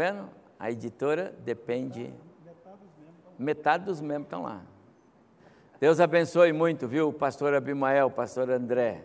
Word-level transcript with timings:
vendo? 0.00 0.30
A 0.58 0.70
editora 0.70 1.34
depende. 1.44 2.10
Metade 3.38 3.84
dos 3.84 4.00
membros 4.00 4.26
estão 4.26 4.42
lá. 4.42 4.62
Deus 5.78 6.00
abençoe 6.00 6.52
muito, 6.54 6.88
viu, 6.88 7.12
pastor 7.12 7.52
Abimael, 7.52 8.10
pastor 8.10 8.50
André. 8.50 9.04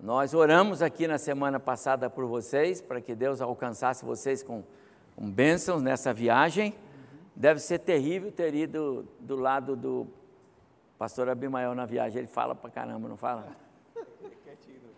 Nós 0.00 0.34
oramos 0.34 0.82
aqui 0.82 1.06
na 1.06 1.18
semana 1.18 1.60
passada 1.60 2.10
por 2.10 2.24
vocês, 2.26 2.80
para 2.80 3.00
que 3.00 3.14
Deus 3.14 3.40
alcançasse 3.40 4.04
vocês 4.04 4.42
com, 4.42 4.64
com 5.14 5.30
bênçãos 5.30 5.82
nessa 5.82 6.12
viagem. 6.12 6.74
Deve 7.34 7.60
ser 7.60 7.78
terrível 7.78 8.32
ter 8.32 8.54
ido 8.54 9.06
do 9.20 9.36
lado 9.36 9.76
do 9.76 10.08
pastor 10.98 11.28
Abimael 11.28 11.76
na 11.76 11.86
viagem. 11.86 12.18
Ele 12.18 12.28
fala 12.28 12.56
para 12.56 12.70
caramba, 12.70 13.08
não 13.08 13.16
fala? 13.16 13.46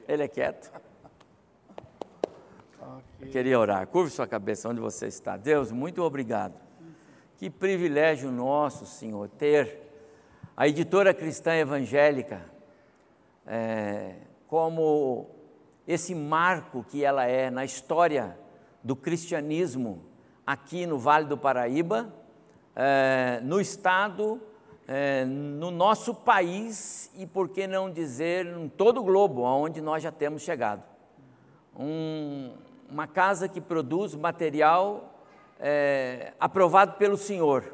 Ele 0.08 0.22
é 0.22 0.28
quieto. 0.28 0.70
Eu 3.20 3.28
queria 3.28 3.58
orar. 3.58 3.86
Curve 3.86 4.10
sua 4.10 4.26
cabeça 4.26 4.68
onde 4.68 4.80
você 4.80 5.06
está. 5.06 5.36
Deus, 5.36 5.70
muito 5.70 6.02
obrigado. 6.02 6.54
Que 7.36 7.50
privilégio 7.50 8.30
nosso, 8.30 8.86
Senhor, 8.86 9.28
ter 9.28 9.78
a 10.56 10.66
editora 10.66 11.12
cristã 11.12 11.54
evangélica 11.54 12.42
é, 13.46 14.14
como 14.46 15.28
esse 15.86 16.14
marco 16.14 16.84
que 16.84 17.04
ela 17.04 17.24
é 17.26 17.50
na 17.50 17.64
história 17.64 18.38
do 18.82 18.94
cristianismo 18.96 20.04
aqui 20.46 20.86
no 20.86 20.98
Vale 20.98 21.26
do 21.26 21.36
Paraíba, 21.36 22.12
é, 22.74 23.40
no 23.42 23.60
estado, 23.60 24.40
é, 24.88 25.24
no 25.24 25.70
nosso 25.70 26.14
país 26.14 27.10
e, 27.16 27.26
por 27.26 27.48
que 27.48 27.66
não 27.66 27.90
dizer, 27.90 28.46
em 28.46 28.68
todo 28.68 29.00
o 29.00 29.04
globo, 29.04 29.44
aonde 29.44 29.80
nós 29.80 30.02
já 30.02 30.10
temos 30.10 30.42
chegado. 30.42 30.82
Um, 31.78 32.52
uma 32.90 33.06
casa 33.06 33.48
que 33.48 33.60
produz 33.60 34.14
material 34.14 35.14
é, 35.60 36.32
aprovado 36.40 36.94
pelo 36.94 37.16
Senhor. 37.16 37.64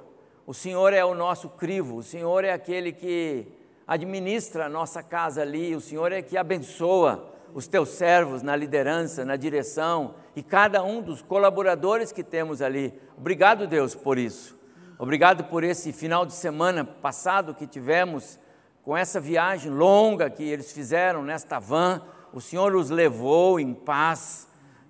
O 0.46 0.52
Senhor 0.52 0.92
é 0.92 1.04
o 1.04 1.14
nosso 1.14 1.48
crivo, 1.48 1.96
o 1.96 2.02
Senhor 2.02 2.44
é 2.44 2.52
aquele 2.52 2.92
que 2.92 3.46
administra 3.86 4.66
a 4.66 4.68
nossa 4.68 5.02
casa 5.02 5.42
ali, 5.42 5.74
o 5.74 5.80
Senhor 5.80 6.12
é 6.12 6.20
que 6.20 6.36
abençoa 6.36 7.32
os 7.54 7.66
teus 7.66 7.88
servos 7.90 8.42
na 8.42 8.54
liderança, 8.54 9.24
na 9.24 9.36
direção 9.36 10.14
e 10.34 10.42
cada 10.42 10.82
um 10.82 11.00
dos 11.00 11.22
colaboradores 11.22 12.12
que 12.12 12.22
temos 12.22 12.60
ali. 12.60 12.92
Obrigado, 13.16 13.66
Deus, 13.66 13.94
por 13.94 14.18
isso. 14.18 14.54
Obrigado 14.98 15.44
por 15.44 15.64
esse 15.64 15.92
final 15.92 16.26
de 16.26 16.34
semana 16.34 16.84
passado 16.84 17.54
que 17.54 17.66
tivemos 17.66 18.38
com 18.82 18.96
essa 18.96 19.18
viagem 19.18 19.72
longa 19.72 20.28
que 20.28 20.44
eles 20.44 20.72
fizeram 20.72 21.22
nesta 21.22 21.58
van. 21.58 22.02
O 22.32 22.40
Senhor 22.40 22.74
os 22.74 22.90
levou 22.90 23.58
em 23.58 23.72
paz 23.72 24.46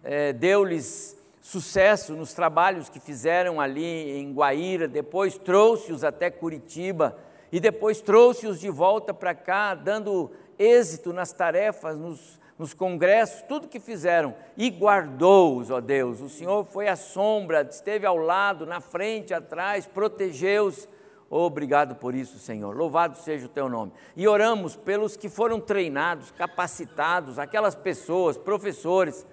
é, 0.07 0.33
deu-lhes 0.33 1.21
sucesso 1.43 2.15
nos 2.15 2.33
trabalhos 2.33 2.89
que 2.89 3.01
fizeram 3.01 3.61
ali 3.61 4.13
em 4.19 4.33
Guaíra, 4.33 4.87
depois 4.87 5.37
trouxe-os 5.37 6.05
até 6.05 6.31
Curitiba 6.31 7.17
e 7.51 7.59
depois 7.59 8.01
trouxe-os 8.01 8.61
de 8.61 8.71
volta 8.71 9.13
para 9.13 9.35
cá, 9.35 9.75
dando 9.75 10.31
êxito 10.57 11.13
nas 11.13 11.33
tarefas, 11.33 11.99
nos, 11.99 12.41
nos 12.57 12.73
congressos, 12.73 13.43
tudo 13.43 13.67
que 13.67 13.81
fizeram, 13.81 14.35
e 14.57 14.71
guardou-os, 14.71 15.71
ó 15.71 15.81
Deus. 15.81 16.21
O 16.21 16.29
Senhor 16.29 16.65
foi 16.65 16.87
a 16.87 16.97
sombra, 16.97 17.67
esteve 17.69 18.07
ao 18.07 18.17
lado, 18.17 18.65
na 18.65 18.81
frente, 18.81 19.35
atrás, 19.35 19.87
protegeu-os. 19.87 20.89
Obrigado 21.29 21.97
por 21.97 22.15
isso, 22.15 22.39
Senhor. 22.39 22.77
Louvado 22.77 23.17
seja 23.19 23.47
o 23.47 23.49
teu 23.49 23.69
nome. 23.69 23.93
E 24.17 24.29
oramos 24.29 24.77
pelos 24.77 25.17
que 25.17 25.29
foram 25.29 25.61
treinados, 25.61 26.31
capacitados, 26.31 27.39
aquelas 27.39 27.75
pessoas, 27.75 28.37
professores, 28.37 29.27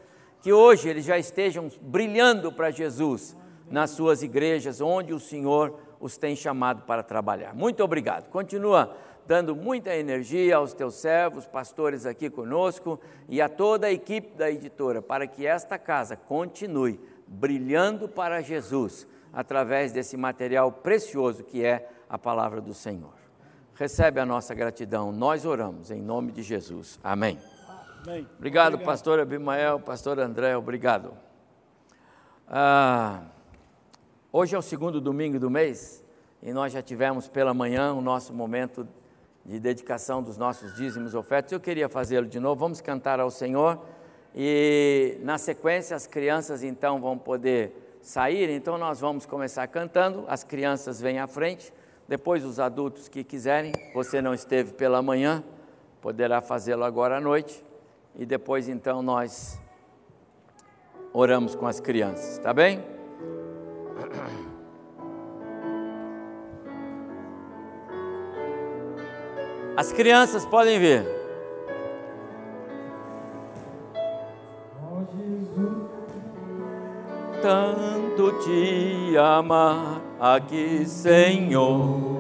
que 0.44 0.52
hoje 0.52 0.90
eles 0.90 1.06
já 1.06 1.18
estejam 1.18 1.72
brilhando 1.82 2.52
para 2.52 2.70
Jesus 2.70 3.34
nas 3.72 3.92
suas 3.92 4.22
igrejas, 4.22 4.82
onde 4.82 5.14
o 5.14 5.20
Senhor 5.20 5.80
os 6.02 6.18
tem 6.18 6.36
chamado 6.36 6.82
para 6.82 7.02
trabalhar. 7.02 7.56
Muito 7.56 7.82
obrigado. 7.82 8.30
Continua 8.30 8.94
dando 9.26 9.56
muita 9.56 9.96
energia 9.96 10.58
aos 10.58 10.74
teus 10.74 10.96
servos, 10.96 11.48
pastores 11.48 12.06
aqui 12.06 12.30
conosco 12.30 13.00
e 13.30 13.42
a 13.42 13.48
toda 13.48 13.88
a 13.88 13.92
equipe 13.94 14.36
da 14.36 14.52
editora, 14.52 15.02
para 15.02 15.26
que 15.26 15.48
esta 15.48 15.80
casa 15.80 16.18
continue 16.18 17.00
brilhando 17.26 18.10
para 18.10 18.42
Jesus 18.42 19.08
através 19.32 19.94
desse 19.94 20.18
material 20.18 20.74
precioso 20.74 21.42
que 21.46 21.64
é 21.64 21.90
a 22.10 22.18
palavra 22.18 22.60
do 22.60 22.74
Senhor. 22.74 23.14
Recebe 23.76 24.20
a 24.20 24.26
nossa 24.26 24.54
gratidão, 24.54 25.10
nós 25.14 25.46
oramos 25.46 25.90
em 25.90 26.02
nome 26.02 26.34
de 26.34 26.44
Jesus. 26.44 27.00
Amém. 27.02 27.40
Amém. 28.06 28.28
Obrigado, 28.38 28.74
obrigado, 28.74 28.86
pastor 28.86 29.18
Abimael, 29.18 29.80
pastor 29.80 30.20
André, 30.20 30.58
obrigado. 30.58 31.14
Ah, 32.46 33.22
hoje 34.30 34.54
é 34.54 34.58
o 34.58 34.62
segundo 34.62 35.00
domingo 35.00 35.40
do 35.40 35.50
mês 35.50 36.04
e 36.42 36.52
nós 36.52 36.74
já 36.74 36.82
tivemos 36.82 37.30
pela 37.30 37.54
manhã 37.54 37.94
o 37.94 38.02
nosso 38.02 38.34
momento 38.34 38.86
de 39.46 39.58
dedicação 39.58 40.22
dos 40.22 40.38
nossos 40.38 40.76
dízimos 40.76 41.16
ofertas. 41.16 41.54
Eu 41.54 41.62
queria 41.62 41.88
fazê-lo 41.88 42.28
de 42.28 42.42
novo. 42.42 42.60
Vamos 42.60 42.82
cantar 42.82 43.22
ao 43.22 43.32
Senhor 43.32 43.80
e 44.36 45.18
na 45.22 45.38
sequência 45.38 45.96
as 45.96 46.06
crianças 46.06 46.62
então 46.62 47.00
vão 47.00 47.18
poder 47.18 47.98
sair. 48.02 48.50
Então 48.50 48.78
nós 48.78 49.00
vamos 49.00 49.26
começar 49.26 49.66
cantando. 49.68 50.26
As 50.28 50.44
crianças 50.44 51.00
vêm 51.00 51.20
à 51.20 51.28
frente. 51.28 51.72
Depois 52.06 52.44
os 52.44 52.60
adultos 52.60 53.08
que 53.08 53.24
quiserem. 53.24 53.72
Você 53.94 54.22
não 54.22 54.34
esteve 54.34 54.74
pela 54.74 55.02
manhã, 55.02 55.42
poderá 56.02 56.42
fazê-lo 56.42 56.84
agora 56.84 57.16
à 57.16 57.22
noite 57.22 57.64
e 58.18 58.26
depois 58.26 58.70
então 58.70 59.02
nós 59.02 59.60
oramos 61.12 61.56
com 61.56 61.68
as 61.68 61.80
crianças, 61.80 62.38
tá 62.40 62.54
bem? 62.54 62.84
As 69.76 69.92
crianças 69.92 70.46
podem 70.46 70.80
vir. 70.80 71.04
Tanto 77.42 78.32
te 78.44 79.18
amar 79.18 80.02
aqui, 80.20 80.86
Senhor. 80.86 82.14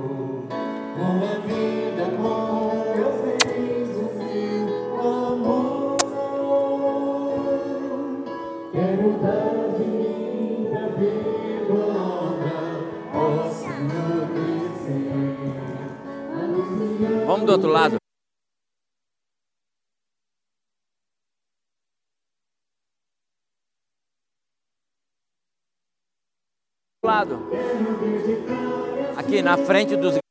Do 17.45 17.51
outro 17.51 17.69
lado. 17.69 17.97
lado. 27.03 27.49
Aqui 29.17 29.41
na 29.41 29.57
frente 29.57 29.97
dos 29.97 30.22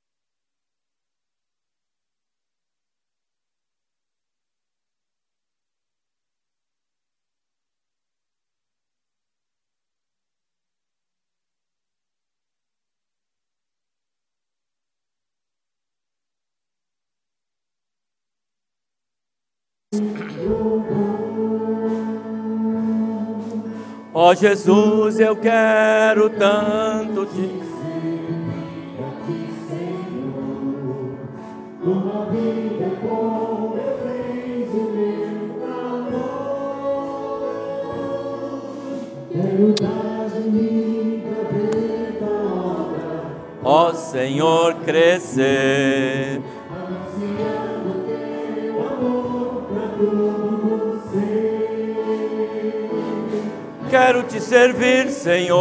Ó 24.15 24.31
oh, 24.31 24.35
Jesus, 24.35 25.21
eu 25.21 25.37
quero 25.37 26.31
tanto 26.31 27.27
te 27.27 27.61
Tua 31.83 32.25
vida 32.31 32.85
é 32.85 32.97
bom, 33.03 33.43
Quero 53.93 54.23
te 54.23 54.41
servir, 54.41 55.11
Senhor. 55.11 55.53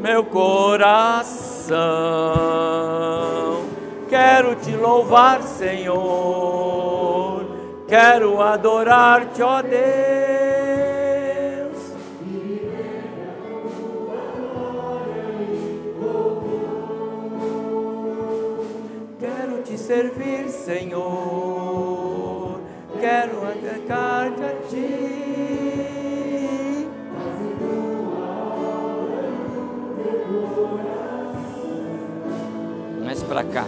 Meu 0.00 0.24
coração 0.24 1.76
Quero 4.08 4.54
te 4.54 4.74
louvar, 4.74 5.42
Senhor. 5.42 7.44
Quero 7.86 8.40
adorar-te, 8.40 9.42
ó 9.42 9.60
Deus. 9.60 10.17
Servir, 19.88 20.50
Senhor. 20.50 21.00
Quero 23.00 23.38
adorar-te 23.46 24.44
a 24.44 24.52
ti. 24.68 25.96
Mais 33.02 33.22
para 33.22 33.44
cá. 33.44 33.64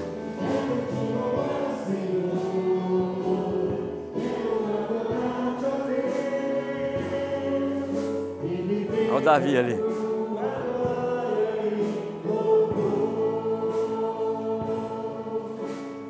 Olha 9.09 9.17
o 9.17 9.21
Davi 9.23 9.57
ali. 9.57 9.90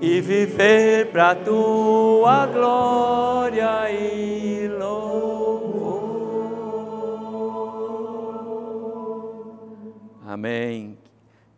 E 0.02 0.18
viver 0.22 1.12
para 1.12 1.34
tua 1.34 2.46
glória 2.46 3.90
e 3.90 4.66
louvor. 4.66 5.10
Amém. 10.26 10.96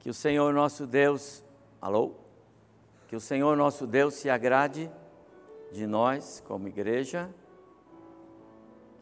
Que 0.00 0.10
o 0.10 0.14
Senhor 0.14 0.52
nosso 0.52 0.88
Deus, 0.88 1.44
alô? 1.80 2.14
Que 3.06 3.14
o 3.14 3.20
Senhor 3.20 3.56
nosso 3.56 3.86
Deus 3.86 4.14
se 4.14 4.28
agrade 4.28 4.90
de 5.70 5.86
nós 5.86 6.42
como 6.44 6.66
igreja, 6.66 7.30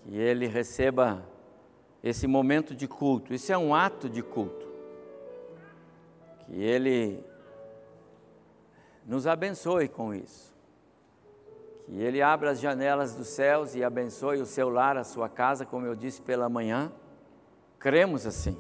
que 0.04 0.18
Ele 0.18 0.46
receba 0.48 1.24
esse 2.04 2.26
momento 2.26 2.74
de 2.74 2.86
culto. 2.86 3.32
Isso 3.32 3.50
é 3.50 3.56
um 3.56 3.74
ato 3.74 4.06
de 4.06 4.22
culto. 4.22 4.68
Que 6.44 6.62
Ele 6.62 7.24
nos 9.06 9.26
abençoe 9.26 9.88
com 9.88 10.14
isso. 10.14 10.54
Que 11.84 12.00
Ele 12.00 12.22
abra 12.22 12.50
as 12.50 12.60
janelas 12.60 13.14
dos 13.14 13.28
céus 13.28 13.74
e 13.74 13.82
abençoe 13.82 14.40
o 14.40 14.46
seu 14.46 14.68
lar, 14.68 14.96
a 14.96 15.04
sua 15.04 15.28
casa, 15.28 15.66
como 15.66 15.86
eu 15.86 15.94
disse 15.94 16.22
pela 16.22 16.48
manhã. 16.48 16.92
Cremos 17.78 18.26
assim. 18.26 18.56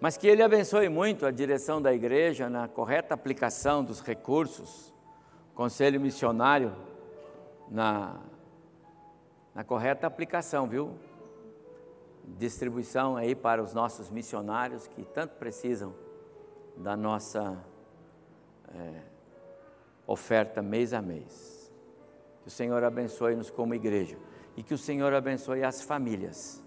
Mas 0.00 0.16
que 0.16 0.26
Ele 0.26 0.42
abençoe 0.42 0.88
muito 0.88 1.26
a 1.26 1.30
direção 1.30 1.82
da 1.82 1.92
igreja 1.92 2.48
na 2.48 2.68
correta 2.68 3.14
aplicação 3.14 3.82
dos 3.82 4.00
recursos, 4.00 4.94
conselho 5.54 6.00
missionário, 6.00 6.72
na, 7.68 8.20
na 9.54 9.64
correta 9.64 10.06
aplicação, 10.06 10.68
viu? 10.68 10.94
distribuição 12.36 13.16
aí 13.16 13.34
para 13.34 13.62
os 13.62 13.72
nossos 13.72 14.10
missionários 14.10 14.86
que 14.86 15.04
tanto 15.04 15.36
precisam 15.36 15.94
da 16.76 16.96
nossa 16.96 17.56
é, 18.74 19.02
oferta 20.06 20.62
mês 20.62 20.92
a 20.92 21.02
mês. 21.02 21.72
Que 22.42 22.48
o 22.48 22.50
Senhor 22.50 22.82
abençoe-nos 22.82 23.50
como 23.50 23.74
igreja 23.74 24.16
e 24.56 24.62
que 24.62 24.74
o 24.74 24.78
Senhor 24.78 25.12
abençoe 25.12 25.62
as 25.62 25.82
famílias 25.82 26.62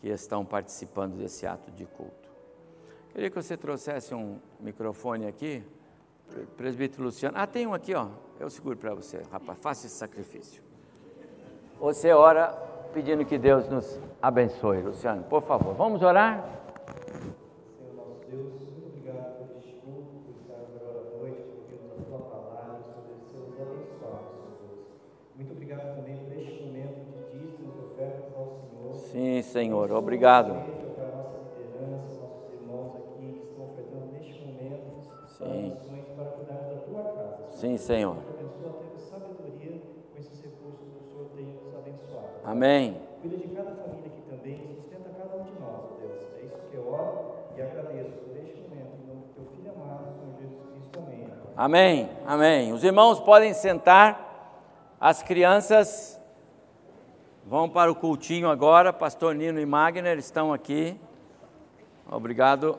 que 0.00 0.08
estão 0.08 0.44
participando 0.44 1.16
desse 1.16 1.46
ato 1.46 1.70
de 1.70 1.84
culto. 1.84 2.30
Queria 3.12 3.28
que 3.28 3.36
você 3.36 3.56
trouxesse 3.56 4.14
um 4.14 4.38
microfone 4.60 5.26
aqui, 5.26 5.62
presbítero 6.56 7.02
Luciano. 7.02 7.36
Ah, 7.36 7.46
tem 7.46 7.66
um 7.66 7.74
aqui, 7.74 7.94
ó. 7.94 8.08
Eu 8.38 8.48
seguro 8.48 8.76
para 8.76 8.94
você, 8.94 9.20
rapaz. 9.30 9.58
Faça 9.58 9.86
esse 9.86 9.96
sacrifício. 9.96 10.62
Você 11.80 12.12
ora 12.12 12.48
pedindo 12.94 13.24
que 13.24 13.36
Deus 13.36 13.68
nos 13.68 13.98
abençoe. 14.22 14.80
Luciano, 14.82 15.22
por 15.24 15.42
favor, 15.42 15.74
vamos 15.74 16.02
orar? 16.02 16.59
O 40.90 41.04
Senhor 41.12 41.26
tem 41.34 41.44
nos 41.44 41.74
abençoado. 41.74 42.28
Amém. 42.44 43.00
Cuida 43.20 43.36
de 43.36 43.48
cada 43.48 43.70
família 43.72 44.06
aqui 44.06 44.22
também, 44.28 44.76
sustenta 44.76 45.10
cada 45.18 45.36
um 45.36 45.44
de 45.44 45.52
nós, 45.60 45.98
Deus. 46.00 46.20
É 46.38 46.46
isso 46.46 46.56
que 46.70 46.76
eu 46.76 46.88
oro 46.88 47.34
e 47.56 47.62
agradeço 47.62 48.10
por 48.10 48.36
este 48.36 48.60
momento, 48.60 48.94
em 49.02 49.06
nome 49.06 49.22
do 49.22 49.34
teu 49.34 49.44
Filho 49.56 49.72
amado, 49.72 50.14
Senhor 50.18 50.34
Jesus 50.40 50.60
Cristo. 50.72 50.98
Amém. 50.98 51.28
Amém. 51.56 52.08
Amém. 52.26 52.72
Os 52.72 52.84
irmãos 52.84 53.18
podem 53.20 53.52
sentar. 53.54 54.28
As 55.00 55.22
crianças 55.22 56.19
vão 57.46 57.68
para 57.68 57.90
o 57.90 57.94
cultinho 57.94 58.48
agora. 58.48 58.92
Pastor 58.92 59.34
Nino 59.34 59.60
e 59.60 59.66
Magner 59.66 60.18
estão 60.18 60.52
aqui. 60.52 60.96
Obrigado. 62.06 62.78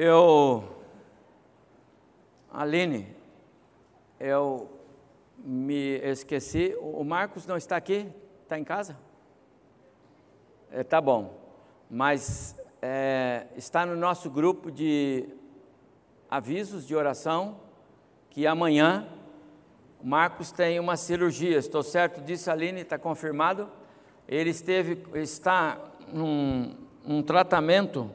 Eu, 0.00 0.62
Aline, 2.52 3.17
eu 4.18 4.68
me 5.38 5.98
esqueci. 6.02 6.76
O 6.80 7.04
Marcos 7.04 7.46
não 7.46 7.56
está 7.56 7.76
aqui? 7.76 8.08
Está 8.42 8.58
em 8.58 8.64
casa? 8.64 8.96
É, 10.70 10.82
tá 10.82 11.00
bom. 11.00 11.38
Mas 11.90 12.56
é, 12.82 13.46
está 13.56 13.86
no 13.86 13.96
nosso 13.96 14.30
grupo 14.30 14.70
de 14.70 15.28
avisos 16.30 16.86
de 16.86 16.94
oração 16.94 17.60
que 18.30 18.46
amanhã 18.46 19.08
o 20.02 20.06
Marcos 20.06 20.52
tem 20.52 20.78
uma 20.78 20.96
cirurgia. 20.96 21.58
Estou 21.58 21.82
certo 21.82 22.20
disso, 22.20 22.50
Aline? 22.50 22.82
Está 22.82 22.98
confirmado? 22.98 23.70
Ele 24.26 24.50
esteve, 24.50 25.02
está 25.14 25.78
num, 26.12 26.74
num 27.04 27.22
tratamento 27.22 28.10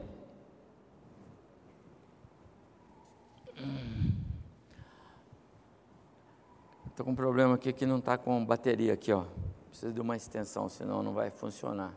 Estou 6.94 7.04
com 7.04 7.10
um 7.10 7.16
problema 7.16 7.56
aqui 7.56 7.72
que 7.72 7.84
não 7.84 7.98
está 7.98 8.16
com 8.16 8.44
bateria 8.44 8.92
aqui, 8.92 9.12
ó. 9.12 9.24
Precisa 9.68 9.92
de 9.92 10.00
uma 10.00 10.14
extensão, 10.14 10.68
senão 10.68 11.02
não 11.02 11.12
vai 11.12 11.28
funcionar. 11.28 11.92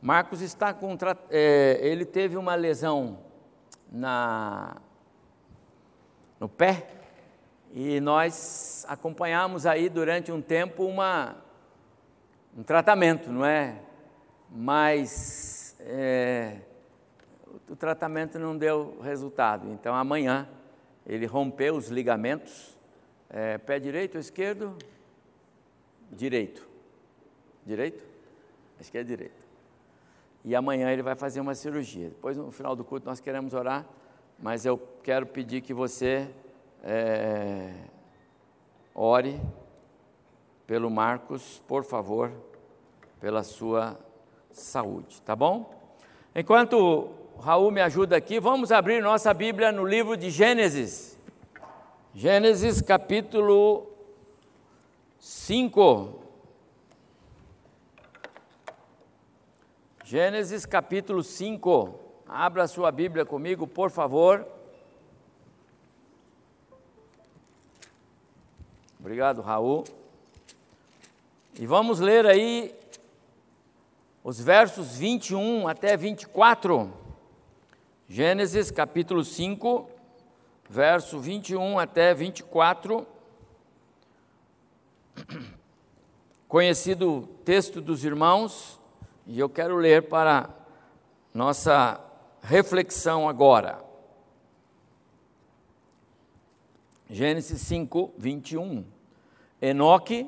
Marcos 0.00 0.40
está 0.40 0.72
com 0.72 0.96
é, 1.28 1.76
ele 1.82 2.04
teve 2.04 2.36
uma 2.36 2.54
lesão 2.54 3.18
na 3.90 4.76
no 6.38 6.48
pé 6.48 6.88
e 7.74 7.98
nós 7.98 8.86
acompanhamos 8.88 9.66
aí 9.66 9.88
durante 9.88 10.30
um 10.30 10.40
tempo 10.40 10.84
uma 10.84 11.34
um 12.56 12.62
tratamento, 12.62 13.32
não 13.32 13.44
é? 13.44 13.82
Mas 14.48 15.74
é, 15.80 16.58
o 17.68 17.74
tratamento 17.74 18.38
não 18.38 18.56
deu 18.56 19.00
resultado. 19.02 19.68
Então 19.72 19.96
amanhã 19.96 20.48
ele 21.08 21.24
rompeu 21.24 21.74
os 21.74 21.88
ligamentos, 21.88 22.76
é, 23.30 23.56
pé 23.56 23.80
direito 23.80 24.16
ou 24.16 24.20
esquerdo? 24.20 24.76
Direito. 26.12 26.68
Direito? 27.64 28.04
Acho 28.78 28.92
que 28.92 28.98
é 28.98 29.02
direito. 29.02 29.48
E 30.44 30.54
amanhã 30.54 30.90
ele 30.90 31.02
vai 31.02 31.14
fazer 31.14 31.40
uma 31.40 31.54
cirurgia. 31.54 32.10
Depois, 32.10 32.36
no 32.36 32.50
final 32.50 32.76
do 32.76 32.84
culto, 32.84 33.06
nós 33.06 33.20
queremos 33.20 33.54
orar, 33.54 33.86
mas 34.38 34.66
eu 34.66 34.78
quero 35.02 35.26
pedir 35.26 35.62
que 35.62 35.72
você 35.72 36.28
é, 36.82 37.72
ore 38.94 39.40
pelo 40.66 40.90
Marcos, 40.90 41.62
por 41.66 41.82
favor, 41.82 42.30
pela 43.18 43.42
sua 43.42 43.98
saúde, 44.52 45.20
tá 45.22 45.34
bom? 45.34 45.74
Enquanto 46.34 47.10
Raul 47.40 47.70
me 47.70 47.80
ajuda 47.80 48.16
aqui, 48.16 48.40
vamos 48.40 48.72
abrir 48.72 49.00
nossa 49.00 49.32
Bíblia 49.32 49.70
no 49.70 49.84
livro 49.84 50.16
de 50.16 50.28
Gênesis. 50.28 51.16
Gênesis 52.12 52.82
capítulo 52.82 53.86
5. 55.20 56.20
Gênesis 60.04 60.66
capítulo 60.66 61.22
5. 61.22 61.94
Abra 62.26 62.66
sua 62.66 62.90
Bíblia 62.90 63.24
comigo, 63.24 63.68
por 63.68 63.88
favor. 63.88 64.44
Obrigado, 68.98 69.42
Raul. 69.42 69.84
E 71.56 71.64
vamos 71.66 72.00
ler 72.00 72.26
aí 72.26 72.74
os 74.24 74.40
versos 74.40 74.96
21 74.96 75.68
até 75.68 75.96
24. 75.96 76.97
Gênesis 78.10 78.70
capítulo 78.70 79.22
5, 79.22 79.86
verso 80.66 81.20
21 81.20 81.78
até 81.78 82.14
24. 82.14 83.06
Conhecido 86.48 87.28
texto 87.44 87.82
dos 87.82 88.06
irmãos, 88.06 88.80
e 89.26 89.38
eu 89.38 89.46
quero 89.46 89.76
ler 89.76 90.08
para 90.08 90.48
nossa 91.34 92.02
reflexão 92.40 93.28
agora. 93.28 93.84
Gênesis 97.10 97.60
5, 97.60 98.14
21. 98.16 98.86
Enoque 99.60 100.26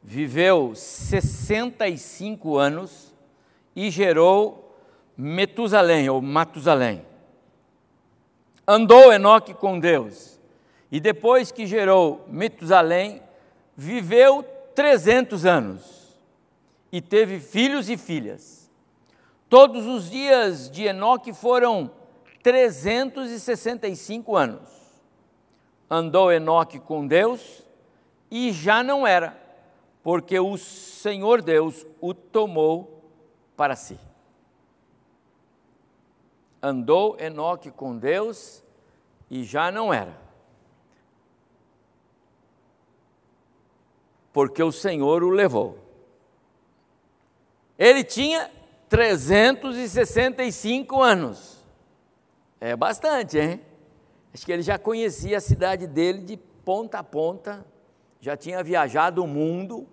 viveu 0.00 0.72
65 0.72 2.56
anos 2.56 3.12
e 3.74 3.90
gerou 3.90 4.67
Metusalém, 5.20 6.08
ou 6.08 6.22
Matusalém. 6.22 7.04
Andou 8.66 9.12
Enoque 9.12 9.52
com 9.52 9.80
Deus, 9.80 10.38
e 10.92 11.00
depois 11.00 11.50
que 11.50 11.66
gerou 11.66 12.24
Metusalém, 12.28 13.20
viveu 13.76 14.44
300 14.76 15.44
anos 15.44 16.16
e 16.92 17.00
teve 17.00 17.40
filhos 17.40 17.90
e 17.90 17.96
filhas. 17.96 18.70
Todos 19.48 19.86
os 19.86 20.08
dias 20.08 20.70
de 20.70 20.84
Enoque 20.84 21.32
foram 21.32 21.90
365 22.42 24.36
anos. 24.36 24.70
Andou 25.90 26.30
Enoque 26.30 26.78
com 26.78 27.06
Deus 27.06 27.66
e 28.30 28.52
já 28.52 28.84
não 28.84 29.06
era, 29.06 29.36
porque 30.02 30.38
o 30.38 30.56
Senhor 30.56 31.42
Deus 31.42 31.84
o 32.00 32.14
tomou 32.14 33.02
para 33.56 33.74
si. 33.74 33.98
Andou 36.62 37.18
Enoque 37.20 37.70
com 37.70 37.96
Deus 37.96 38.64
e 39.30 39.44
já 39.44 39.70
não 39.70 39.92
era, 39.92 40.18
porque 44.32 44.62
o 44.62 44.72
Senhor 44.72 45.22
o 45.22 45.28
levou. 45.30 45.78
Ele 47.78 48.02
tinha 48.02 48.50
365 48.88 51.00
anos. 51.00 51.64
É 52.60 52.74
bastante, 52.74 53.38
hein? 53.38 53.60
Acho 54.34 54.44
que 54.44 54.52
ele 54.52 54.62
já 54.62 54.76
conhecia 54.78 55.38
a 55.38 55.40
cidade 55.40 55.86
dele 55.86 56.22
de 56.22 56.36
ponta 56.36 56.98
a 56.98 57.04
ponta, 57.04 57.64
já 58.20 58.36
tinha 58.36 58.62
viajado 58.62 59.22
o 59.22 59.26
mundo, 59.26 59.86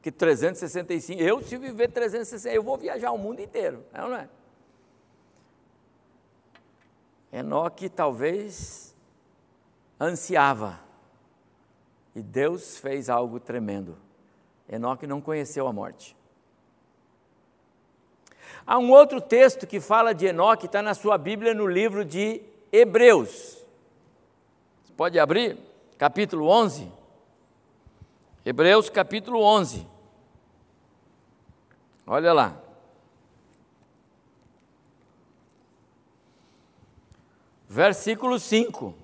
que 0.00 0.12
365, 0.12 1.20
eu 1.20 1.40
se 1.40 1.56
viver 1.56 1.88
365, 1.88 2.54
eu 2.54 2.62
vou 2.62 2.76
viajar 2.76 3.10
o 3.12 3.18
mundo 3.18 3.40
inteiro, 3.40 3.84
é 3.92 4.00
não 4.00 4.14
é? 4.14 4.28
Enoque 7.32 7.88
talvez 7.88 8.94
ansiava, 9.98 10.78
e 12.14 12.22
Deus 12.22 12.76
fez 12.78 13.08
algo 13.08 13.40
tremendo. 13.40 13.96
Enoque 14.68 15.06
não 15.06 15.20
conheceu 15.20 15.66
a 15.66 15.72
morte. 15.72 16.14
Há 18.66 18.78
um 18.78 18.90
outro 18.90 19.20
texto 19.20 19.66
que 19.66 19.80
fala 19.80 20.14
de 20.14 20.26
Enoque, 20.26 20.66
está 20.66 20.82
na 20.82 20.94
sua 20.94 21.16
Bíblia 21.16 21.54
no 21.54 21.66
livro 21.66 22.04
de 22.04 22.42
Hebreus. 22.70 23.64
Você 24.84 24.92
pode 24.94 25.18
abrir? 25.18 25.58
Capítulo 25.96 26.46
11. 26.48 26.92
Hebreus, 28.44 28.90
capítulo 28.90 29.40
11. 29.42 29.86
Olha 32.06 32.32
lá. 32.32 32.61
Versículo 37.72 38.38
5. 38.38 38.94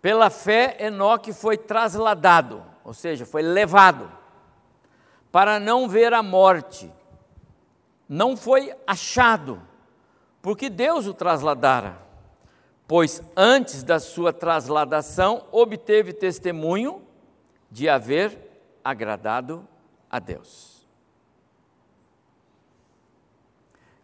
Pela 0.00 0.30
fé, 0.30 0.76
Enoque 0.80 1.32
foi 1.32 1.56
trasladado, 1.56 2.64
ou 2.82 2.92
seja, 2.92 3.24
foi 3.24 3.40
levado, 3.42 4.10
para 5.30 5.60
não 5.60 5.88
ver 5.88 6.12
a 6.12 6.24
morte. 6.24 6.92
Não 8.08 8.36
foi 8.36 8.74
achado, 8.84 9.62
porque 10.42 10.68
Deus 10.68 11.06
o 11.06 11.14
trasladara. 11.14 12.02
Pois 12.88 13.22
antes 13.36 13.84
da 13.84 14.00
sua 14.00 14.32
trasladação, 14.32 15.46
obteve 15.52 16.12
testemunho 16.12 17.00
de 17.70 17.88
haver 17.88 18.50
agradado 18.84 19.66
a 20.10 20.18
Deus. 20.18 20.86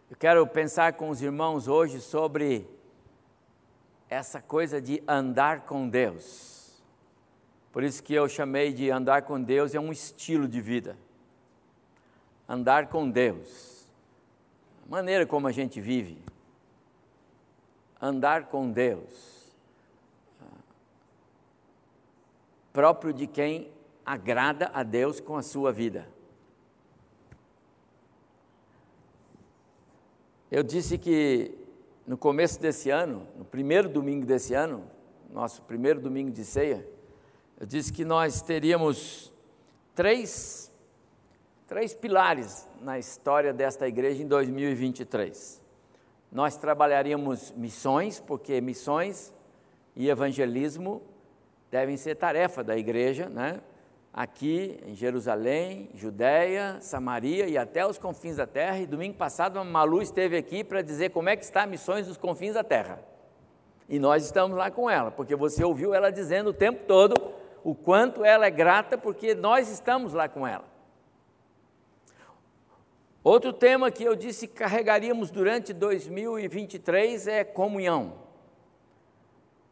Eu 0.09 0.17
quero 0.17 0.45
pensar 0.47 0.93
com 0.93 1.09
os 1.09 1.21
irmãos 1.21 1.67
hoje 1.67 2.01
sobre 2.01 2.67
essa 4.09 4.41
coisa 4.41 4.81
de 4.81 5.03
andar 5.07 5.61
com 5.61 5.87
Deus. 5.87 6.81
Por 7.71 7.83
isso 7.83 8.01
que 8.01 8.13
eu 8.13 8.27
chamei 8.27 8.73
de 8.73 8.89
andar 8.89 9.21
com 9.21 9.41
Deus 9.41 9.75
é 9.75 9.79
um 9.79 9.91
estilo 9.91 10.47
de 10.47 10.59
vida. 10.59 10.97
Andar 12.47 12.87
com 12.87 13.07
Deus. 13.07 13.87
A 14.87 14.89
maneira 14.89 15.27
como 15.27 15.47
a 15.47 15.51
gente 15.51 15.79
vive. 15.79 16.17
Andar 18.01 18.47
com 18.47 18.71
Deus. 18.71 19.53
Próprio 22.73 23.13
de 23.13 23.27
quem 23.27 23.71
agrada 24.09 24.71
a 24.73 24.81
Deus 24.81 25.19
com 25.19 25.37
a 25.37 25.43
sua 25.43 25.71
vida. 25.71 26.09
Eu 30.49 30.63
disse 30.63 30.97
que 30.97 31.55
no 32.07 32.17
começo 32.17 32.59
desse 32.59 32.89
ano, 32.89 33.27
no 33.37 33.45
primeiro 33.45 33.87
domingo 33.87 34.25
desse 34.25 34.55
ano, 34.55 34.83
nosso 35.31 35.61
primeiro 35.61 36.01
domingo 36.01 36.31
de 36.31 36.43
ceia, 36.43 36.83
eu 37.59 37.67
disse 37.67 37.93
que 37.93 38.03
nós 38.03 38.41
teríamos 38.41 39.31
três, 39.93 40.71
três 41.67 41.93
pilares 41.93 42.67
na 42.81 42.97
história 42.97 43.53
desta 43.53 43.87
igreja 43.87 44.23
em 44.23 44.27
2023. 44.27 45.61
Nós 46.31 46.57
trabalharíamos 46.57 47.51
missões, 47.51 48.19
porque 48.19 48.59
missões 48.59 49.31
e 49.95 50.09
evangelismo 50.09 50.99
devem 51.69 51.95
ser 51.95 52.15
tarefa 52.15 52.63
da 52.63 52.75
igreja, 52.75 53.29
né? 53.29 53.61
Aqui 54.13 54.79
em 54.85 54.95
Jerusalém, 54.95 55.89
Judéia, 55.93 56.77
Samaria 56.81 57.47
e 57.47 57.57
até 57.57 57.85
os 57.85 57.97
confins 57.97 58.37
da 58.37 58.47
terra. 58.47 58.79
E 58.79 58.85
domingo 58.85 59.17
passado 59.17 59.59
a 59.59 59.63
Malu 59.63 60.01
esteve 60.01 60.37
aqui 60.37 60.63
para 60.63 60.81
dizer 60.81 61.11
como 61.11 61.29
é 61.29 61.35
que 61.35 61.43
está 61.43 61.65
missões 61.65 62.07
dos 62.07 62.17
confins 62.17 62.53
da 62.53 62.63
terra. 62.63 62.99
E 63.87 63.97
nós 63.97 64.23
estamos 64.25 64.57
lá 64.57 64.69
com 64.69 64.89
ela, 64.89 65.09
porque 65.09 65.35
você 65.35 65.63
ouviu 65.63 65.93
ela 65.93 66.11
dizendo 66.11 66.51
o 66.51 66.53
tempo 66.53 66.85
todo 66.85 67.15
o 67.63 67.73
quanto 67.73 68.23
ela 68.23 68.45
é 68.45 68.51
grata, 68.51 68.97
porque 68.97 69.33
nós 69.33 69.69
estamos 69.69 70.13
lá 70.13 70.29
com 70.29 70.45
ela. 70.45 70.65
Outro 73.23 73.51
tema 73.51 73.91
que 73.91 74.03
eu 74.03 74.15
disse 74.15 74.47
que 74.47 74.55
carregaríamos 74.55 75.29
durante 75.29 75.73
2023 75.73 77.27
é 77.27 77.43
comunhão. 77.43 78.13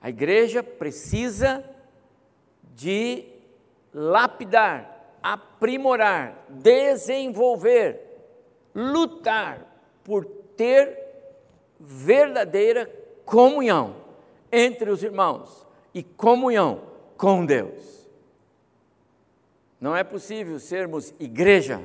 A 0.02 0.10
igreja 0.10 0.62
precisa 0.62 1.64
de 2.76 3.37
lapidar, 3.94 5.18
aprimorar, 5.22 6.46
desenvolver, 6.50 8.02
lutar 8.74 9.66
por 10.04 10.26
ter 10.56 10.98
verdadeira 11.80 12.90
comunhão 13.26 13.96
entre 14.52 14.90
os 14.90 15.04
irmãos 15.04 15.66
e 15.94 16.04
comunhão 16.04 16.82
com 17.18 17.46
Deus. 17.46 18.08
Não 19.80 19.96
é 19.96 20.04
possível 20.04 20.60
sermos 20.60 21.14
igreja 21.20 21.82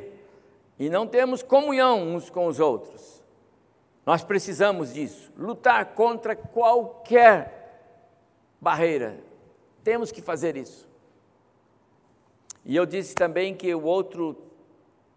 e 0.78 0.88
não 0.88 1.06
termos 1.06 1.42
comunhão 1.42 2.14
uns 2.14 2.30
com 2.30 2.46
os 2.46 2.58
outros. 2.58 3.22
Nós 4.04 4.24
precisamos 4.24 4.94
disso, 4.94 5.30
lutar 5.36 5.94
contra 5.94 6.34
qualquer 6.34 7.62
barreira. 8.60 9.18
Temos 9.84 10.10
que 10.10 10.20
fazer 10.22 10.56
isso. 10.56 10.91
E 12.64 12.76
eu 12.76 12.86
disse 12.86 13.14
também 13.14 13.54
que 13.54 13.74
o 13.74 13.82
outro 13.82 14.36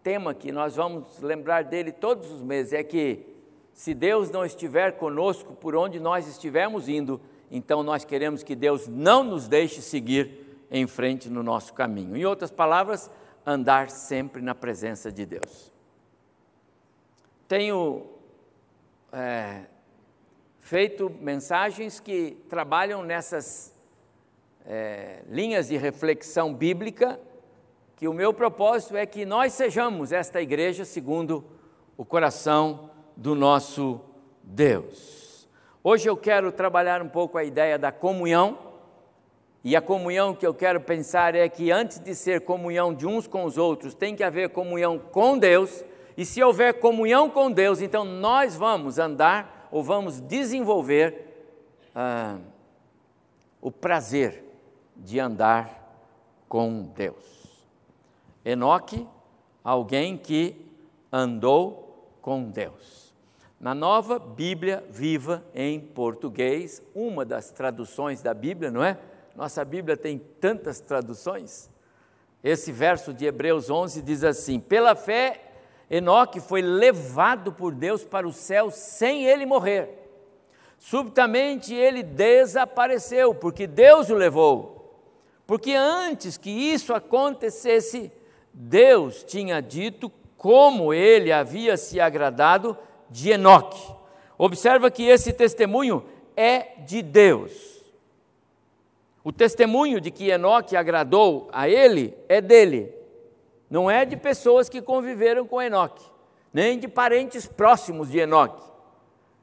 tema 0.02 0.34
que 0.34 0.50
nós 0.52 0.76
vamos 0.76 1.20
lembrar 1.20 1.64
dele 1.64 1.92
todos 1.92 2.30
os 2.30 2.42
meses 2.42 2.72
é 2.72 2.82
que 2.82 3.26
se 3.72 3.92
Deus 3.92 4.30
não 4.30 4.44
estiver 4.44 4.92
conosco 4.92 5.52
por 5.54 5.76
onde 5.76 6.00
nós 6.00 6.26
estivermos 6.26 6.88
indo, 6.88 7.20
então 7.50 7.82
nós 7.82 8.04
queremos 8.04 8.42
que 8.42 8.54
Deus 8.54 8.88
não 8.88 9.22
nos 9.22 9.48
deixe 9.48 9.82
seguir 9.82 10.46
em 10.70 10.86
frente 10.86 11.28
no 11.28 11.42
nosso 11.42 11.74
caminho. 11.74 12.16
Em 12.16 12.24
outras 12.24 12.50
palavras, 12.50 13.10
andar 13.44 13.90
sempre 13.90 14.42
na 14.42 14.54
presença 14.54 15.12
de 15.12 15.26
Deus. 15.26 15.72
Tenho 17.46 18.06
é, 19.12 19.66
feito 20.58 21.10
mensagens 21.20 22.00
que 22.00 22.36
trabalham 22.48 23.04
nessas 23.04 23.72
é, 24.64 25.22
linhas 25.28 25.68
de 25.68 25.76
reflexão 25.76 26.52
bíblica, 26.52 27.20
que 27.96 28.06
o 28.06 28.12
meu 28.12 28.32
propósito 28.32 28.94
é 28.94 29.06
que 29.06 29.24
nós 29.24 29.54
sejamos 29.54 30.12
esta 30.12 30.40
igreja 30.40 30.84
segundo 30.84 31.42
o 31.96 32.04
coração 32.04 32.90
do 33.16 33.34
nosso 33.34 34.02
Deus. 34.42 35.48
Hoje 35.82 36.06
eu 36.06 36.16
quero 36.16 36.52
trabalhar 36.52 37.00
um 37.00 37.08
pouco 37.08 37.38
a 37.38 37.44
ideia 37.44 37.78
da 37.78 37.90
comunhão, 37.90 38.58
e 39.64 39.74
a 39.74 39.80
comunhão 39.80 40.34
que 40.34 40.46
eu 40.46 40.52
quero 40.52 40.80
pensar 40.80 41.34
é 41.34 41.48
que 41.48 41.72
antes 41.72 41.98
de 41.98 42.14
ser 42.14 42.42
comunhão 42.42 42.94
de 42.94 43.06
uns 43.06 43.26
com 43.26 43.44
os 43.44 43.56
outros, 43.56 43.94
tem 43.94 44.14
que 44.14 44.22
haver 44.22 44.50
comunhão 44.50 44.98
com 44.98 45.38
Deus, 45.38 45.82
e 46.18 46.24
se 46.24 46.42
houver 46.42 46.74
comunhão 46.74 47.30
com 47.30 47.50
Deus, 47.50 47.80
então 47.80 48.04
nós 48.04 48.54
vamos 48.54 48.98
andar 48.98 49.68
ou 49.72 49.82
vamos 49.82 50.20
desenvolver 50.20 51.48
ah, 51.94 52.36
o 53.60 53.70
prazer 53.70 54.44
de 54.94 55.18
andar 55.18 55.82
com 56.46 56.82
Deus. 56.94 57.35
Enoque, 58.46 59.04
alguém 59.64 60.16
que 60.16 60.54
andou 61.12 62.16
com 62.22 62.44
Deus. 62.44 63.12
Na 63.58 63.74
nova 63.74 64.20
Bíblia 64.20 64.84
Viva 64.88 65.44
em 65.52 65.80
português, 65.80 66.80
uma 66.94 67.24
das 67.24 67.50
traduções 67.50 68.22
da 68.22 68.32
Bíblia, 68.32 68.70
não 68.70 68.84
é? 68.84 68.96
Nossa 69.34 69.64
Bíblia 69.64 69.96
tem 69.96 70.18
tantas 70.18 70.80
traduções. 70.80 71.68
Esse 72.44 72.70
verso 72.70 73.12
de 73.12 73.26
Hebreus 73.26 73.68
11 73.68 74.00
diz 74.00 74.22
assim: 74.22 74.60
Pela 74.60 74.94
fé, 74.94 75.40
Enoque 75.90 76.38
foi 76.38 76.62
levado 76.62 77.52
por 77.52 77.74
Deus 77.74 78.04
para 78.04 78.28
o 78.28 78.32
céu 78.32 78.70
sem 78.70 79.24
ele 79.24 79.44
morrer. 79.44 79.90
Subitamente 80.78 81.74
ele 81.74 82.04
desapareceu, 82.04 83.34
porque 83.34 83.66
Deus 83.66 84.08
o 84.08 84.14
levou. 84.14 84.76
Porque 85.46 85.72
antes 85.72 86.36
que 86.36 86.50
isso 86.50 86.94
acontecesse, 86.94 88.12
Deus 88.58 89.22
tinha 89.22 89.60
dito 89.60 90.10
como 90.38 90.94
ele 90.94 91.30
havia 91.30 91.76
se 91.76 92.00
agradado 92.00 92.74
de 93.10 93.30
Enoque. 93.30 93.94
Observa 94.38 94.90
que 94.90 95.06
esse 95.06 95.30
testemunho 95.30 96.02
é 96.34 96.78
de 96.78 97.02
Deus. 97.02 97.52
O 99.22 99.30
testemunho 99.30 100.00
de 100.00 100.10
que 100.10 100.30
Enoque 100.30 100.74
agradou 100.74 101.50
a 101.52 101.68
ele 101.68 102.16
é 102.30 102.40
dele, 102.40 102.94
não 103.68 103.90
é 103.90 104.06
de 104.06 104.16
pessoas 104.16 104.70
que 104.70 104.80
conviveram 104.80 105.46
com 105.46 105.60
Enoque, 105.60 106.04
nem 106.50 106.78
de 106.78 106.88
parentes 106.88 107.46
próximos 107.46 108.10
de 108.10 108.20
Enoque. 108.20 108.64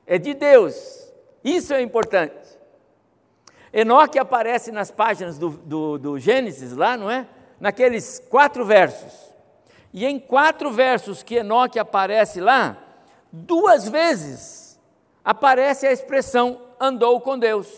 É 0.08 0.18
de 0.18 0.34
Deus. 0.34 1.14
Isso 1.44 1.72
é 1.72 1.84
importante. 1.84 2.58
Enoque 3.72 4.18
aparece 4.18 4.72
nas 4.72 4.90
páginas 4.90 5.38
do, 5.38 5.50
do, 5.50 5.98
do 6.00 6.20
Gênesis, 6.20 6.76
lá, 6.76 6.98
não 6.98 7.12
é? 7.12 7.28
Naqueles 7.64 8.22
quatro 8.30 8.66
versos. 8.66 9.14
E 9.94 10.06
em 10.06 10.20
quatro 10.20 10.70
versos 10.70 11.24
que 11.24 11.36
Enoque 11.36 11.80
aparece 11.80 12.42
lá, 12.42 12.78
duas 13.32 13.88
vezes 13.88 14.78
aparece 15.24 15.88
a 15.88 15.92
expressão 15.94 16.60
andou 16.78 17.22
com 17.22 17.40
Deus. 17.40 17.70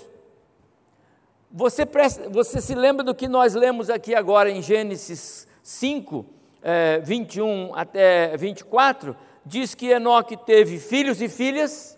Você, 1.51 1.86
presta, 1.86 2.27
você 2.30 2.60
se 2.62 2.74
lembra 2.74 3.04
do 3.04 3.13
que 3.13 3.27
nós 3.27 3.54
lemos 3.54 3.92
aqui 3.92 4.15
agora 4.15 4.50
em 4.50 4.60
Gênesis 4.60 5.48
5, 5.62 6.25
é, 6.63 6.98
21 7.04 7.75
até 7.75 8.36
24? 8.38 9.16
Diz 9.46 9.75
que 9.75 9.92
Enoque 9.92 10.36
teve 10.36 10.79
filhos 10.79 11.22
e 11.22 11.29
filhas, 11.29 11.96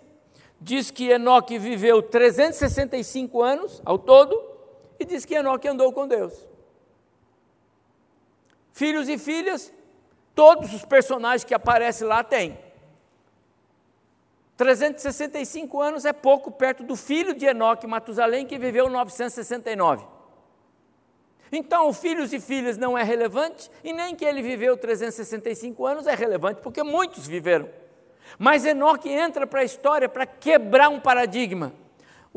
diz 0.59 0.91
que 0.91 1.09
Enoque 1.09 1.57
viveu 1.57 2.01
365 2.01 3.41
anos 3.41 3.81
ao 3.85 3.97
todo 3.97 4.37
e 4.99 5.05
diz 5.05 5.23
que 5.23 5.35
Enoque 5.35 5.69
andou 5.69 5.93
com 5.93 6.05
Deus. 6.05 6.33
Filhos 8.77 9.09
e 9.09 9.17
filhas, 9.17 9.73
todos 10.35 10.71
os 10.71 10.85
personagens 10.85 11.43
que 11.43 11.55
aparecem 11.55 12.07
lá 12.07 12.23
têm. 12.23 12.55
365 14.55 15.81
anos 15.81 16.05
é 16.05 16.13
pouco 16.13 16.51
perto 16.51 16.83
do 16.83 16.95
filho 16.95 17.33
de 17.33 17.47
Enoque, 17.47 17.87
Matusalém, 17.87 18.45
que 18.45 18.55
viveu 18.59 18.87
969. 18.87 20.05
Então, 21.51 21.91
filhos 21.91 22.31
e 22.31 22.39
filhas 22.39 22.77
não 22.77 22.95
é 22.95 23.01
relevante, 23.01 23.71
e 23.83 23.91
nem 23.91 24.15
que 24.15 24.23
ele 24.23 24.43
viveu 24.43 24.77
365 24.77 25.83
anos 25.83 26.05
é 26.05 26.13
relevante, 26.13 26.61
porque 26.61 26.83
muitos 26.83 27.25
viveram. 27.25 27.67
Mas 28.37 28.63
Enoque 28.63 29.09
entra 29.09 29.47
para 29.47 29.61
a 29.61 29.65
história 29.65 30.07
para 30.07 30.27
quebrar 30.27 30.89
um 30.89 30.99
paradigma. 30.99 31.73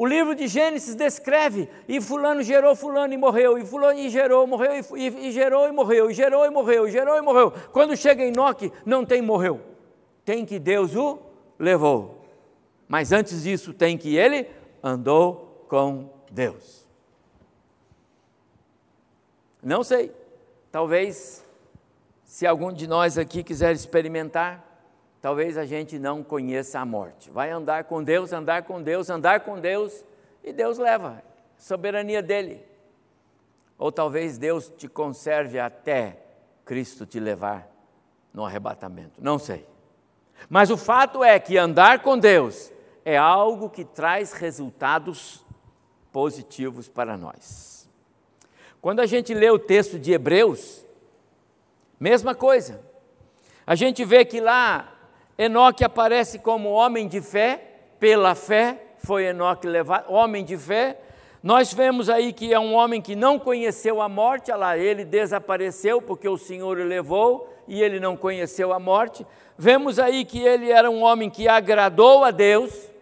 O 0.00 0.06
livro 0.06 0.34
de 0.34 0.48
Gênesis 0.48 0.94
descreve, 0.94 1.68
e 1.86 2.00
fulano 2.00 2.42
gerou 2.42 2.74
fulano 2.74 3.12
e 3.12 3.18
morreu, 3.18 3.58
e 3.58 3.66
fulano 3.66 3.98
e 3.98 4.08
gerou, 4.08 4.46
morreu, 4.46 4.72
e, 4.72 4.98
e, 4.98 5.28
e 5.28 5.30
gerou 5.30 5.68
e 5.68 5.72
morreu, 5.72 6.10
e 6.10 6.14
gerou 6.14 6.46
e 6.46 6.48
morreu, 6.48 6.88
e 6.88 6.90
gerou 6.90 7.18
e 7.18 7.20
morreu. 7.20 7.52
Quando 7.70 7.94
chega 7.94 8.24
Enoque, 8.24 8.72
não 8.86 9.04
tem 9.04 9.20
morreu. 9.20 9.60
Tem 10.24 10.46
que 10.46 10.58
Deus 10.58 10.96
o 10.96 11.18
levou. 11.58 12.24
Mas 12.88 13.12
antes 13.12 13.42
disso, 13.42 13.74
tem 13.74 13.98
que 13.98 14.16
ele 14.16 14.48
andou 14.82 15.66
com 15.68 16.08
Deus. 16.30 16.88
Não 19.62 19.84
sei, 19.84 20.14
talvez, 20.72 21.44
se 22.24 22.46
algum 22.46 22.72
de 22.72 22.86
nós 22.86 23.18
aqui 23.18 23.42
quiser 23.42 23.74
experimentar, 23.74 24.69
talvez 25.20 25.56
a 25.56 25.64
gente 25.64 25.98
não 25.98 26.22
conheça 26.22 26.80
a 26.80 26.84
morte. 26.84 27.30
Vai 27.30 27.50
andar 27.50 27.84
com 27.84 28.02
Deus, 28.02 28.32
andar 28.32 28.62
com 28.62 28.82
Deus, 28.82 29.10
andar 29.10 29.40
com 29.40 29.60
Deus, 29.60 30.04
e 30.42 30.52
Deus 30.52 30.78
leva, 30.78 31.22
soberania 31.56 32.22
dele. 32.22 32.64
Ou 33.78 33.92
talvez 33.92 34.38
Deus 34.38 34.72
te 34.76 34.88
conserve 34.88 35.58
até 35.58 36.18
Cristo 36.64 37.06
te 37.06 37.18
levar 37.18 37.68
no 38.32 38.44
arrebatamento, 38.44 39.22
não 39.22 39.38
sei. 39.38 39.66
Mas 40.48 40.70
o 40.70 40.76
fato 40.76 41.22
é 41.22 41.38
que 41.38 41.58
andar 41.58 42.00
com 42.00 42.18
Deus 42.18 42.72
é 43.04 43.16
algo 43.16 43.68
que 43.68 43.84
traz 43.84 44.32
resultados 44.32 45.44
positivos 46.12 46.88
para 46.88 47.16
nós. 47.16 47.88
Quando 48.80 49.00
a 49.00 49.06
gente 49.06 49.34
lê 49.34 49.50
o 49.50 49.58
texto 49.58 49.98
de 49.98 50.12
Hebreus, 50.12 50.86
mesma 51.98 52.34
coisa. 52.34 52.80
A 53.66 53.74
gente 53.74 54.04
vê 54.04 54.24
que 54.24 54.40
lá 54.40 54.99
Enoque 55.42 55.82
aparece 55.82 56.38
como 56.38 56.68
homem 56.68 57.08
de 57.08 57.22
fé, 57.22 57.64
pela 57.98 58.34
fé 58.34 58.78
foi 58.98 59.24
Enoque 59.24 59.66
levado, 59.66 60.12
homem 60.12 60.44
de 60.44 60.54
fé. 60.54 60.98
Nós 61.42 61.72
vemos 61.72 62.10
aí 62.10 62.30
que 62.30 62.52
é 62.52 62.60
um 62.60 62.74
homem 62.74 63.00
que 63.00 63.16
não 63.16 63.38
conheceu 63.38 64.02
a 64.02 64.08
morte, 64.10 64.52
lá, 64.52 64.76
ele 64.76 65.02
desapareceu 65.02 66.02
porque 66.02 66.28
o 66.28 66.36
Senhor 66.36 66.76
o 66.76 66.84
levou 66.84 67.50
e 67.66 67.82
ele 67.82 67.98
não 67.98 68.18
conheceu 68.18 68.70
a 68.70 68.78
morte. 68.78 69.26
Vemos 69.56 69.98
aí 69.98 70.26
que 70.26 70.40
ele 70.40 70.70
era 70.70 70.90
um 70.90 71.02
homem 71.02 71.30
que 71.30 71.48
agradou 71.48 72.22
a 72.22 72.30
Deus, 72.30 72.92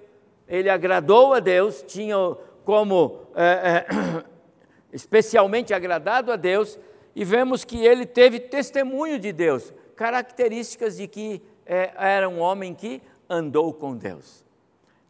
ele 0.46 0.70
agradou 0.70 1.34
a 1.34 1.40
Deus, 1.40 1.82
tinha 1.88 2.16
como 2.64 3.18
é, 3.34 3.84
é, 3.84 4.24
especialmente 4.94 5.74
agradado 5.74 6.30
a 6.30 6.36
Deus, 6.36 6.78
e 7.16 7.24
vemos 7.24 7.64
que 7.64 7.84
ele 7.84 8.06
teve 8.06 8.38
testemunho 8.38 9.18
de 9.18 9.32
Deus, 9.32 9.74
características 9.96 10.98
de 10.98 11.08
que 11.08 11.42
é, 11.68 11.92
era 11.96 12.28
um 12.28 12.40
homem 12.40 12.74
que 12.74 13.02
andou 13.28 13.74
com 13.74 13.94
Deus. 13.94 14.44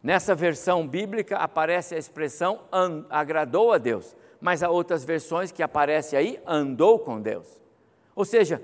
Nessa 0.03 0.35
versão 0.35 0.85
bíblica 0.85 1.37
aparece 1.37 1.95
a 1.95 1.97
expressão 1.97 2.61
agradou 3.09 3.73
a 3.73 3.77
Deus, 3.77 4.15
mas 4.39 4.61
há 4.61 4.69
outras 4.69 5.03
versões 5.03 5.51
que 5.51 5.63
aparece 5.63 6.15
aí 6.15 6.39
andou 6.45 6.99
com 6.99 7.21
Deus. 7.21 7.47
Ou 8.15 8.25
seja, 8.25 8.61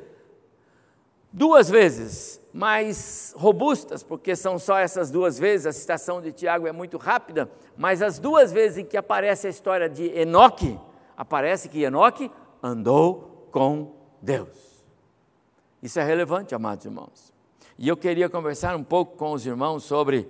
duas 1.32 1.70
vezes 1.70 2.42
mais 2.54 3.34
robustas, 3.38 4.02
porque 4.02 4.36
são 4.36 4.58
só 4.58 4.78
essas 4.78 5.12
duas 5.12 5.38
vezes, 5.38 5.66
a 5.66 5.74
citação 5.74 6.22
de 6.22 6.32
Tiago 6.32 6.68
é 6.68 6.72
muito 6.72 6.98
rápida, 6.98 7.50
mas 7.76 8.02
as 8.02 8.18
duas 8.20 8.52
vezes 8.52 8.78
em 8.78 8.86
que 8.86 8.96
aparece 8.96 9.48
a 9.48 9.50
história 9.50 9.90
de 9.90 10.06
Enoque, 10.18 10.80
aparece 11.18 11.68
que 11.68 11.84
Enoque 11.84 12.32
andou 12.64 13.50
com 13.52 13.94
Deus. 14.22 14.86
Isso 15.84 16.00
é 16.00 16.04
relevante, 16.04 16.56
amados 16.56 16.86
irmãos. 16.86 17.35
E 17.78 17.88
eu 17.90 17.98
queria 17.98 18.30
conversar 18.30 18.76
um 18.76 18.84
pouco 18.84 19.18
com 19.18 19.34
os 19.34 19.46
irmãos 19.46 19.84
sobre 19.84 20.30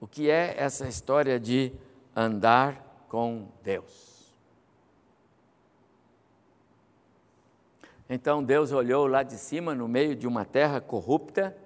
o 0.00 0.06
que 0.06 0.28
é 0.28 0.54
essa 0.58 0.86
história 0.86 1.40
de 1.40 1.72
andar 2.14 3.06
com 3.08 3.48
Deus. 3.62 4.34
Então 8.08 8.44
Deus 8.44 8.70
olhou 8.70 9.06
lá 9.06 9.22
de 9.22 9.34
cima, 9.34 9.74
no 9.74 9.88
meio 9.88 10.14
de 10.14 10.26
uma 10.26 10.44
terra 10.44 10.78
corrupta, 10.78 11.56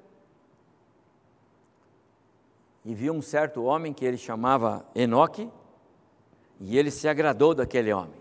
e 2.85 2.95
viu 2.95 3.13
um 3.13 3.21
certo 3.21 3.65
homem 3.65 3.93
que 3.93 4.05
ele 4.05 4.17
chamava 4.17 4.87
Enoque, 4.95 5.51
E 6.61 6.77
ele 6.77 6.91
se 6.91 7.09
agradou 7.09 7.55
daquele 7.55 7.93
homem. 7.93 8.19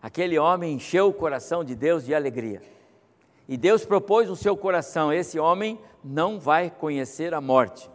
Aquele 0.00 0.38
homem 0.38 0.74
encheu 0.74 1.08
o 1.08 1.12
coração 1.12 1.64
de 1.64 1.74
Deus 1.74 2.04
de 2.04 2.14
alegria. 2.14 2.62
E 3.48 3.56
Deus 3.56 3.84
propôs 3.84 4.28
no 4.28 4.36
seu 4.36 4.56
coração: 4.56 5.12
esse 5.12 5.38
homem 5.38 5.78
não 6.02 6.38
vai 6.38 6.70
conhecer 6.70 7.34
a 7.34 7.40
morte. 7.40 7.90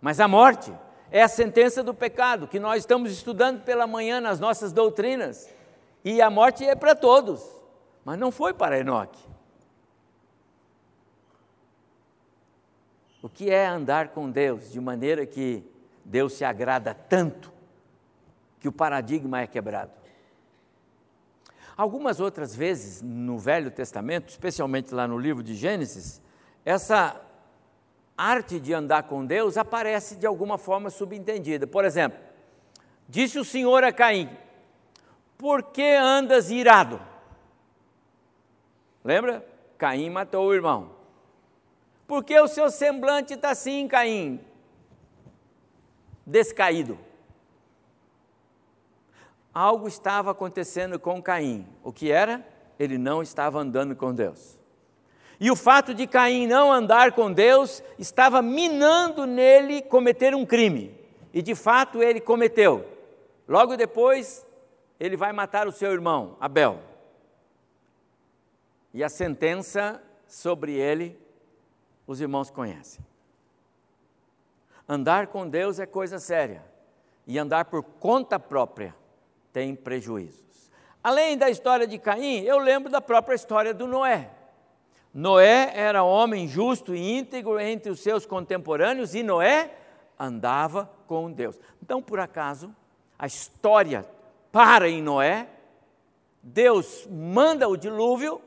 Mas 0.00 0.20
a 0.20 0.28
morte 0.28 0.72
é 1.10 1.22
a 1.22 1.28
sentença 1.28 1.82
do 1.82 1.94
pecado 1.94 2.48
que 2.48 2.58
nós 2.58 2.80
estamos 2.80 3.12
estudando 3.12 3.62
pela 3.62 3.86
manhã 3.86 4.20
nas 4.20 4.40
nossas 4.40 4.72
doutrinas. 4.72 5.48
E 6.04 6.20
a 6.20 6.28
morte 6.28 6.64
é 6.64 6.74
para 6.74 6.94
todos, 6.94 7.42
mas 8.04 8.18
não 8.18 8.30
foi 8.30 8.52
para 8.52 8.78
Enoque. 8.78 9.22
O 13.22 13.28
que 13.28 13.50
é 13.50 13.66
andar 13.66 14.08
com 14.08 14.30
Deus 14.30 14.70
de 14.70 14.78
maneira 14.78 15.24
que 15.24 15.64
Deus 16.04 16.34
se 16.34 16.44
agrada 16.44 16.92
tanto 16.92 17.50
que 18.60 18.68
o 18.68 18.72
paradigma 18.72 19.40
é 19.40 19.46
quebrado? 19.46 20.03
Algumas 21.76 22.20
outras 22.20 22.54
vezes 22.54 23.02
no 23.02 23.38
Velho 23.38 23.70
Testamento, 23.70 24.28
especialmente 24.28 24.94
lá 24.94 25.08
no 25.08 25.18
livro 25.18 25.42
de 25.42 25.54
Gênesis, 25.54 26.22
essa 26.64 27.20
arte 28.16 28.60
de 28.60 28.72
andar 28.72 29.04
com 29.04 29.26
Deus 29.26 29.56
aparece 29.56 30.14
de 30.16 30.26
alguma 30.26 30.56
forma 30.56 30.88
subentendida. 30.88 31.66
Por 31.66 31.84
exemplo, 31.84 32.18
disse 33.08 33.38
o 33.38 33.44
Senhor 33.44 33.82
a 33.82 33.92
Caim: 33.92 34.30
Por 35.36 35.64
que 35.64 35.96
andas 35.96 36.50
irado? 36.50 37.00
Lembra? 39.02 39.44
Caim 39.76 40.10
matou 40.10 40.46
o 40.46 40.54
irmão. 40.54 40.92
Por 42.06 42.22
que 42.22 42.38
o 42.38 42.46
seu 42.46 42.70
semblante 42.70 43.34
está 43.34 43.50
assim, 43.50 43.88
Caim? 43.88 44.40
Descaído. 46.24 46.98
Algo 49.54 49.86
estava 49.86 50.32
acontecendo 50.32 50.98
com 50.98 51.22
Caim. 51.22 51.64
O 51.84 51.92
que 51.92 52.10
era? 52.10 52.44
Ele 52.76 52.98
não 52.98 53.22
estava 53.22 53.60
andando 53.60 53.94
com 53.94 54.12
Deus. 54.12 54.58
E 55.38 55.48
o 55.48 55.54
fato 55.54 55.94
de 55.94 56.08
Caim 56.08 56.48
não 56.48 56.72
andar 56.72 57.12
com 57.12 57.32
Deus 57.32 57.80
estava 57.96 58.42
minando 58.42 59.26
nele 59.26 59.80
cometer 59.80 60.34
um 60.34 60.44
crime. 60.44 60.98
E 61.32 61.40
de 61.40 61.54
fato 61.54 62.02
ele 62.02 62.20
cometeu. 62.20 62.84
Logo 63.46 63.76
depois, 63.76 64.44
ele 64.98 65.16
vai 65.16 65.32
matar 65.32 65.68
o 65.68 65.72
seu 65.72 65.92
irmão, 65.92 66.36
Abel. 66.40 66.80
E 68.92 69.04
a 69.04 69.08
sentença 69.08 70.02
sobre 70.26 70.72
ele, 70.72 71.16
os 72.06 72.20
irmãos 72.20 72.50
conhecem. 72.50 73.04
Andar 74.88 75.28
com 75.28 75.48
Deus 75.48 75.78
é 75.78 75.86
coisa 75.86 76.18
séria. 76.18 76.64
E 77.26 77.38
andar 77.38 77.66
por 77.66 77.82
conta 77.82 78.38
própria 78.38 78.94
tem 79.54 79.72
prejuízos. 79.72 80.68
Além 81.00 81.38
da 81.38 81.48
história 81.48 81.86
de 81.86 81.96
Caim, 81.96 82.40
eu 82.40 82.58
lembro 82.58 82.90
da 82.90 83.00
própria 83.00 83.36
história 83.36 83.72
do 83.72 83.86
Noé. 83.86 84.32
Noé 85.14 85.70
era 85.76 86.02
homem 86.02 86.48
justo 86.48 86.92
e 86.92 87.18
íntegro 87.18 87.60
entre 87.60 87.88
os 87.88 88.00
seus 88.00 88.26
contemporâneos 88.26 89.14
e 89.14 89.22
Noé 89.22 89.72
andava 90.18 90.90
com 91.06 91.30
Deus. 91.30 91.56
Então, 91.80 92.02
por 92.02 92.18
acaso, 92.18 92.74
a 93.16 93.26
história 93.26 94.04
para 94.50 94.88
em 94.88 95.00
Noé, 95.00 95.48
Deus 96.42 97.06
manda 97.08 97.68
o 97.68 97.76
dilúvio 97.76 98.42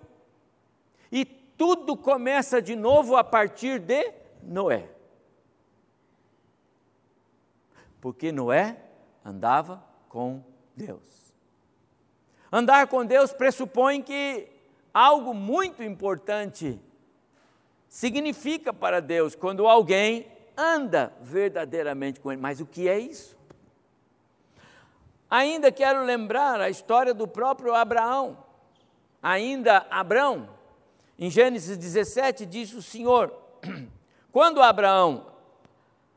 e 1.09 1.23
tudo 1.23 1.95
começa 1.95 2.61
de 2.61 2.75
novo 2.75 3.15
a 3.15 3.23
partir 3.23 3.79
de 3.79 4.11
Noé. 4.43 4.89
Porque 8.01 8.29
Noé 8.29 8.77
andava 9.23 9.81
com 10.09 10.43
Deus. 10.77 11.33
Andar 12.51 12.87
com 12.87 13.03
Deus 13.03 13.33
pressupõe 13.33 14.01
que 14.01 14.47
algo 14.93 15.33
muito 15.33 15.81
importante 15.81 16.79
significa 17.89 18.71
para 18.71 19.01
Deus 19.01 19.35
quando 19.35 19.67
alguém 19.67 20.27
anda 20.55 21.11
verdadeiramente 21.19 22.19
com 22.19 22.31
Ele. 22.31 22.39
Mas 22.39 22.61
o 22.61 22.65
que 22.65 22.87
é 22.87 22.99
isso? 22.99 23.35
Ainda 25.29 25.71
quero 25.71 26.03
lembrar 26.05 26.61
a 26.61 26.69
história 26.69 27.13
do 27.13 27.27
próprio 27.27 27.73
Abraão. 27.73 28.37
Ainda 29.21 29.87
Abraão, 29.89 30.47
em 31.17 31.29
Gênesis 31.29 31.75
17, 31.75 32.45
diz 32.45 32.71
o 32.71 32.83
Senhor: 32.83 33.33
quando 34.31 34.61
Abraão, 34.61 35.25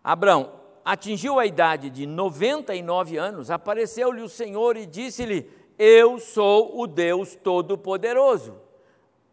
Abraão 0.04 0.59
atingiu 0.84 1.38
a 1.38 1.46
idade 1.46 1.90
de 1.90 2.06
99 2.06 3.16
anos, 3.16 3.50
apareceu-lhe 3.50 4.22
o 4.22 4.28
Senhor 4.28 4.76
e 4.76 4.86
disse-lhe: 4.86 5.50
Eu 5.78 6.18
sou 6.18 6.80
o 6.80 6.86
Deus 6.86 7.34
Todo-Poderoso 7.36 8.70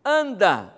anda, 0.07 0.73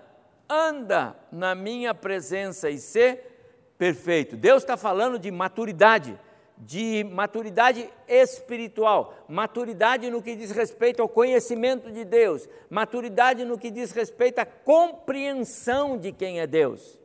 anda 0.50 1.16
na 1.32 1.54
minha 1.54 1.94
presença 1.94 2.68
e 2.68 2.80
ser 2.80 3.76
perfeito. 3.78 4.36
Deus 4.36 4.64
está 4.64 4.76
falando 4.76 5.20
de 5.20 5.30
maturidade, 5.30 6.20
de 6.58 7.04
maturidade 7.04 7.88
espiritual, 8.08 9.14
maturidade 9.30 10.10
no 10.10 10.22
que 10.24 10.36
diz 10.36 10.50
respeito 10.50 11.02
ao 11.02 11.08
conhecimento 11.08 11.92
de 11.92 12.04
Deus, 12.04 12.50
maturidade 12.72 13.46
no 13.46 13.58
que 13.58 13.70
diz 13.70 13.92
respeito 13.92 14.40
à 14.40 14.46
compreensão 14.46 15.96
de 15.96 16.12
quem 16.12 16.40
é 16.40 16.48
Deus. 16.48 17.00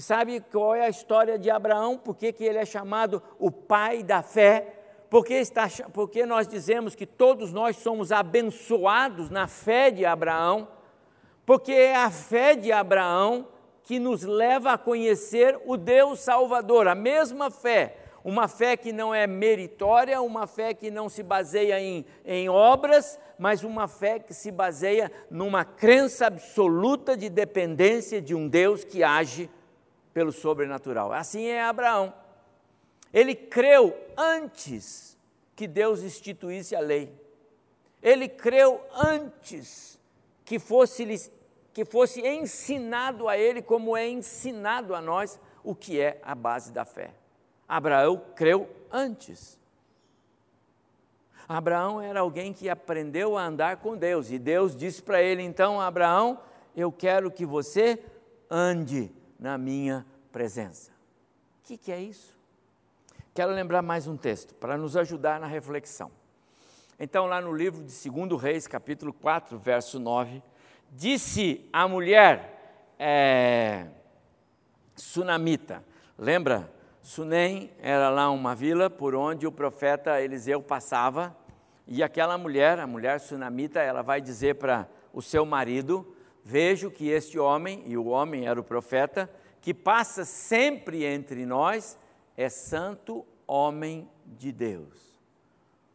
E 0.00 0.02
sabe 0.02 0.40
qual 0.40 0.74
é 0.74 0.86
a 0.86 0.88
história 0.88 1.38
de 1.38 1.50
Abraão? 1.50 1.98
Por 1.98 2.16
que, 2.16 2.32
que 2.32 2.42
ele 2.42 2.56
é 2.56 2.64
chamado 2.64 3.22
o 3.38 3.50
pai 3.50 4.02
da 4.02 4.22
fé? 4.22 4.74
Porque, 5.10 5.34
está, 5.34 5.68
porque 5.92 6.24
nós 6.24 6.48
dizemos 6.48 6.94
que 6.94 7.04
todos 7.04 7.52
nós 7.52 7.76
somos 7.76 8.10
abençoados 8.10 9.28
na 9.28 9.46
fé 9.46 9.90
de 9.90 10.06
Abraão 10.06 10.68
porque 11.44 11.72
é 11.72 11.94
a 11.94 12.10
fé 12.10 12.56
de 12.56 12.72
Abraão 12.72 13.46
que 13.82 13.98
nos 13.98 14.22
leva 14.22 14.72
a 14.72 14.78
conhecer 14.78 15.60
o 15.66 15.76
Deus 15.76 16.20
Salvador, 16.20 16.88
a 16.88 16.94
mesma 16.94 17.50
fé, 17.50 17.96
uma 18.24 18.48
fé 18.48 18.78
que 18.78 18.94
não 18.94 19.14
é 19.14 19.26
meritória, 19.26 20.22
uma 20.22 20.46
fé 20.46 20.72
que 20.72 20.90
não 20.90 21.10
se 21.10 21.22
baseia 21.22 21.78
em, 21.78 22.06
em 22.24 22.48
obras, 22.48 23.18
mas 23.38 23.62
uma 23.64 23.86
fé 23.86 24.18
que 24.18 24.32
se 24.32 24.50
baseia 24.50 25.12
numa 25.30 25.62
crença 25.62 26.26
absoluta 26.26 27.14
de 27.18 27.28
dependência 27.28 28.18
de 28.22 28.34
um 28.34 28.48
Deus 28.48 28.82
que 28.82 29.04
age 29.04 29.50
pelo 30.12 30.32
sobrenatural. 30.32 31.12
Assim 31.12 31.46
é 31.46 31.62
Abraão. 31.62 32.12
Ele 33.12 33.34
creu 33.34 33.96
antes 34.16 35.18
que 35.56 35.66
Deus 35.66 36.02
instituísse 36.02 36.74
a 36.74 36.80
lei. 36.80 37.12
Ele 38.02 38.28
creu 38.28 38.80
antes 38.94 39.98
que 40.44 40.58
fosse-lhes 40.58 41.30
que 41.72 41.84
fosse 41.84 42.20
ensinado 42.20 43.28
a 43.28 43.38
ele, 43.38 43.62
como 43.62 43.96
é 43.96 44.08
ensinado 44.08 44.92
a 44.94 45.00
nós, 45.00 45.38
o 45.62 45.74
que 45.74 46.00
é 46.00 46.20
a 46.22 46.34
base 46.34 46.72
da 46.72 46.84
fé. 46.84 47.14
Abraão 47.68 48.20
creu 48.34 48.68
antes. 48.90 49.58
Abraão 51.48 52.00
era 52.00 52.20
alguém 52.20 52.52
que 52.52 52.68
aprendeu 52.68 53.38
a 53.38 53.44
andar 53.44 53.76
com 53.76 53.96
Deus, 53.96 54.30
e 54.30 54.38
Deus 54.38 54.76
disse 54.76 55.02
para 55.02 55.22
ele: 55.22 55.42
então, 55.42 55.80
Abraão, 55.80 56.40
eu 56.76 56.90
quero 56.90 57.30
que 57.30 57.46
você 57.46 58.02
ande 58.50 59.12
na 59.40 59.56
minha 59.56 60.06
presença. 60.30 60.90
O 60.90 61.62
que, 61.64 61.78
que 61.78 61.90
é 61.90 61.98
isso? 61.98 62.38
Quero 63.34 63.52
lembrar 63.52 63.80
mais 63.80 64.06
um 64.06 64.16
texto 64.16 64.54
para 64.54 64.76
nos 64.76 64.96
ajudar 64.98 65.40
na 65.40 65.46
reflexão. 65.46 66.10
Então, 66.98 67.24
lá 67.24 67.40
no 67.40 67.54
livro 67.54 67.82
de 67.82 68.10
2 68.10 68.40
Reis, 68.40 68.66
capítulo 68.66 69.14
4, 69.14 69.58
verso 69.58 69.98
9, 69.98 70.42
disse 70.90 71.66
a 71.72 71.88
mulher 71.88 72.92
é, 72.98 73.86
sunamita, 74.94 75.82
lembra? 76.18 76.70
Sunem 77.00 77.70
era 77.80 78.10
lá 78.10 78.30
uma 78.30 78.54
vila 78.54 78.90
por 78.90 79.14
onde 79.14 79.46
o 79.46 79.52
profeta 79.52 80.20
Eliseu 80.20 80.60
passava, 80.60 81.34
e 81.86 82.02
aquela 82.02 82.36
mulher, 82.36 82.78
a 82.78 82.86
mulher 82.86 83.18
sunamita, 83.18 83.80
ela 83.80 84.02
vai 84.02 84.20
dizer 84.20 84.56
para 84.56 84.86
o 85.14 85.22
seu 85.22 85.46
marido: 85.46 86.14
Vejo 86.50 86.90
que 86.90 87.08
este 87.08 87.38
homem, 87.38 87.84
e 87.86 87.96
o 87.96 88.06
homem 88.06 88.48
era 88.48 88.58
o 88.58 88.64
profeta, 88.64 89.30
que 89.60 89.72
passa 89.72 90.24
sempre 90.24 91.04
entre 91.04 91.46
nós, 91.46 91.96
é 92.36 92.48
santo 92.48 93.24
homem 93.46 94.10
de 94.26 94.50
Deus. 94.50 95.16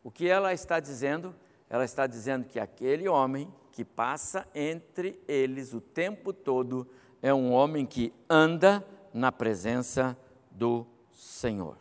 O 0.02 0.10
que 0.10 0.30
ela 0.30 0.54
está 0.54 0.80
dizendo? 0.80 1.36
Ela 1.70 1.84
está 1.84 2.08
dizendo 2.08 2.46
que 2.46 2.58
aquele 2.58 3.06
homem 3.06 3.54
que 3.74 3.84
passa 3.84 4.48
entre 4.56 5.22
eles 5.28 5.74
o 5.74 5.82
tempo 5.82 6.32
todo 6.32 6.88
é 7.22 7.34
um 7.34 7.52
homem 7.52 7.86
que 7.86 8.14
anda 8.30 8.82
na 9.14 9.34
presença 9.34 10.18
do 10.50 10.88
Senhor. 11.12 11.76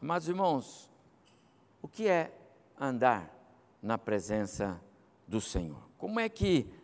Mas, 0.00 0.28
irmãos, 0.28 0.88
o 1.82 1.88
que 1.88 2.06
é 2.06 2.30
andar 2.78 3.36
na 3.82 3.98
presença 3.98 4.80
do 5.26 5.40
Senhor? 5.40 5.82
Como 5.98 6.20
é 6.20 6.28
que 6.28 6.78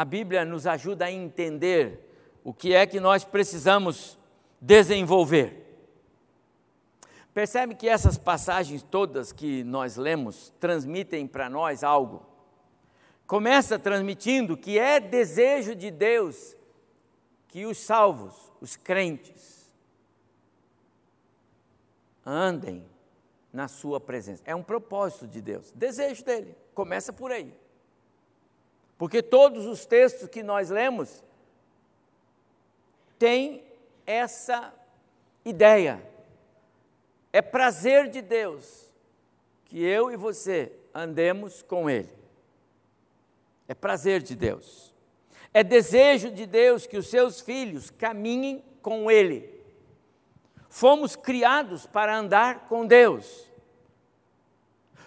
a 0.00 0.04
Bíblia 0.04 0.46
nos 0.46 0.66
ajuda 0.66 1.04
a 1.04 1.12
entender 1.12 2.10
o 2.42 2.54
que 2.54 2.72
é 2.72 2.86
que 2.86 2.98
nós 2.98 3.22
precisamos 3.22 4.18
desenvolver? 4.58 5.78
Percebe 7.34 7.74
que 7.74 7.86
essas 7.86 8.16
passagens 8.16 8.82
todas 8.82 9.30
que 9.30 9.62
nós 9.62 9.96
lemos 9.96 10.54
transmitem 10.58 11.26
para 11.26 11.50
nós 11.50 11.84
algo. 11.84 12.24
Começa 13.26 13.78
transmitindo 13.78 14.56
que 14.56 14.78
é 14.78 14.98
desejo 14.98 15.74
de 15.74 15.90
Deus 15.90 16.56
que 17.48 17.66
os 17.66 17.76
salvos, 17.76 18.50
os 18.58 18.76
crentes, 18.76 19.70
andem 22.24 22.86
na 23.52 23.68
sua 23.68 24.00
presença. 24.00 24.42
É 24.46 24.56
um 24.56 24.62
propósito 24.62 25.26
de 25.26 25.42
Deus, 25.42 25.70
desejo 25.72 26.24
dele. 26.24 26.56
Começa 26.72 27.12
por 27.12 27.30
aí. 27.30 27.54
Porque 29.00 29.22
todos 29.22 29.64
os 29.64 29.86
textos 29.86 30.28
que 30.28 30.42
nós 30.42 30.68
lemos 30.68 31.24
têm 33.18 33.64
essa 34.06 34.74
ideia. 35.42 36.06
É 37.32 37.40
prazer 37.40 38.10
de 38.10 38.20
Deus 38.20 38.92
que 39.64 39.82
eu 39.82 40.10
e 40.10 40.18
você 40.18 40.70
andemos 40.92 41.62
com 41.62 41.88
Ele. 41.88 42.12
É 43.66 43.72
prazer 43.72 44.20
de 44.20 44.36
Deus. 44.36 44.94
É 45.54 45.64
desejo 45.64 46.30
de 46.30 46.44
Deus 46.44 46.86
que 46.86 46.98
os 46.98 47.06
seus 47.08 47.40
filhos 47.40 47.88
caminhem 47.88 48.62
com 48.82 49.10
Ele. 49.10 49.64
Fomos 50.68 51.16
criados 51.16 51.86
para 51.86 52.14
andar 52.14 52.68
com 52.68 52.86
Deus. 52.86 53.50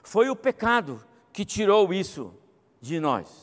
Foi 0.02 0.32
o 0.32 0.36
pecado 0.36 1.06
que 1.32 1.46
tirou 1.46 1.94
isso 1.94 2.34
de 2.82 3.00
nós. 3.00 3.43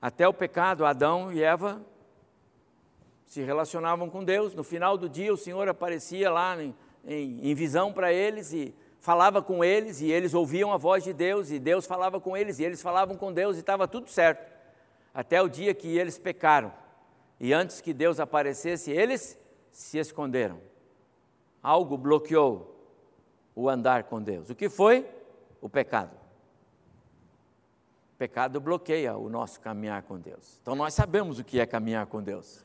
Até 0.00 0.26
o 0.28 0.32
pecado, 0.32 0.84
Adão 0.84 1.32
e 1.32 1.42
Eva 1.42 1.80
se 3.26 3.42
relacionavam 3.42 4.08
com 4.08 4.24
Deus. 4.24 4.54
No 4.54 4.62
final 4.62 4.96
do 4.96 5.08
dia, 5.08 5.32
o 5.32 5.36
Senhor 5.36 5.68
aparecia 5.68 6.30
lá 6.30 6.62
em, 6.62 6.74
em, 7.04 7.50
em 7.50 7.54
visão 7.54 7.92
para 7.92 8.12
eles 8.12 8.52
e 8.52 8.74
falava 9.00 9.40
com 9.40 9.64
eles, 9.64 10.00
e 10.00 10.10
eles 10.10 10.34
ouviam 10.34 10.72
a 10.72 10.76
voz 10.76 11.04
de 11.04 11.12
Deus, 11.12 11.50
e 11.50 11.58
Deus 11.58 11.86
falava 11.86 12.20
com 12.20 12.36
eles, 12.36 12.58
e 12.58 12.64
eles 12.64 12.82
falavam 12.82 13.16
com 13.16 13.32
Deus, 13.32 13.56
e 13.56 13.60
estava 13.60 13.86
tudo 13.86 14.10
certo. 14.10 14.52
Até 15.14 15.40
o 15.40 15.48
dia 15.48 15.72
que 15.72 15.96
eles 15.96 16.18
pecaram. 16.18 16.72
E 17.38 17.52
antes 17.52 17.80
que 17.80 17.92
Deus 17.92 18.18
aparecesse, 18.18 18.90
eles 18.90 19.38
se 19.70 19.98
esconderam. 19.98 20.60
Algo 21.62 21.96
bloqueou 21.96 22.74
o 23.54 23.68
andar 23.68 24.04
com 24.04 24.20
Deus. 24.20 24.50
O 24.50 24.54
que 24.54 24.68
foi? 24.68 25.08
O 25.60 25.68
pecado. 25.68 26.25
Pecado 28.18 28.60
bloqueia 28.60 29.16
o 29.16 29.28
nosso 29.28 29.60
caminhar 29.60 30.02
com 30.02 30.18
Deus. 30.18 30.58
Então 30.62 30.74
nós 30.74 30.94
sabemos 30.94 31.38
o 31.38 31.44
que 31.44 31.60
é 31.60 31.66
caminhar 31.66 32.06
com 32.06 32.22
Deus. 32.22 32.64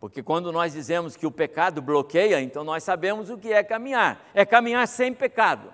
Porque 0.00 0.22
quando 0.22 0.52
nós 0.52 0.72
dizemos 0.72 1.16
que 1.16 1.26
o 1.26 1.30
pecado 1.30 1.80
bloqueia, 1.80 2.40
então 2.40 2.62
nós 2.62 2.82
sabemos 2.82 3.30
o 3.30 3.38
que 3.38 3.52
é 3.52 3.62
caminhar. 3.62 4.22
É 4.34 4.44
caminhar 4.44 4.86
sem 4.86 5.14
pecado. 5.14 5.72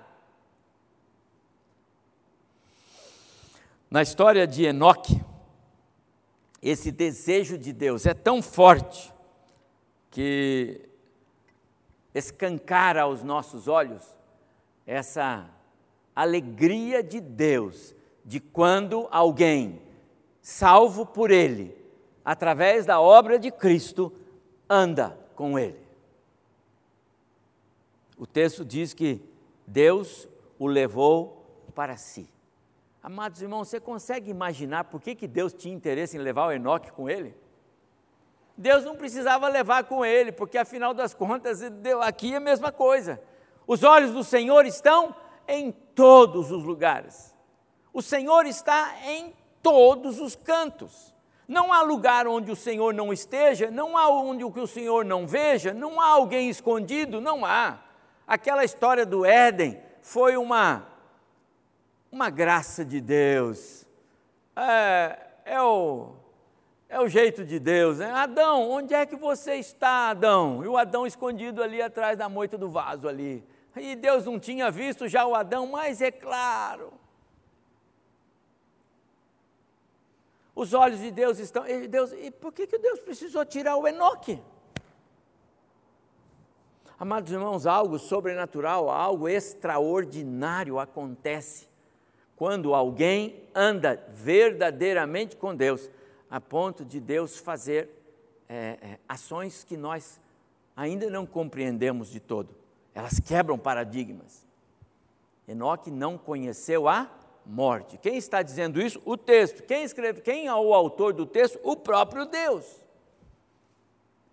Na 3.91 4.03
história 4.03 4.47
de 4.47 4.65
Enoque, 4.65 5.21
esse 6.63 6.93
desejo 6.93 7.59
de 7.59 7.73
Deus 7.73 8.07
é 8.07 8.15
tão 8.15 8.41
forte 8.41 9.13
que 10.11 10.89
escancara 12.15 13.03
aos 13.03 13.25
nossos 13.25 13.67
olhos 13.67 14.03
essa 14.87 15.49
alegria 16.15 17.03
de 17.03 17.21
Deus 17.21 17.95
de 18.25 18.41
quando 18.41 19.09
alguém, 19.11 19.81
salvo 20.41 21.07
por 21.07 21.31
Ele, 21.31 21.77
através 22.25 22.87
da 22.87 23.01
obra 23.01 23.39
de 23.39 23.51
Cristo, 23.51 24.13
anda 24.69 25.19
com 25.35 25.59
Ele. 25.59 25.81
O 28.19 28.27
texto 28.27 28.65
diz 28.65 28.93
que 28.93 29.23
Deus 29.67 30.29
o 30.59 30.67
levou 30.67 31.43
para 31.75 31.97
si. 31.97 32.29
Amados 33.03 33.41
irmãos, 33.41 33.69
você 33.69 33.81
consegue 33.81 34.31
imaginar 34.31 34.85
por 34.85 35.01
que, 35.01 35.15
que 35.15 35.27
Deus 35.27 35.55
tinha 35.55 35.75
interesse 35.75 36.19
em 36.19 36.21
levar 36.21 36.49
o 36.49 36.53
Enoque 36.53 36.93
com 36.93 37.09
ele? 37.09 37.35
Deus 38.55 38.85
não 38.85 38.95
precisava 38.95 39.49
levar 39.49 39.85
com 39.85 40.05
ele, 40.05 40.31
porque 40.33 40.59
afinal 40.59 40.93
das 40.93 41.15
contas, 41.15 41.63
aqui 42.03 42.35
é 42.35 42.37
a 42.37 42.41
mesma 42.41 42.71
coisa. 42.71 43.19
Os 43.67 43.83
olhos 43.83 44.13
do 44.13 44.23
Senhor 44.23 44.67
estão 44.67 45.15
em 45.49 45.73
todos 45.95 46.51
os 46.51 46.63
lugares. 46.63 47.35
O 47.93 48.01
Senhor 48.01 48.47
está 48.47 48.95
em 49.05 49.35
todos 49.63 50.21
os 50.21 50.37
cantos. 50.37 51.15
Não 51.47 51.73
há 51.73 51.83
lugar 51.83 52.29
onde 52.29 52.53
o 52.53 52.57
Senhor 52.57 52.95
não 52.95 53.13
esteja, 53.13 53.71
não 53.71 53.97
há 53.97 54.09
onde 54.09 54.45
o 54.45 54.53
que 54.53 54.61
o 54.61 54.67
Senhor 54.67 55.05
não 55.05 55.27
veja, 55.27 55.75
não 55.75 56.01
há 56.01 56.07
alguém 56.07 56.49
escondido, 56.49 57.21
não 57.21 57.45
há. 57.45 57.81
Aquela 58.27 58.65
história 58.65 59.05
do 59.05 59.27
Éden 59.27 59.81
foi 60.01 60.37
uma, 60.37 60.87
uma 62.13 62.31
graça 62.31 62.85
de 62.85 63.01
Deus. 63.01 63.85
É, 64.55 65.19
é, 65.45 65.61
o, 65.61 66.13
é 66.89 67.01
o 67.01 67.09
jeito 67.09 67.45
de 67.45 67.59
Deus. 67.59 67.99
Né? 67.99 68.09
Adão, 68.13 68.71
onde 68.71 68.95
é 68.95 69.05
que 69.05 69.17
você 69.17 69.57
está, 69.57 70.11
Adão? 70.11 70.65
E 70.65 70.69
o 70.69 70.77
Adão 70.77 71.05
escondido 71.05 71.61
ali 71.61 71.83
atrás 71.83 72.17
da 72.17 72.29
moita 72.29 72.57
do 72.57 72.71
vaso 72.71 73.09
ali. 73.09 73.45
E 73.77 73.97
Deus 73.97 74.25
não 74.25 74.39
tinha 74.39 74.71
visto 74.71 75.09
já 75.09 75.27
o 75.27 75.35
Adão, 75.35 75.67
mas 75.67 76.01
é 76.01 76.13
claro. 76.13 77.00
Os 80.55 80.75
olhos 80.75 81.01
de 81.01 81.11
Deus 81.11 81.39
estão. 81.39 81.67
E, 81.67 81.87
Deus, 81.87 82.13
e 82.13 82.31
por 82.31 82.53
que, 82.53 82.67
que 82.67 82.79
Deus 82.79 83.01
precisou 83.01 83.45
tirar 83.45 83.77
o 83.77 83.87
Enoque? 83.87 84.41
Amados 86.99 87.33
irmãos, 87.33 87.67
algo 87.67 87.99
sobrenatural, 87.99 88.91
algo 88.91 89.27
extraordinário 89.29 90.79
acontece 90.79 91.67
quando 92.37 92.75
alguém 92.75 93.43
anda 93.55 94.03
verdadeiramente 94.11 95.37
com 95.37 95.55
Deus, 95.55 95.91
a 96.31 96.41
ponto 96.41 96.85
de 96.85 97.01
Deus 97.01 97.39
fazer 97.39 97.89
é, 98.49 98.79
é, 98.83 98.99
ações 99.09 99.65
que 99.65 99.77
nós 99.77 100.21
ainda 100.77 101.09
não 101.09 101.27
compreendemos 101.27 102.11
de 102.11 102.19
todo. 102.19 102.55
Elas 102.95 103.21
quebram 103.21 103.59
paradigmas. 103.59 104.47
Enoque 105.47 105.91
não 105.91 106.17
conheceu 106.17 106.89
a 106.89 107.11
morte. 107.51 107.99
Quem 107.99 108.17
está 108.17 108.43
dizendo 108.43 108.81
isso? 108.81 109.03
O 109.05 109.17
texto. 109.17 109.63
Quem 109.65 109.83
escreve? 109.83 110.21
Quem 110.21 110.47
é 110.47 110.55
o 110.55 110.73
autor 110.73 111.13
do 111.13 111.27
texto? 111.27 111.59
O 111.63 111.77
próprio 111.77 112.25
Deus. 112.25 112.65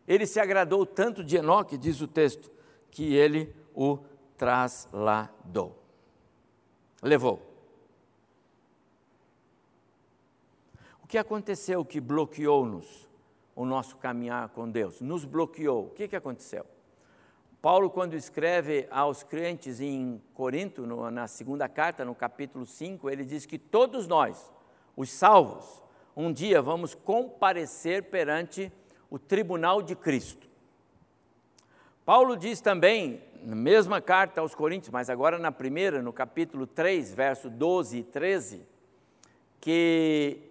Ele 0.08 0.26
se 0.26 0.40
agradou 0.40 0.86
tanto 0.86 1.24
de 1.24 1.36
Enoque, 1.36 1.78
diz 1.78 2.00
o 2.00 2.08
texto, 2.08 2.50
que 2.92 3.16
ele 3.16 3.54
o 3.76 3.98
trasladou. 4.38 5.78
Levou. 7.02 7.42
O 11.04 11.08
que 11.08 11.18
aconteceu 11.18 11.84
que 11.84 12.00
bloqueou-nos 12.00 13.08
o 13.56 13.66
nosso 13.66 13.98
caminhar 13.98 14.50
com 14.50 14.70
Deus? 14.70 15.02
Nos 15.02 15.26
bloqueou. 15.26 15.88
O 15.88 15.90
que, 15.90 16.08
que 16.08 16.16
aconteceu? 16.16 16.66
Paulo, 17.62 17.90
quando 17.90 18.14
escreve 18.14 18.88
aos 18.92 19.24
crentes 19.24 19.82
em 19.82 20.22
Corinto, 20.34 20.86
no, 20.86 21.10
na 21.10 21.28
segunda 21.28 21.68
carta, 21.68 22.06
no 22.06 22.14
capítulo 22.14 22.66
5, 22.66 23.10
ele 23.10 23.26
diz 23.26 23.46
que 23.46 23.58
todos 23.58 24.08
nós, 24.08 24.52
os 24.96 25.10
salvos, 25.10 25.82
um 26.16 26.32
dia 26.32 26.62
vamos 26.62 26.94
comparecer 26.94 28.04
perante 28.04 28.72
o 29.10 29.18
tribunal 29.18 29.82
de 29.82 29.96
Cristo. 29.96 30.48
Paulo 32.06 32.38
diz 32.38 32.62
também, 32.62 33.22
na 33.44 33.56
mesma 33.56 34.00
carta 34.02 34.42
aos 34.42 34.54
Coríntios, 34.54 34.92
mas 34.92 35.10
agora 35.10 35.40
na 35.40 35.52
primeira, 35.52 36.02
no 36.02 36.14
capítulo 36.14 36.68
3, 36.68 37.14
verso 37.14 37.50
12 37.50 37.98
e 37.98 38.04
13, 38.04 38.68
que 39.60 40.42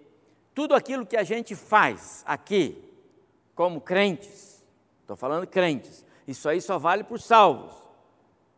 tudo 0.55 0.75
aquilo 0.75 1.07
que 1.07 1.16
a 1.16 1.23
gente 1.23 1.55
faz 1.55 2.23
aqui, 2.27 2.83
como 3.55 3.81
crentes, 3.81 4.64
estou 5.03 5.16
falando 5.16 5.47
crentes, 5.47 6.06
isso 6.27 6.49
aí 6.49 6.61
só 6.61 6.79
vale 6.79 7.05
para 7.05 7.15
os 7.15 7.25
salvos. 7.25 7.73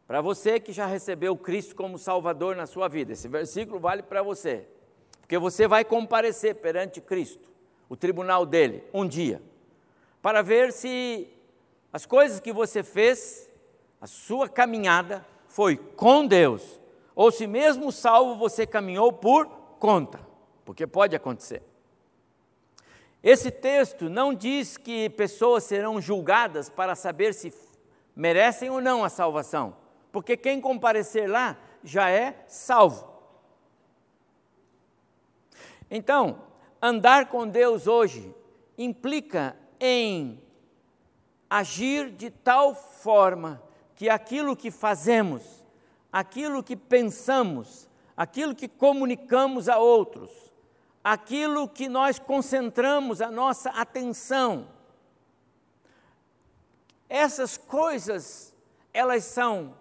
Para 0.06 0.20
você 0.22 0.58
que 0.58 0.72
já 0.72 0.86
recebeu 0.86 1.36
Cristo 1.36 1.76
como 1.76 1.98
Salvador 1.98 2.56
na 2.56 2.66
sua 2.66 2.88
vida, 2.88 3.12
esse 3.12 3.28
versículo 3.28 3.78
vale 3.78 4.02
para 4.02 4.22
você. 4.22 4.66
Porque 5.20 5.36
você 5.36 5.68
vai 5.68 5.84
comparecer 5.84 6.54
perante 6.54 7.00
Cristo, 7.00 7.52
o 7.88 7.94
tribunal 7.94 8.46
dele, 8.46 8.82
um 8.94 9.06
dia, 9.06 9.42
para 10.22 10.40
ver 10.40 10.72
se 10.72 11.28
as 11.92 12.06
coisas 12.06 12.40
que 12.40 12.52
você 12.52 12.82
fez, 12.82 13.50
a 14.00 14.06
sua 14.06 14.48
caminhada, 14.48 15.26
foi 15.46 15.76
com 15.76 16.26
Deus, 16.26 16.80
ou 17.14 17.30
se 17.30 17.46
mesmo 17.46 17.92
salvo 17.92 18.36
você 18.36 18.66
caminhou 18.66 19.12
por 19.12 19.46
conta, 19.78 20.20
porque 20.64 20.86
pode 20.86 21.14
acontecer. 21.14 21.62
Esse 23.22 23.50
texto 23.50 24.08
não 24.08 24.32
diz 24.32 24.76
que 24.76 25.10
pessoas 25.10 25.64
serão 25.64 26.00
julgadas 26.00 26.68
para 26.70 26.94
saber 26.94 27.34
se 27.34 27.52
merecem 28.14 28.70
ou 28.70 28.80
não 28.80 29.04
a 29.04 29.08
salvação, 29.08 29.76
porque 30.12 30.36
quem 30.36 30.60
comparecer 30.60 31.28
lá 31.28 31.56
já 31.82 32.10
é 32.10 32.44
salvo. 32.46 33.08
Então, 35.90 36.42
andar 36.80 37.26
com 37.26 37.46
Deus 37.46 37.86
hoje 37.86 38.34
implica 38.76 39.56
em 39.80 40.40
agir 41.48 42.10
de 42.10 42.30
tal 42.30 42.74
forma 42.74 43.62
que 43.96 44.08
aquilo 44.08 44.54
que 44.56 44.70
fazemos, 44.70 45.64
aquilo 46.12 46.62
que 46.62 46.76
pensamos, 46.76 47.88
aquilo 48.16 48.54
que 48.54 48.68
comunicamos 48.68 49.68
a 49.68 49.78
outros, 49.78 50.47
aquilo 51.12 51.66
que 51.66 51.88
nós 51.88 52.18
concentramos 52.18 53.22
a 53.22 53.30
nossa 53.30 53.70
atenção, 53.70 54.68
essas 57.08 57.56
coisas, 57.56 58.54
elas 58.92 59.24
são 59.24 59.74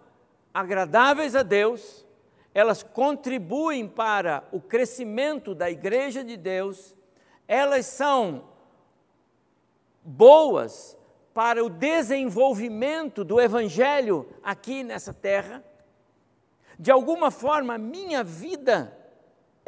agradáveis 0.54 1.36
a 1.36 1.42
Deus, 1.42 2.06
elas 2.54 2.82
contribuem 2.82 3.86
para 3.86 4.48
o 4.50 4.58
crescimento 4.58 5.54
da 5.54 5.70
igreja 5.70 6.24
de 6.24 6.34
Deus, 6.34 6.96
elas 7.46 7.84
são 7.84 8.48
boas 10.02 10.96
para 11.34 11.62
o 11.62 11.68
desenvolvimento 11.68 13.22
do 13.22 13.38
evangelho 13.38 14.26
aqui 14.42 14.82
nessa 14.82 15.12
terra. 15.12 15.62
De 16.78 16.90
alguma 16.90 17.30
forma, 17.30 17.74
a 17.74 17.78
minha 17.78 18.24
vida 18.24 18.97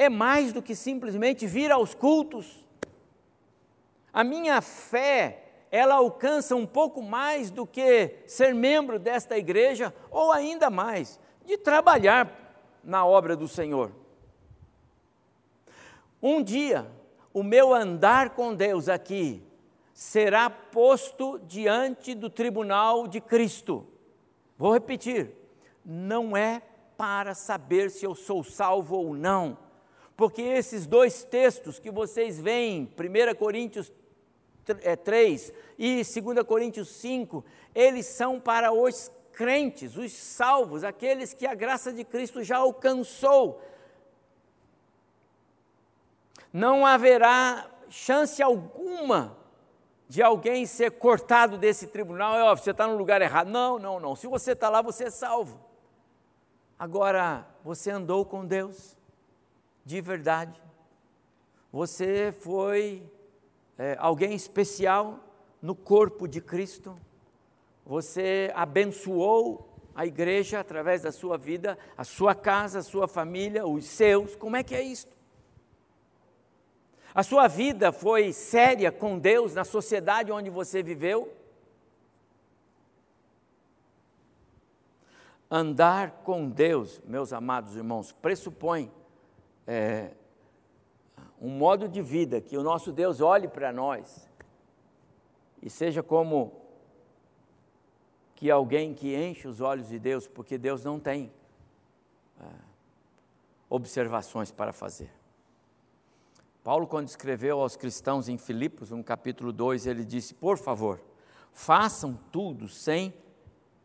é 0.01 0.09
mais 0.09 0.51
do 0.51 0.63
que 0.63 0.75
simplesmente 0.75 1.45
vir 1.45 1.71
aos 1.71 1.93
cultos. 1.93 2.67
A 4.11 4.23
minha 4.23 4.59
fé, 4.59 5.43
ela 5.69 5.93
alcança 5.93 6.55
um 6.55 6.65
pouco 6.65 7.03
mais 7.03 7.51
do 7.51 7.67
que 7.67 8.15
ser 8.25 8.51
membro 8.51 8.97
desta 8.97 9.37
igreja, 9.37 9.93
ou 10.09 10.31
ainda 10.31 10.71
mais, 10.71 11.19
de 11.45 11.55
trabalhar 11.55 12.57
na 12.83 13.05
obra 13.05 13.35
do 13.35 13.47
Senhor. 13.47 13.91
Um 16.19 16.41
dia, 16.41 16.89
o 17.31 17.43
meu 17.43 17.71
andar 17.71 18.31
com 18.31 18.55
Deus 18.55 18.89
aqui 18.89 19.43
será 19.93 20.49
posto 20.49 21.37
diante 21.45 22.15
do 22.15 22.27
tribunal 22.27 23.07
de 23.07 23.21
Cristo. 23.21 23.85
Vou 24.57 24.73
repetir: 24.73 25.31
não 25.85 26.35
é 26.35 26.59
para 26.97 27.35
saber 27.35 27.91
se 27.91 28.03
eu 28.03 28.15
sou 28.15 28.43
salvo 28.43 28.95
ou 28.95 29.13
não, 29.13 29.57
porque 30.21 30.43
esses 30.43 30.85
dois 30.85 31.23
textos 31.23 31.79
que 31.79 31.89
vocês 31.89 32.39
veem, 32.39 32.83
1 32.83 33.35
Coríntios 33.39 33.91
3 35.03 35.49
é, 35.49 35.53
e 35.79 36.03
2 36.03 36.45
Coríntios 36.45 36.89
5, 36.89 37.43
eles 37.73 38.05
são 38.05 38.39
para 38.39 38.71
os 38.71 39.11
crentes, 39.33 39.97
os 39.97 40.13
salvos, 40.13 40.83
aqueles 40.83 41.33
que 41.33 41.47
a 41.47 41.55
graça 41.55 41.91
de 41.91 42.03
Cristo 42.03 42.43
já 42.43 42.57
alcançou. 42.57 43.63
Não 46.53 46.85
haverá 46.85 47.67
chance 47.89 48.43
alguma 48.43 49.35
de 50.07 50.21
alguém 50.21 50.67
ser 50.67 50.91
cortado 50.91 51.57
desse 51.57 51.87
tribunal, 51.87 52.35
é 52.35 52.43
óbvio, 52.43 52.63
você 52.63 52.69
está 52.69 52.85
no 52.85 52.95
lugar 52.95 53.23
errado. 53.23 53.49
Não, 53.49 53.79
não, 53.79 53.99
não. 53.99 54.15
Se 54.15 54.27
você 54.27 54.51
está 54.51 54.69
lá, 54.69 54.83
você 54.83 55.05
é 55.05 55.09
salvo. 55.09 55.59
Agora, 56.77 57.43
você 57.63 57.89
andou 57.89 58.23
com 58.23 58.45
Deus 58.45 59.00
de 59.85 60.01
verdade. 60.01 60.61
Você 61.71 62.31
foi 62.31 63.09
é, 63.77 63.95
alguém 63.99 64.33
especial 64.33 65.19
no 65.61 65.75
corpo 65.75 66.27
de 66.27 66.41
Cristo. 66.41 66.97
Você 67.85 68.51
abençoou 68.53 69.69
a 69.95 70.05
igreja 70.05 70.59
através 70.59 71.01
da 71.01 71.11
sua 71.11 71.37
vida, 71.37 71.77
a 71.97 72.03
sua 72.03 72.33
casa, 72.33 72.79
a 72.79 72.83
sua 72.83 73.07
família, 73.07 73.65
os 73.65 73.85
seus. 73.85 74.35
Como 74.35 74.55
é 74.55 74.63
que 74.63 74.75
é 74.75 74.81
isto? 74.81 75.15
A 77.13 77.23
sua 77.23 77.47
vida 77.47 77.91
foi 77.91 78.31
séria 78.31 78.91
com 78.91 79.19
Deus 79.19 79.53
na 79.53 79.65
sociedade 79.65 80.31
onde 80.31 80.49
você 80.49 80.81
viveu? 80.81 81.33
Andar 85.49 86.21
com 86.23 86.49
Deus, 86.49 87.01
meus 87.05 87.33
amados 87.33 87.75
irmãos, 87.75 88.13
pressupõe 88.13 88.89
é, 89.67 90.11
um 91.39 91.49
modo 91.49 91.87
de 91.87 92.01
vida 92.01 92.39
que 92.39 92.57
o 92.57 92.63
nosso 92.63 92.91
Deus 92.91 93.21
olhe 93.21 93.47
para 93.47 93.71
nós 93.71 94.29
e 95.61 95.69
seja 95.69 96.01
como 96.01 96.61
que 98.35 98.49
alguém 98.49 98.93
que 98.93 99.15
enche 99.15 99.47
os 99.47 99.61
olhos 99.61 99.87
de 99.87 99.99
Deus, 99.99 100.27
porque 100.27 100.57
Deus 100.57 100.83
não 100.83 100.99
tem 100.99 101.31
é, 102.39 102.45
observações 103.69 104.51
para 104.51 104.73
fazer. 104.73 105.11
Paulo, 106.63 106.85
quando 106.85 107.07
escreveu 107.07 107.59
aos 107.59 107.75
cristãos 107.75 108.29
em 108.29 108.37
Filipos, 108.37 108.91
no 108.91 109.03
capítulo 109.03 109.51
2, 109.51 109.87
ele 109.87 110.05
disse: 110.05 110.33
Por 110.33 110.57
favor, 110.57 110.99
façam 111.51 112.19
tudo 112.31 112.67
sem 112.67 113.13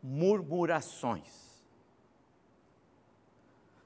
murmurações. 0.01 1.46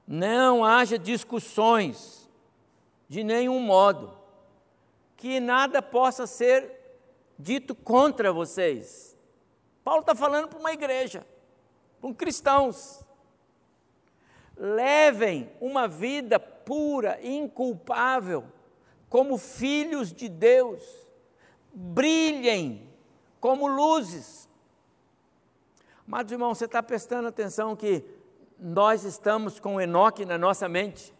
Não 0.06 0.64
haja 0.64 0.98
discussões 0.98 2.28
de 3.08 3.22
nenhum 3.22 3.60
modo, 3.60 4.16
que 5.16 5.38
nada 5.38 5.82
possa 5.82 6.26
ser 6.26 6.80
dito 7.38 7.74
contra 7.74 8.32
vocês. 8.32 9.16
Paulo 9.84 10.00
está 10.00 10.14
falando 10.14 10.48
para 10.48 10.58
uma 10.58 10.72
igreja, 10.72 11.26
para 12.00 12.14
cristãos. 12.14 13.04
Levem 14.56 15.50
uma 15.60 15.86
vida 15.86 16.38
pura, 16.38 17.18
inculpável, 17.22 18.44
como 19.08 19.36
filhos 19.36 20.12
de 20.12 20.28
Deus, 20.28 20.82
brilhem 21.72 22.88
como 23.40 23.66
luzes. 23.66 24.48
Amados 26.06 26.32
irmãos, 26.32 26.58
você 26.58 26.64
está 26.64 26.82
prestando 26.82 27.28
atenção 27.28 27.76
que 27.76 28.04
nós 28.62 29.02
estamos 29.02 29.58
com 29.58 29.80
Enoque 29.80 30.24
na 30.24 30.38
nossa 30.38 30.68
mente? 30.68 31.12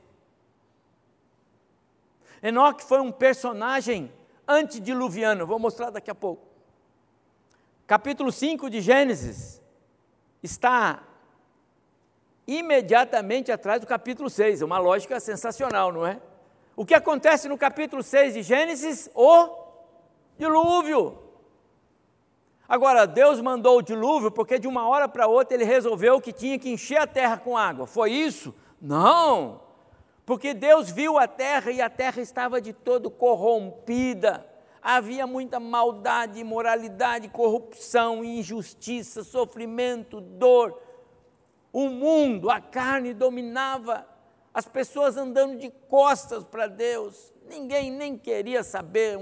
Enoque 2.41 2.85
foi 2.85 3.01
um 3.01 3.11
personagem 3.11 4.13
antediluviano, 4.47 5.47
vou 5.47 5.59
mostrar 5.59 5.91
daqui 5.91 6.11
a 6.11 6.15
pouco. 6.15 6.47
Capítulo 7.85 8.31
5 8.31 8.71
de 8.71 8.81
Gênesis 8.81 9.61
está 10.41 11.03
imediatamente 12.47 13.51
atrás 13.51 13.81
do 13.81 13.87
capítulo 13.87 14.31
6, 14.31 14.63
uma 14.63 14.79
lógica 14.79 15.19
sensacional, 15.19 15.93
não 15.93 16.07
é? 16.07 16.21
O 16.77 16.87
que 16.87 16.95
acontece 16.95 17.49
no 17.49 17.59
capítulo 17.59 18.03
6 18.03 18.35
de 18.35 18.43
Gênesis? 18.43 19.11
O 19.15 19.49
dilúvio. 20.39 21.19
Agora, 22.73 23.07
Deus 23.07 23.39
mandou 23.39 23.77
o 23.77 23.83
dilúvio 23.83 24.31
porque 24.31 24.59
de 24.59 24.67
uma 24.67 24.89
hora 24.89 25.07
para 25.07 25.27
outra 25.27 25.55
ele 25.55 25.63
resolveu 25.63 26.19
que 26.23 26.33
tinha 26.33 26.59
que 26.59 26.71
encher 26.71 26.97
a 26.97 27.07
terra 27.07 27.37
com 27.37 27.55
água. 27.55 27.87
Foi 27.87 28.11
isso? 28.11 28.55
Não. 28.81 29.61
Porque 30.25 30.55
Deus 30.55 30.89
viu 30.89 31.19
a 31.19 31.29
terra 31.29 31.71
e 31.71 31.83
a 31.83 31.91
terra 31.91 32.23
estava 32.23 32.63
de 32.63 32.73
todo 32.73 33.11
corrompida. 33.11 34.47
Havia 34.81 35.27
muita 35.27 35.61
maldade, 35.61 36.41
imoralidade, 36.41 37.29
corrupção, 37.29 38.25
injustiça, 38.25 39.23
sofrimento, 39.23 40.19
dor. 40.19 40.81
O 41.71 41.91
mundo, 41.91 42.49
a 42.49 42.59
carne 42.59 43.13
dominava 43.13 44.07
as 44.55 44.67
pessoas 44.67 45.19
andando 45.19 45.59
de 45.59 45.69
costas 45.91 46.43
para 46.43 46.69
Deus, 46.69 47.35
ninguém 47.47 47.91
nem 47.91 48.17
queria 48.17 48.65
saber. 48.65 49.19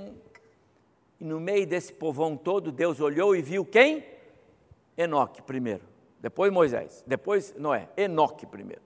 E 1.21 1.25
no 1.25 1.39
meio 1.39 1.67
desse 1.67 1.93
povão 1.93 2.37
todo, 2.37 2.73
Deus 2.73 3.01
olhou 3.01 3.37
e 3.37 3.43
viu 3.43 3.65
quem? 3.65 4.05
Enoque 4.97 5.43
primeiro, 5.43 5.83
depois 6.21 6.53
Moisés, 6.53 7.05
depois 7.07 7.55
Noé, 7.57 7.89
Enoque 7.97 8.47
primeiro. 8.47 8.83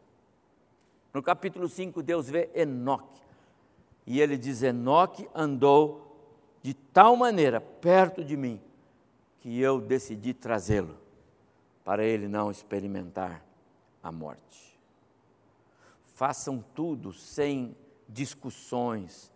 No 1.12 1.22
capítulo 1.22 1.68
5, 1.68 2.02
Deus 2.02 2.28
vê 2.28 2.50
Enoque. 2.54 3.22
E 4.06 4.20
ele 4.20 4.36
diz: 4.36 4.62
Enoque 4.62 5.28
andou 5.34 6.02
de 6.62 6.74
tal 6.74 7.16
maneira 7.16 7.60
perto 7.60 8.24
de 8.24 8.36
mim, 8.36 8.60
que 9.40 9.60
eu 9.60 9.80
decidi 9.80 10.34
trazê-lo, 10.34 10.96
para 11.84 12.04
ele 12.04 12.26
não 12.26 12.50
experimentar 12.50 13.44
a 14.02 14.10
morte 14.10 14.74
façam 16.14 16.64
tudo 16.74 17.12
sem 17.12 17.76
discussões. 18.08 19.30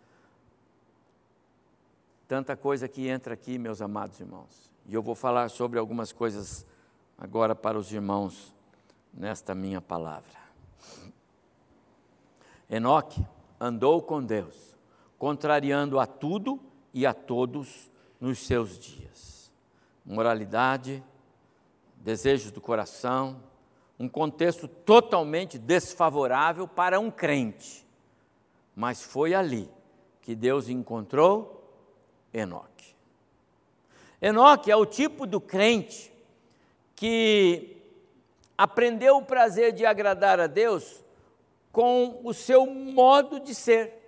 Tanta 2.29 2.55
coisa 2.55 2.87
que 2.87 3.07
entra 3.07 3.33
aqui, 3.33 3.57
meus 3.57 3.81
amados 3.81 4.19
irmãos. 4.19 4.71
E 4.85 4.93
eu 4.93 5.01
vou 5.01 5.15
falar 5.15 5.49
sobre 5.49 5.79
algumas 5.79 6.11
coisas 6.11 6.63
agora 7.17 7.55
para 7.55 7.75
os 7.75 7.91
irmãos 7.91 8.53
nesta 9.11 9.55
minha 9.55 9.81
palavra. 9.81 10.37
Enoque 12.69 13.25
andou 13.59 13.99
com 14.03 14.23
Deus, 14.23 14.77
contrariando 15.17 15.99
a 15.99 16.05
tudo 16.05 16.59
e 16.93 17.03
a 17.03 17.15
todos 17.15 17.89
nos 18.21 18.45
seus 18.45 18.77
dias. 18.77 19.51
Moralidade, 20.05 21.03
desejos 21.95 22.51
do 22.51 22.61
coração, 22.61 23.41
um 23.99 24.07
contexto 24.07 24.67
totalmente 24.67 25.57
desfavorável 25.57 26.67
para 26.67 26.99
um 26.99 27.09
crente. 27.09 27.87
Mas 28.75 29.01
foi 29.01 29.33
ali 29.33 29.67
que 30.21 30.35
Deus 30.35 30.69
encontrou 30.69 31.58
Enoque. 32.33 32.95
Enoque 34.21 34.71
é 34.71 34.75
o 34.75 34.85
tipo 34.85 35.25
do 35.25 35.39
crente 35.39 36.11
que 36.95 37.77
aprendeu 38.57 39.17
o 39.17 39.25
prazer 39.25 39.71
de 39.71 39.85
agradar 39.85 40.39
a 40.39 40.47
Deus 40.47 41.03
com 41.71 42.19
o 42.23 42.33
seu 42.33 42.65
modo 42.65 43.39
de 43.39 43.55
ser. 43.55 43.99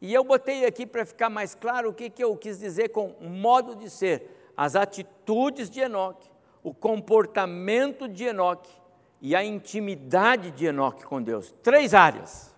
E 0.00 0.12
eu 0.12 0.24
botei 0.24 0.66
aqui 0.66 0.84
para 0.84 1.06
ficar 1.06 1.30
mais 1.30 1.54
claro 1.54 1.90
o 1.90 1.94
que, 1.94 2.10
que 2.10 2.22
eu 2.22 2.36
quis 2.36 2.58
dizer 2.58 2.88
com 2.88 3.14
modo 3.20 3.74
de 3.74 3.88
ser. 3.88 4.52
As 4.56 4.76
atitudes 4.76 5.70
de 5.70 5.80
Enoque, 5.80 6.28
o 6.62 6.74
comportamento 6.74 8.06
de 8.06 8.24
Enoque 8.24 8.70
e 9.20 9.34
a 9.34 9.42
intimidade 9.42 10.50
de 10.50 10.66
Enoque 10.66 11.04
com 11.04 11.22
Deus. 11.22 11.54
Três 11.62 11.94
áreas. 11.94 12.51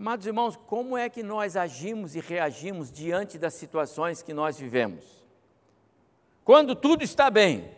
Amados 0.00 0.24
irmãos, 0.24 0.56
como 0.66 0.96
é 0.96 1.10
que 1.10 1.22
nós 1.22 1.58
agimos 1.58 2.16
e 2.16 2.20
reagimos 2.20 2.90
diante 2.90 3.36
das 3.36 3.52
situações 3.52 4.22
que 4.22 4.32
nós 4.32 4.58
vivemos? 4.58 5.04
Quando 6.42 6.74
tudo 6.74 7.04
está 7.04 7.28
bem, 7.28 7.70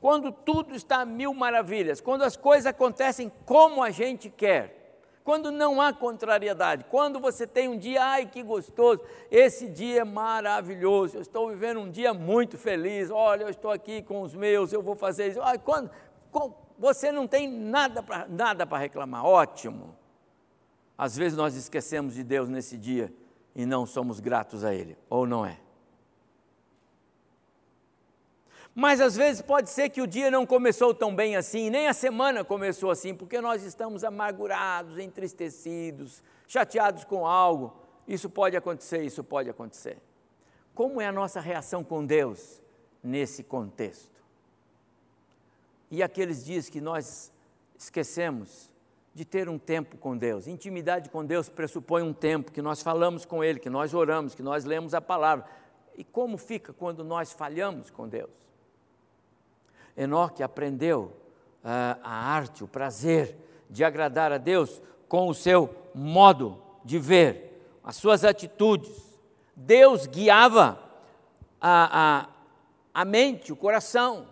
quando 0.00 0.32
tudo 0.32 0.74
está 0.74 1.02
a 1.02 1.04
mil 1.04 1.32
maravilhas, 1.32 2.00
quando 2.00 2.22
as 2.22 2.36
coisas 2.36 2.66
acontecem 2.66 3.30
como 3.46 3.84
a 3.84 3.90
gente 3.90 4.28
quer, 4.28 4.98
quando 5.22 5.52
não 5.52 5.80
há 5.80 5.92
contrariedade, 5.92 6.86
quando 6.90 7.20
você 7.20 7.46
tem 7.46 7.68
um 7.68 7.78
dia, 7.78 8.02
ai 8.02 8.26
que 8.26 8.42
gostoso, 8.42 9.02
esse 9.30 9.68
dia 9.68 10.00
é 10.00 10.04
maravilhoso, 10.04 11.18
eu 11.18 11.22
estou 11.22 11.50
vivendo 11.50 11.78
um 11.78 11.88
dia 11.88 12.12
muito 12.12 12.58
feliz, 12.58 13.12
olha, 13.12 13.44
eu 13.44 13.48
estou 13.48 13.70
aqui 13.70 14.02
com 14.02 14.22
os 14.22 14.34
meus, 14.34 14.72
eu 14.72 14.82
vou 14.82 14.96
fazer 14.96 15.28
isso, 15.28 15.40
ai, 15.40 15.56
quando, 15.56 15.88
você 16.76 17.12
não 17.12 17.28
tem 17.28 17.48
nada 17.48 18.02
para 18.02 18.26
nada 18.26 18.64
reclamar, 18.76 19.24
ótimo. 19.24 19.99
Às 21.00 21.16
vezes 21.16 21.34
nós 21.34 21.54
esquecemos 21.54 22.12
de 22.12 22.22
Deus 22.22 22.50
nesse 22.50 22.76
dia 22.76 23.10
e 23.54 23.64
não 23.64 23.86
somos 23.86 24.20
gratos 24.20 24.62
a 24.62 24.74
Ele, 24.74 24.98
ou 25.08 25.26
não 25.26 25.46
é? 25.46 25.58
Mas 28.74 29.00
às 29.00 29.16
vezes 29.16 29.40
pode 29.40 29.70
ser 29.70 29.88
que 29.88 30.02
o 30.02 30.06
dia 30.06 30.30
não 30.30 30.44
começou 30.44 30.92
tão 30.92 31.16
bem 31.16 31.36
assim, 31.36 31.70
nem 31.70 31.88
a 31.88 31.94
semana 31.94 32.44
começou 32.44 32.90
assim, 32.90 33.14
porque 33.14 33.40
nós 33.40 33.62
estamos 33.62 34.04
amargurados, 34.04 34.98
entristecidos, 34.98 36.22
chateados 36.46 37.02
com 37.04 37.26
algo. 37.26 37.74
Isso 38.06 38.28
pode 38.28 38.54
acontecer, 38.54 39.02
isso 39.02 39.24
pode 39.24 39.48
acontecer. 39.48 39.96
Como 40.74 41.00
é 41.00 41.06
a 41.06 41.12
nossa 41.12 41.40
reação 41.40 41.82
com 41.82 42.04
Deus 42.04 42.60
nesse 43.02 43.42
contexto? 43.42 44.20
E 45.90 46.02
aqueles 46.02 46.44
dias 46.44 46.68
que 46.68 46.78
nós 46.78 47.32
esquecemos 47.78 48.70
de 49.14 49.24
ter 49.24 49.48
um 49.48 49.58
tempo 49.58 49.96
com 49.96 50.16
Deus. 50.16 50.46
Intimidade 50.46 51.10
com 51.10 51.24
Deus 51.24 51.48
pressupõe 51.48 52.02
um 52.02 52.12
tempo 52.12 52.52
que 52.52 52.62
nós 52.62 52.82
falamos 52.82 53.24
com 53.24 53.42
Ele, 53.42 53.58
que 53.58 53.70
nós 53.70 53.92
oramos, 53.92 54.34
que 54.34 54.42
nós 54.42 54.64
lemos 54.64 54.94
a 54.94 55.00
palavra. 55.00 55.44
E 55.96 56.04
como 56.04 56.38
fica 56.38 56.72
quando 56.72 57.02
nós 57.02 57.32
falhamos 57.32 57.90
com 57.90 58.08
Deus? 58.08 58.30
Enoque 59.96 60.42
aprendeu 60.42 61.12
uh, 61.64 62.00
a 62.02 62.32
arte, 62.34 62.64
o 62.64 62.68
prazer 62.68 63.36
de 63.68 63.84
agradar 63.84 64.32
a 64.32 64.38
Deus 64.38 64.80
com 65.08 65.28
o 65.28 65.34
seu 65.34 65.74
modo 65.94 66.62
de 66.84 66.98
ver, 66.98 67.66
as 67.84 67.96
suas 67.96 68.24
atitudes. 68.24 69.18
Deus 69.54 70.06
guiava 70.06 70.78
a, 71.60 72.28
a, 72.94 73.02
a 73.02 73.04
mente, 73.04 73.52
o 73.52 73.56
coração. 73.56 74.28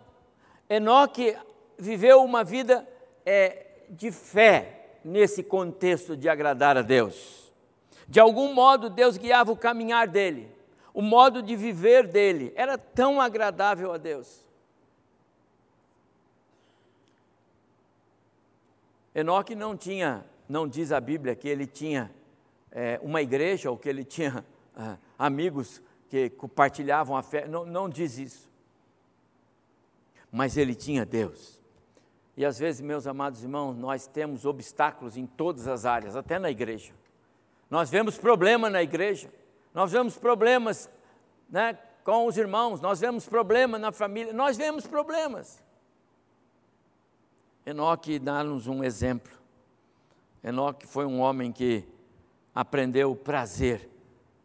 Enoque 0.70 1.36
viveu 1.76 2.22
uma 2.22 2.42
vida 2.42 2.88
é, 3.26 3.66
de 3.90 4.10
fé 4.10 4.98
nesse 5.04 5.42
contexto 5.42 6.16
de 6.16 6.28
agradar 6.28 6.76
a 6.76 6.82
Deus. 6.82 7.52
De 8.06 8.20
algum 8.20 8.54
modo, 8.54 8.88
Deus 8.88 9.16
guiava 9.16 9.52
o 9.52 9.56
caminhar 9.56 10.08
dele, 10.08 10.48
o 10.94 11.02
modo 11.02 11.42
de 11.42 11.54
viver 11.54 12.06
dele 12.06 12.52
era 12.56 12.76
tão 12.78 13.20
agradável 13.20 13.92
a 13.92 13.98
Deus 13.98 14.48
Enoque 19.18 19.56
não 19.56 19.76
tinha, 19.76 20.24
não 20.48 20.68
diz 20.68 20.92
a 20.92 21.00
Bíblia 21.00 21.34
que 21.34 21.48
ele 21.48 21.66
tinha 21.66 22.08
é, 22.70 23.00
uma 23.02 23.20
igreja 23.20 23.68
ou 23.68 23.76
que 23.76 23.88
ele 23.88 24.04
tinha 24.04 24.44
é, 24.76 24.96
amigos 25.18 25.82
que 26.08 26.30
compartilhavam 26.30 27.16
a 27.16 27.22
fé, 27.24 27.48
não, 27.48 27.66
não 27.66 27.88
diz 27.88 28.16
isso. 28.16 28.48
Mas 30.30 30.56
ele 30.56 30.72
tinha 30.72 31.04
Deus. 31.04 31.57
E 32.38 32.44
às 32.44 32.56
vezes, 32.56 32.80
meus 32.80 33.04
amados 33.04 33.42
irmãos, 33.42 33.76
nós 33.76 34.06
temos 34.06 34.44
obstáculos 34.44 35.16
em 35.16 35.26
todas 35.26 35.66
as 35.66 35.84
áreas, 35.84 36.14
até 36.14 36.38
na 36.38 36.48
igreja. 36.48 36.94
Nós 37.68 37.90
vemos 37.90 38.16
problema 38.16 38.70
na 38.70 38.80
igreja, 38.80 39.28
nós 39.74 39.90
vemos 39.90 40.16
problemas 40.16 40.88
né, 41.50 41.76
com 42.04 42.28
os 42.28 42.38
irmãos, 42.38 42.80
nós 42.80 43.00
vemos 43.00 43.28
problema 43.28 43.76
na 43.76 43.90
família, 43.90 44.32
nós 44.32 44.56
vemos 44.56 44.86
problemas. 44.86 45.60
Enoque 47.66 48.20
dá-nos 48.20 48.68
um 48.68 48.84
exemplo. 48.84 49.32
Enoque 50.44 50.86
foi 50.86 51.06
um 51.06 51.18
homem 51.18 51.50
que 51.50 51.82
aprendeu 52.54 53.10
o 53.10 53.16
prazer 53.16 53.90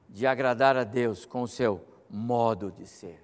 de 0.10 0.26
agradar 0.26 0.76
a 0.76 0.84
Deus 0.84 1.28
com 1.28 1.44
o 1.44 1.48
seu 1.48 1.80
modo 2.10 2.72
de 2.72 2.88
ser. 2.88 3.24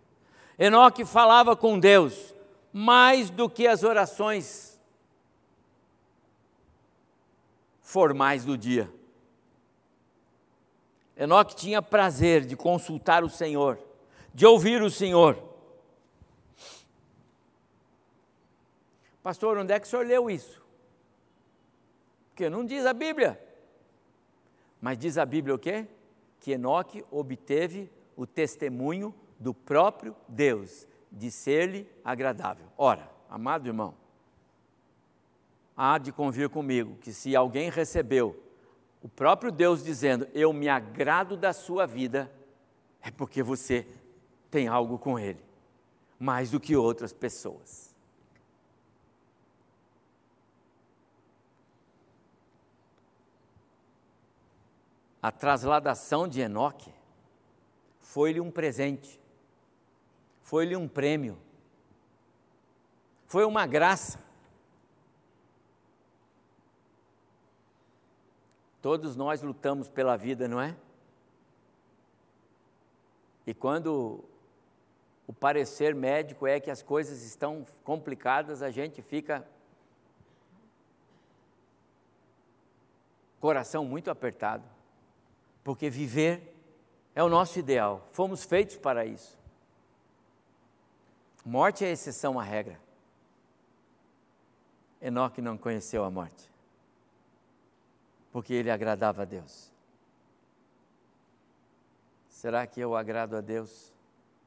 Enoque 0.60 1.06
falava 1.06 1.56
com 1.56 1.80
Deus 1.80 2.36
mais 2.72 3.30
do 3.30 3.50
que 3.50 3.68
as 3.68 3.84
orações 3.84 4.80
formais 7.82 8.46
do 8.46 8.58
dia. 8.58 8.92
Enoque 11.18 11.56
tinha 11.56 11.82
prazer 11.82 12.46
de 12.46 12.56
consultar 12.56 13.24
o 13.24 13.30
Senhor, 13.30 13.80
de 14.34 14.46
ouvir 14.46 14.82
o 14.82 14.90
Senhor. 14.90 15.50
Pastor, 19.22 19.58
onde 19.58 19.74
é 19.74 19.80
que 19.80 19.86
o 19.86 19.90
senhor 19.90 20.06
leu 20.06 20.30
isso? 20.30 20.64
Porque 22.30 22.50
não 22.50 22.66
diz 22.66 22.86
a 22.86 22.94
Bíblia. 22.94 23.40
Mas 24.80 24.98
diz 24.98 25.18
a 25.18 25.26
Bíblia 25.26 25.56
o 25.56 25.60
quê? 25.60 25.86
Que 26.40 26.52
Enoque 26.52 27.04
obteve 27.12 27.92
o 28.16 28.26
testemunho 28.26 29.14
do 29.38 29.54
próprio 29.54 30.16
Deus, 30.28 30.88
de 31.12 31.32
ser-lhe 31.32 31.88
agradável. 32.04 32.66
Ora, 32.78 33.10
amado 33.30 33.68
irmão, 33.68 33.96
há 35.76 35.98
de 35.98 36.12
convir 36.12 36.50
comigo 36.50 36.98
que 37.02 37.14
se 37.14 37.36
alguém 37.36 37.70
recebeu 37.70 38.44
o 39.02 39.08
próprio 39.08 39.52
Deus 39.52 39.84
dizendo, 39.84 40.28
eu 40.34 40.52
me 40.52 40.68
agrado 40.68 41.38
da 41.38 41.54
sua 41.54 41.86
vida, 41.86 42.32
é 43.02 43.10
porque 43.10 43.42
você 43.42 43.88
tem 44.52 44.68
algo 44.68 45.00
com 45.00 45.18
Ele, 45.18 45.44
mais 46.20 46.52
do 46.52 46.60
que 46.60 46.76
outras 46.76 47.14
pessoas. 47.14 47.90
a 55.22 55.32
trasladação 55.32 56.28
de 56.28 56.42
Enoque 56.42 56.94
foi-lhe 58.00 58.40
um 58.40 58.50
presente, 58.50 59.20
foi-lhe 60.50 60.76
um 60.76 60.88
prêmio, 60.88 61.38
foi 63.28 63.46
uma 63.46 63.68
graça. 63.68 64.20
Todos 68.82 69.16
nós 69.16 69.44
lutamos 69.44 69.88
pela 69.88 70.18
vida, 70.18 70.48
não 70.48 70.60
é? 70.60 70.76
E 73.46 73.54
quando 73.54 74.26
o 75.28 75.34
parecer 75.34 75.94
médico 75.94 76.48
é 76.48 76.60
que 76.60 76.72
as 76.72 76.82
coisas 76.82 77.22
estão 77.22 77.64
complicadas, 77.84 78.64
a 78.64 78.72
gente 78.72 79.04
fica 79.04 79.48
coração 83.40 83.86
muito 83.86 84.10
apertado 84.10 84.66
porque 85.64 85.92
viver 85.92 86.52
é 87.14 87.24
o 87.24 87.30
nosso 87.30 87.60
ideal, 87.60 88.08
fomos 88.12 88.44
feitos 88.44 88.78
para 88.78 89.06
isso. 89.06 89.39
Morte 91.46 91.86
é 91.86 91.92
exceção 91.92 92.40
à 92.40 92.44
regra. 92.44 92.80
Enoque 95.02 95.42
não 95.42 95.58
conheceu 95.58 96.04
a 96.04 96.12
morte, 96.12 96.52
porque 98.32 98.54
ele 98.54 98.70
agradava 98.70 99.22
a 99.22 99.26
Deus. 99.26 99.72
Será 102.30 102.68
que 102.68 102.80
eu 102.80 102.96
agrado 102.96 103.36
a 103.36 103.42
Deus 103.42 103.94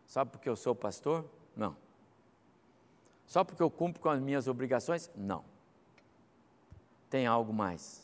só 0.07 0.25
porque 0.25 0.49
eu 0.49 0.57
sou 0.57 0.75
pastor? 0.75 1.25
Não. 1.57 1.77
Só 3.27 3.43
porque 3.45 3.63
eu 3.63 3.71
cumpro 3.71 4.01
com 4.01 4.11
as 4.11 4.21
minhas 4.21 4.47
obrigações? 4.47 5.11
Não. 5.17 5.43
Tem 7.09 7.27
algo 7.27 7.53
mais. 7.53 8.03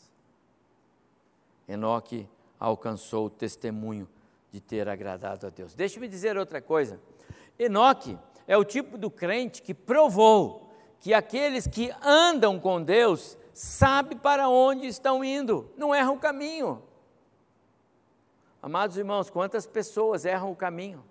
Enoque 1.67 2.27
alcançou 2.59 3.27
o 3.27 3.29
testemunho 3.29 4.09
de 4.51 4.59
ter 4.59 4.89
agradado 4.89 5.45
a 5.45 5.49
Deus. 5.51 5.75
Deixe-me 5.75 6.07
dizer 6.07 6.35
outra 6.35 6.59
coisa. 6.61 6.99
Enoque 7.59 8.17
é 8.49 8.57
o 8.57 8.65
tipo 8.65 8.97
do 8.97 9.11
crente 9.11 9.61
que 9.61 9.75
provou 9.75 10.71
que 10.99 11.13
aqueles 11.13 11.67
que 11.67 11.93
andam 12.01 12.59
com 12.59 12.81
Deus 12.81 13.37
sabem 13.53 14.17
para 14.17 14.49
onde 14.49 14.87
estão 14.87 15.23
indo, 15.23 15.71
não 15.77 15.93
erram 15.93 16.15
o 16.15 16.19
caminho. 16.19 16.81
Amados 18.59 18.97
irmãos, 18.97 19.29
quantas 19.29 19.67
pessoas 19.67 20.25
erram 20.25 20.51
o 20.51 20.55
caminho? 20.55 21.05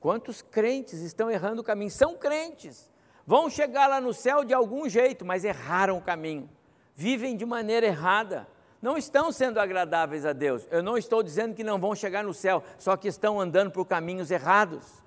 Quantos 0.00 0.42
crentes 0.42 1.00
estão 1.00 1.30
errando 1.30 1.60
o 1.60 1.64
caminho? 1.64 1.92
São 1.92 2.16
crentes. 2.16 2.90
Vão 3.24 3.48
chegar 3.48 3.86
lá 3.86 4.00
no 4.00 4.12
céu 4.12 4.42
de 4.42 4.52
algum 4.52 4.88
jeito, 4.88 5.24
mas 5.24 5.44
erraram 5.44 5.96
o 5.96 6.02
caminho. 6.02 6.50
Vivem 6.96 7.36
de 7.36 7.46
maneira 7.46 7.86
errada. 7.86 8.48
Não 8.82 8.98
estão 8.98 9.30
sendo 9.30 9.60
agradáveis 9.60 10.26
a 10.26 10.32
Deus. 10.32 10.66
Eu 10.72 10.82
não 10.82 10.98
estou 10.98 11.22
dizendo 11.22 11.54
que 11.54 11.62
não 11.62 11.78
vão 11.78 11.94
chegar 11.94 12.24
no 12.24 12.34
céu, 12.34 12.64
só 12.78 12.96
que 12.96 13.06
estão 13.06 13.40
andando 13.40 13.70
por 13.70 13.86
caminhos 13.86 14.32
errados. 14.32 15.03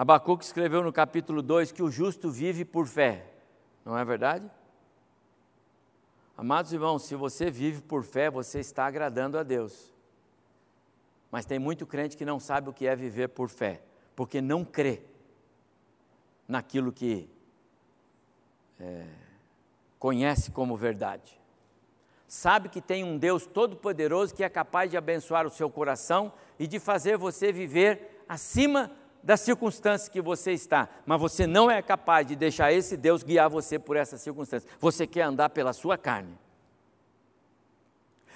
Abacuque 0.00 0.42
escreveu 0.42 0.82
no 0.82 0.94
capítulo 0.94 1.42
2 1.42 1.72
que 1.72 1.82
o 1.82 1.90
justo 1.90 2.30
vive 2.30 2.64
por 2.64 2.86
fé. 2.86 3.34
Não 3.84 3.98
é 3.98 4.02
verdade? 4.02 4.50
Amados 6.38 6.72
irmãos, 6.72 7.02
se 7.02 7.14
você 7.14 7.50
vive 7.50 7.82
por 7.82 8.02
fé, 8.02 8.30
você 8.30 8.60
está 8.60 8.86
agradando 8.86 9.38
a 9.38 9.42
Deus. 9.42 9.92
Mas 11.30 11.44
tem 11.44 11.58
muito 11.58 11.86
crente 11.86 12.16
que 12.16 12.24
não 12.24 12.40
sabe 12.40 12.70
o 12.70 12.72
que 12.72 12.86
é 12.86 12.96
viver 12.96 13.28
por 13.28 13.50
fé, 13.50 13.82
porque 14.16 14.40
não 14.40 14.64
crê 14.64 15.02
naquilo 16.48 16.92
que 16.92 17.28
é, 18.80 19.04
conhece 19.98 20.50
como 20.50 20.78
verdade. 20.78 21.38
Sabe 22.26 22.70
que 22.70 22.80
tem 22.80 23.04
um 23.04 23.18
Deus 23.18 23.46
todo-poderoso 23.46 24.34
que 24.34 24.42
é 24.42 24.48
capaz 24.48 24.90
de 24.90 24.96
abençoar 24.96 25.46
o 25.46 25.50
seu 25.50 25.68
coração 25.68 26.32
e 26.58 26.66
de 26.66 26.80
fazer 26.80 27.18
você 27.18 27.52
viver 27.52 28.24
acima 28.26 28.90
das 29.22 29.40
circunstâncias 29.40 30.08
que 30.08 30.20
você 30.20 30.52
está, 30.52 30.88
mas 31.04 31.20
você 31.20 31.46
não 31.46 31.70
é 31.70 31.82
capaz 31.82 32.26
de 32.26 32.34
deixar 32.34 32.72
esse 32.72 32.96
Deus 32.96 33.22
guiar 33.22 33.48
você 33.48 33.78
por 33.78 33.96
essas 33.96 34.20
circunstâncias. 34.20 34.70
Você 34.80 35.06
quer 35.06 35.22
andar 35.22 35.50
pela 35.50 35.72
sua 35.72 35.98
carne. 35.98 36.38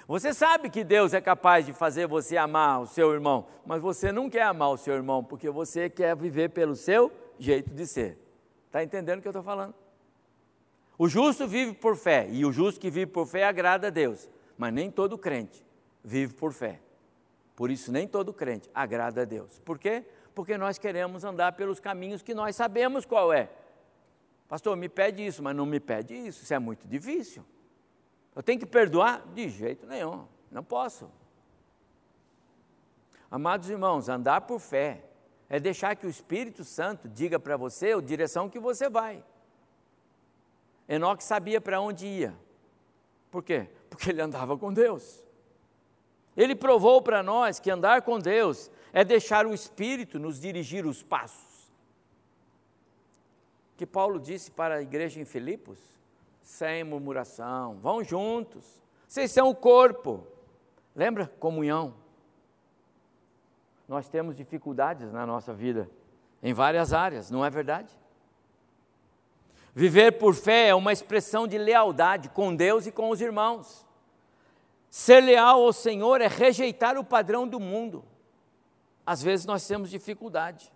Você 0.07 0.33
sabe 0.33 0.69
que 0.69 0.83
Deus 0.83 1.13
é 1.13 1.21
capaz 1.21 1.65
de 1.65 1.73
fazer 1.73 2.07
você 2.07 2.37
amar 2.37 2.81
o 2.81 2.85
seu 2.85 3.11
irmão, 3.11 3.47
mas 3.65 3.81
você 3.81 4.11
não 4.11 4.29
quer 4.29 4.43
amar 4.43 4.69
o 4.69 4.77
seu 4.77 4.93
irmão 4.93 5.23
porque 5.23 5.49
você 5.49 5.89
quer 5.89 6.15
viver 6.15 6.49
pelo 6.49 6.75
seu 6.75 7.11
jeito 7.39 7.71
de 7.71 7.87
ser. 7.87 8.19
Está 8.67 8.83
entendendo 8.83 9.19
o 9.19 9.21
que 9.21 9.27
eu 9.27 9.31
estou 9.31 9.43
falando? 9.43 9.73
O 10.97 11.07
justo 11.09 11.47
vive 11.47 11.73
por 11.73 11.97
fé, 11.97 12.27
e 12.31 12.45
o 12.45 12.51
justo 12.51 12.79
que 12.79 12.89
vive 12.89 13.07
por 13.07 13.25
fé 13.25 13.45
agrada 13.45 13.87
a 13.87 13.89
Deus, 13.89 14.29
mas 14.57 14.71
nem 14.71 14.91
todo 14.91 15.17
crente 15.17 15.65
vive 16.03 16.33
por 16.33 16.53
fé. 16.53 16.79
Por 17.55 17.71
isso, 17.71 17.91
nem 17.91 18.07
todo 18.07 18.33
crente 18.33 18.69
agrada 18.73 19.23
a 19.23 19.25
Deus. 19.25 19.59
Por 19.59 19.79
quê? 19.79 20.05
Porque 20.35 20.57
nós 20.57 20.77
queremos 20.77 21.23
andar 21.23 21.53
pelos 21.53 21.79
caminhos 21.79 22.21
que 22.21 22.35
nós 22.35 22.55
sabemos 22.55 23.05
qual 23.05 23.31
é. 23.31 23.49
Pastor, 24.49 24.75
me 24.75 24.89
pede 24.89 25.25
isso, 25.25 25.41
mas 25.41 25.55
não 25.55 25.65
me 25.65 25.79
pede 25.79 26.13
isso, 26.13 26.43
isso 26.43 26.53
é 26.53 26.59
muito 26.59 26.85
difícil. 26.87 27.43
Eu 28.35 28.43
tenho 28.43 28.59
que 28.59 28.65
perdoar? 28.65 29.25
De 29.33 29.49
jeito 29.49 29.87
nenhum, 29.87 30.27
não 30.51 30.63
posso. 30.63 31.09
Amados 33.31 33.69
irmãos, 33.69 34.09
andar 34.09 34.41
por 34.41 34.59
fé 34.59 35.03
é 35.49 35.59
deixar 35.59 35.95
que 35.95 36.05
o 36.05 36.09
Espírito 36.09 36.63
Santo 36.63 37.07
diga 37.07 37.39
para 37.39 37.55
você 37.55 37.93
a 37.93 38.01
direção 38.01 38.49
que 38.49 38.59
você 38.59 38.89
vai. 38.89 39.23
Enoque 40.87 41.23
sabia 41.23 41.59
para 41.59 41.79
onde 41.79 42.05
ia. 42.05 42.35
Por 43.31 43.41
quê? 43.41 43.67
Porque 43.89 44.09
ele 44.09 44.21
andava 44.21 44.57
com 44.57 44.71
Deus. 44.71 45.23
Ele 46.35 46.55
provou 46.55 47.01
para 47.01 47.23
nós 47.23 47.59
que 47.59 47.71
andar 47.71 48.01
com 48.01 48.19
Deus 48.19 48.69
é 48.95 49.03
deixar 49.03 49.45
o 49.45 49.53
Espírito 49.53 50.17
nos 50.17 50.39
dirigir 50.39 50.85
os 50.85 51.03
passos. 51.03 51.69
Que 53.75 53.85
Paulo 53.85 54.17
disse 54.17 54.49
para 54.49 54.75
a 54.75 54.81
igreja 54.81 55.19
em 55.19 55.25
Filipos: 55.25 55.77
sem 56.41 56.81
murmuração, 56.85 57.75
vão 57.75 58.01
juntos, 58.01 58.81
vocês 59.05 59.29
são 59.31 59.49
o 59.49 59.55
corpo. 59.55 60.25
Lembra? 60.95 61.27
Comunhão. 61.39 61.93
Nós 63.85 64.07
temos 64.07 64.37
dificuldades 64.37 65.11
na 65.11 65.25
nossa 65.25 65.53
vida, 65.53 65.89
em 66.41 66.53
várias 66.53 66.93
áreas, 66.93 67.29
não 67.29 67.43
é 67.43 67.49
verdade? 67.49 67.93
Viver 69.73 70.13
por 70.13 70.33
fé 70.33 70.69
é 70.69 70.75
uma 70.75 70.93
expressão 70.93 71.45
de 71.45 71.57
lealdade 71.57 72.29
com 72.29 72.55
Deus 72.55 72.87
e 72.87 72.93
com 72.93 73.09
os 73.09 73.19
irmãos. 73.19 73.85
Ser 74.89 75.19
leal 75.19 75.61
ao 75.61 75.73
Senhor 75.73 76.21
é 76.21 76.27
rejeitar 76.27 76.97
o 76.97 77.03
padrão 77.03 77.45
do 77.45 77.59
mundo. 77.59 78.05
Às 79.05 79.21
vezes 79.21 79.45
nós 79.45 79.65
temos 79.67 79.89
dificuldade. 79.89 80.71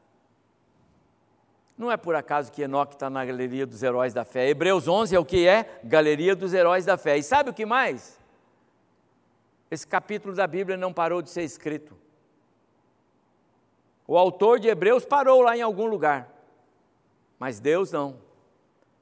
Não 1.78 1.90
é 1.90 1.96
por 1.96 2.14
acaso 2.14 2.52
que 2.52 2.62
Enoque 2.62 2.96
está 2.96 3.10
na 3.10 3.26
galeria 3.26 3.66
dos 3.66 3.82
heróis 3.82 4.14
da 4.14 4.26
fé. 4.26 4.50
Hebreus 4.50 4.88
11 4.88 5.16
é 5.16 5.20
o 5.20 5.24
que 5.24 5.48
é? 5.48 5.80
Galeria 5.84 6.36
dos 6.36 6.54
heróis 6.54 6.86
da 6.86 6.98
fé. 6.98 7.18
E 7.18 7.24
sabe 7.24 7.50
o 7.50 7.54
que 7.54 7.66
mais? 7.66 8.20
Esse 9.72 9.88
capítulo 9.88 10.36
da 10.36 10.46
Bíblia 10.46 10.76
não 10.76 10.92
parou 10.92 11.22
de 11.22 11.30
ser 11.30 11.44
escrito. 11.44 11.96
O 14.06 14.18
autor 14.18 14.60
de 14.60 14.68
Hebreus 14.68 15.06
parou 15.06 15.42
lá 15.42 15.56
em 15.56 15.62
algum 15.62 15.86
lugar. 15.86 16.30
Mas 17.40 17.60
Deus 17.60 17.92
não. 17.92 18.18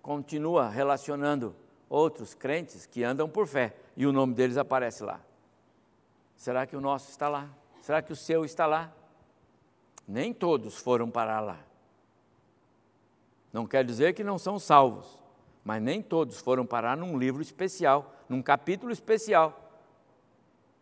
Continua 0.01 0.69
relacionando 0.69 1.55
outros 1.89 2.34
crentes 2.34 2.86
que 2.86 3.03
andam 3.03 3.28
por 3.28 3.47
fé. 3.47 3.73
E 3.95 4.05
o 4.05 4.11
nome 4.11 4.36
deles 4.36 4.57
aparece 4.57 5.03
lá. 5.03 5.19
Será 6.36 6.67
que 6.67 6.75
o 6.75 6.82
nosso 6.82 7.09
está 7.09 7.28
lá? 7.28 7.49
Será 7.82 8.01
que 8.01 8.13
o 8.13 8.15
seu 8.15 8.45
está 8.45 8.67
lá? 8.67 8.93
Nem 10.08 10.34
todos 10.34 10.78
foram 10.78 11.10
parar 11.10 11.41
lá. 11.41 11.60
Não 13.51 13.66
quer 13.66 13.84
dizer 13.84 14.14
que 14.14 14.24
não 14.24 14.38
são 14.38 14.60
salvos, 14.60 15.22
mas 15.64 15.82
nem 15.82 16.01
todos 16.01 16.39
foram 16.39 16.66
parar 16.66 16.95
num 16.95 17.18
livro 17.18 17.41
especial, 17.41 18.14
num 18.30 18.41
capítulo 18.41 18.91
especial, 18.91 19.72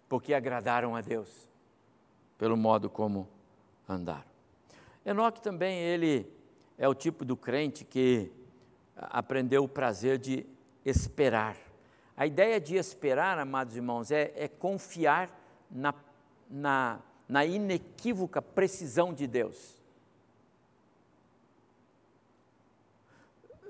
porque 0.07 0.34
agradaram 0.34 0.95
a 0.95 1.01
Deus 1.01 1.49
pelo 2.38 2.57
modo 2.57 2.89
como 2.89 3.28
andaram. 3.88 4.36
Enoque 5.05 5.41
também 5.41 5.80
ele 5.80 6.32
é 6.78 6.88
o 6.88 6.93
tipo 6.93 7.23
do 7.23 7.38
crente 7.38 7.86
que 7.86 8.32
aprendeu 8.95 9.63
o 9.63 9.69
prazer 9.69 10.17
de 10.17 10.45
esperar. 10.84 11.55
A 12.17 12.26
ideia 12.26 12.59
de 12.59 12.76
esperar, 12.76 13.38
amados 13.38 13.76
irmãos, 13.76 14.11
é, 14.11 14.32
é 14.36 14.47
confiar 14.47 15.30
na, 15.69 15.93
na, 16.49 16.99
na 17.28 17.45
inequívoca 17.45 18.41
precisão 18.41 19.13
de 19.13 19.28
Deus. 19.28 19.76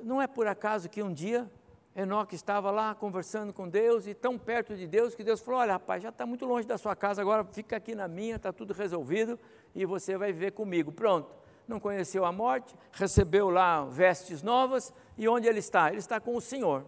não 0.06 0.22
é 0.22 0.28
por 0.28 0.46
acaso 0.46 0.88
que 0.88 1.02
um 1.02 1.12
dia 1.12 1.50
Enoque 1.96 2.36
estava 2.36 2.70
lá 2.70 2.94
conversando 2.94 3.52
com 3.52 3.68
Deus 3.68 4.06
e 4.06 4.14
tão 4.14 4.38
perto 4.38 4.76
de 4.76 4.86
Deus 4.86 5.16
que 5.16 5.24
Deus 5.24 5.40
falou: 5.40 5.62
Olha, 5.62 5.74
rapaz, 5.74 6.04
já 6.04 6.10
está 6.10 6.26
muito 6.26 6.46
longe 6.46 6.68
da 6.68 6.78
sua 6.78 6.96
casa, 6.96 7.22
agora 7.22 7.44
fica 7.46 7.78
aqui 7.78 7.96
na 7.96 8.08
minha, 8.08 8.36
está 8.36 8.54
tudo 8.54 8.74
resolvido 8.74 9.40
e 9.74 9.86
você 9.86 10.18
vai 10.18 10.32
viver 10.32 10.52
comigo. 10.52 10.92
Pronto. 10.92 11.34
Não 11.68 11.80
conheceu 11.80 12.24
a 12.24 12.32
morte, 12.32 12.76
recebeu 12.92 13.50
lá 13.50 13.86
vestes 13.86 14.44
novas 14.44 14.94
e 15.18 15.28
onde 15.28 15.48
ele 15.48 15.58
está? 15.58 15.90
Ele 15.90 15.98
está 15.98 16.20
com 16.20 16.36
o 16.36 16.42
Senhor. 16.42 16.86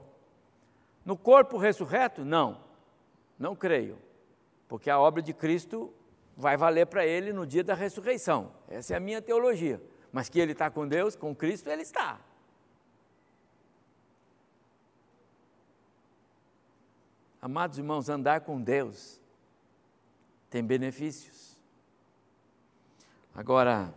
No 1.04 1.18
corpo 1.18 1.58
ressurreto? 1.58 2.24
Não, 2.24 2.60
não 3.40 3.56
creio, 3.56 3.98
porque 4.68 4.90
a 4.92 5.00
obra 5.00 5.22
de 5.24 5.34
Cristo 5.34 5.92
vai 6.38 6.56
valer 6.56 6.86
para 6.86 7.04
ele 7.04 7.34
no 7.34 7.48
dia 7.48 7.64
da 7.64 7.74
ressurreição. 7.74 8.54
Essa 8.70 8.94
é 8.94 8.98
a 8.98 9.00
minha 9.00 9.22
teologia. 9.22 9.82
Mas 10.12 10.30
que 10.30 10.40
ele 10.40 10.52
está 10.52 10.70
com 10.70 10.88
Deus, 10.88 11.16
com 11.16 11.36
Cristo, 11.36 11.68
ele 11.68 11.82
está. 11.82 12.22
Amados 17.42 17.78
irmãos, 17.80 18.08
andar 18.08 18.42
com 18.42 18.62
Deus 18.62 19.20
tem 20.50 20.64
benefícios. 20.64 21.58
Agora, 23.34 23.94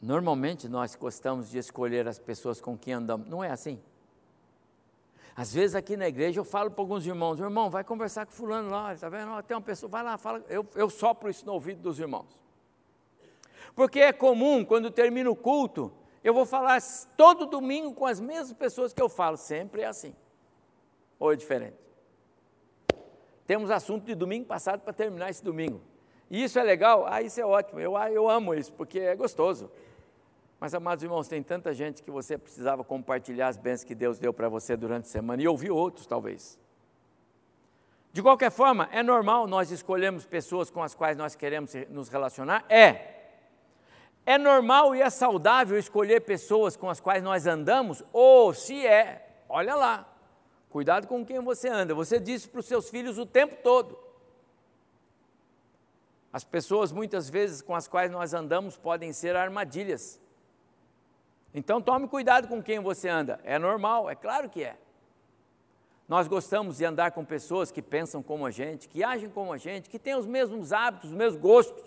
normalmente 0.00 0.68
nós 0.68 0.94
gostamos 0.94 1.50
de 1.50 1.58
escolher 1.58 2.06
as 2.06 2.18
pessoas 2.18 2.60
com 2.60 2.76
quem 2.76 2.94
andamos, 2.94 3.28
não 3.28 3.42
é 3.42 3.50
assim? 3.50 3.80
Às 5.36 5.52
vezes 5.52 5.74
aqui 5.74 5.96
na 5.96 6.06
igreja 6.06 6.40
eu 6.40 6.44
falo 6.44 6.70
para 6.70 6.82
alguns 6.82 7.04
irmãos, 7.06 7.40
irmão, 7.40 7.68
vai 7.68 7.82
conversar 7.82 8.24
com 8.24 8.32
fulano 8.32 8.70
lá, 8.70 8.94
está 8.94 9.08
vendo? 9.08 9.42
Tem 9.42 9.56
uma 9.56 9.62
pessoa, 9.62 9.90
vai 9.90 10.02
lá, 10.02 10.16
fala, 10.16 10.44
eu, 10.48 10.64
eu 10.76 10.88
sopro 10.88 11.28
isso 11.28 11.44
no 11.44 11.52
ouvido 11.52 11.80
dos 11.80 11.98
irmãos. 11.98 12.38
Porque 13.74 13.98
é 13.98 14.12
comum, 14.12 14.64
quando 14.64 14.90
termina 14.90 15.28
o 15.28 15.34
culto, 15.34 15.92
eu 16.22 16.32
vou 16.32 16.46
falar 16.46 16.80
todo 17.16 17.46
domingo 17.46 17.92
com 17.92 18.06
as 18.06 18.20
mesmas 18.20 18.52
pessoas 18.52 18.92
que 18.92 19.02
eu 19.02 19.08
falo, 19.08 19.36
sempre 19.36 19.82
é 19.82 19.86
assim. 19.86 20.14
Ou 21.18 21.32
é 21.32 21.36
diferente? 21.36 21.76
Temos 23.46 23.70
assunto 23.70 24.04
de 24.04 24.14
domingo 24.14 24.46
passado 24.46 24.80
para 24.80 24.92
terminar 24.92 25.30
esse 25.30 25.42
domingo. 25.42 25.80
E 26.30 26.42
isso 26.42 26.58
é 26.58 26.62
legal? 26.62 27.04
Ah, 27.06 27.20
isso 27.20 27.40
é 27.40 27.44
ótimo. 27.44 27.80
Eu, 27.80 27.96
ah, 27.96 28.10
eu 28.10 28.28
amo 28.28 28.54
isso, 28.54 28.72
porque 28.72 28.98
é 29.00 29.14
gostoso. 29.14 29.70
Mas, 30.64 30.72
amados 30.72 31.04
irmãos, 31.04 31.28
tem 31.28 31.42
tanta 31.42 31.74
gente 31.74 32.02
que 32.02 32.10
você 32.10 32.38
precisava 32.38 32.82
compartilhar 32.82 33.48
as 33.48 33.58
bênçãos 33.58 33.84
que 33.84 33.94
Deus 33.94 34.18
deu 34.18 34.32
para 34.32 34.48
você 34.48 34.74
durante 34.74 35.04
a 35.04 35.10
semana 35.10 35.42
e 35.42 35.46
ouvir 35.46 35.70
outros, 35.70 36.06
talvez. 36.06 36.58
De 38.14 38.22
qualquer 38.22 38.50
forma, 38.50 38.88
é 38.90 39.02
normal 39.02 39.46
nós 39.46 39.70
escolhermos 39.70 40.24
pessoas 40.24 40.70
com 40.70 40.82
as 40.82 40.94
quais 40.94 41.18
nós 41.18 41.34
queremos 41.34 41.74
nos 41.90 42.08
relacionar? 42.08 42.64
É. 42.70 43.12
É 44.24 44.38
normal 44.38 44.96
e 44.96 45.02
é 45.02 45.10
saudável 45.10 45.78
escolher 45.78 46.22
pessoas 46.22 46.78
com 46.78 46.88
as 46.88 46.98
quais 46.98 47.22
nós 47.22 47.46
andamos? 47.46 48.02
Ou 48.10 48.54
se 48.54 48.86
é, 48.86 49.28
olha 49.46 49.74
lá, 49.74 50.10
Cuidado 50.70 51.06
com 51.06 51.26
quem 51.26 51.40
você 51.40 51.68
anda. 51.68 51.94
Você 51.94 52.18
disse 52.18 52.48
para 52.48 52.60
os 52.60 52.66
seus 52.66 52.88
filhos 52.88 53.18
o 53.18 53.26
tempo 53.26 53.54
todo: 53.62 53.98
As 56.32 56.42
pessoas, 56.42 56.90
muitas 56.90 57.28
vezes, 57.28 57.60
com 57.60 57.74
as 57.74 57.86
quais 57.86 58.10
nós 58.10 58.32
andamos 58.32 58.78
podem 58.78 59.12
ser 59.12 59.36
armadilhas. 59.36 60.23
Então, 61.54 61.80
tome 61.80 62.08
cuidado 62.08 62.48
com 62.48 62.60
quem 62.60 62.80
você 62.80 63.08
anda. 63.08 63.40
É 63.44 63.58
normal, 63.58 64.10
é 64.10 64.16
claro 64.16 64.50
que 64.50 64.64
é. 64.64 64.76
Nós 66.08 66.26
gostamos 66.26 66.78
de 66.78 66.84
andar 66.84 67.12
com 67.12 67.24
pessoas 67.24 67.70
que 67.70 67.80
pensam 67.80 68.22
como 68.22 68.44
a 68.44 68.50
gente, 68.50 68.88
que 68.88 69.02
agem 69.02 69.30
como 69.30 69.52
a 69.52 69.56
gente, 69.56 69.88
que 69.88 69.98
têm 69.98 70.16
os 70.16 70.26
mesmos 70.26 70.72
hábitos, 70.72 71.10
os 71.10 71.16
mesmos 71.16 71.40
gostos. 71.40 71.84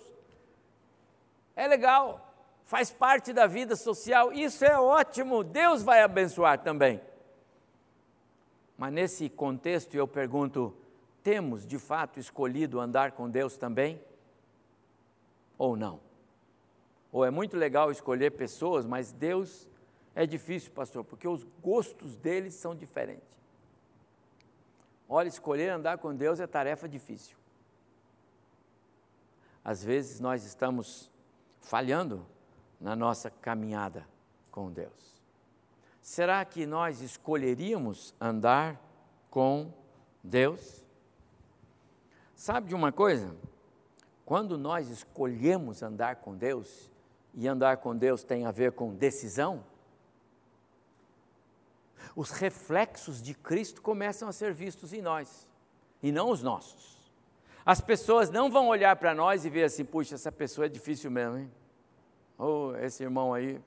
É 1.55 1.68
legal, 1.68 2.34
faz 2.65 2.91
parte 2.91 3.34
da 3.34 3.45
vida 3.45 3.76
social, 3.76 4.32
isso 4.32 4.65
é 4.65 4.80
ótimo, 4.80 5.43
Deus 5.43 5.84
vai 5.84 6.01
abençoar 6.01 6.59
também. 6.59 7.01
Mas 8.78 8.93
nesse 8.93 9.30
contexto 9.30 9.95
eu 9.95 10.07
pergunto: 10.07 10.76
temos 11.22 11.65
de 11.65 11.78
fato 11.78 12.20
escolhido 12.20 12.80
andar 12.80 13.11
com 13.11 13.30
Deus 13.30 13.57
também? 13.57 14.01
Ou 15.57 15.76
não? 15.76 16.07
Ou 17.18 17.26
é 17.26 17.32
muito 17.32 17.57
legal 17.57 17.89
escolher 17.89 18.34
pessoas, 18.34 18.86
mas 18.86 19.11
Deus 19.11 19.68
é 20.13 20.24
difícil, 20.28 20.72
pastor, 20.72 21.03
porque 21.03 21.28
os 21.28 21.43
gostos 21.63 22.15
deles 22.15 22.53
são 22.53 22.76
diferentes. 22.76 23.36
Olha, 25.09 25.28
escolher 25.28 25.70
andar 25.70 25.97
com 25.97 26.13
Deus 26.13 26.39
é 26.39 26.45
tarefa 26.45 26.88
difícil. 26.88 27.36
Às 29.65 29.84
vezes 29.84 30.20
nós 30.20 30.45
estamos 30.45 31.11
falhando 31.59 32.24
na 32.80 32.95
nossa 32.95 33.32
caminhada 33.32 34.07
com 34.51 34.72
Deus. 34.72 35.20
Será 35.99 36.45
que 36.45 36.68
nós 36.68 37.01
escolheríamos 37.01 38.13
andar 38.22 38.80
com 39.32 39.74
Deus? 40.24 40.86
Sabe 42.36 42.68
de 42.68 42.76
uma 42.76 42.91
coisa? 42.91 43.36
Quando 44.24 44.55
nós 44.55 44.88
escolhemos 44.89 45.82
andar 45.82 46.18
com 46.18 46.38
Deus, 46.38 46.95
e 47.38 47.48
andar 47.48 47.78
com 47.78 47.96
Deus 47.96 48.24
tem 48.24 48.48
a 48.48 48.52
ver 48.52 48.72
com 48.72 48.96
decisão, 48.96 49.64
os 52.16 52.32
reflexos 52.32 53.22
de 53.22 53.36
Cristo 53.36 53.80
começam 53.80 54.28
a 54.28 54.32
ser 54.32 54.52
vistos 54.52 54.92
em 54.92 55.04
nós, 55.04 55.48
e 56.02 56.12
não 56.12 56.32
os 56.32 56.42
nossos. 56.42 56.98
As 57.64 57.80
pessoas 57.80 58.32
não 58.32 58.50
vão 58.50 58.70
olhar 58.70 58.96
para 58.96 59.14
nós 59.14 59.46
e 59.46 59.52
ver 59.52 59.66
assim, 59.66 59.86
puxa, 59.86 60.16
essa 60.16 60.32
pessoa 60.32 60.66
é 60.66 60.70
difícil 60.70 61.12
mesmo, 61.12 61.38
hein? 61.38 61.52
Ou 62.40 62.72
oh, 62.72 62.76
esse 62.78 63.04
irmão 63.04 63.36
aí, 63.36 63.62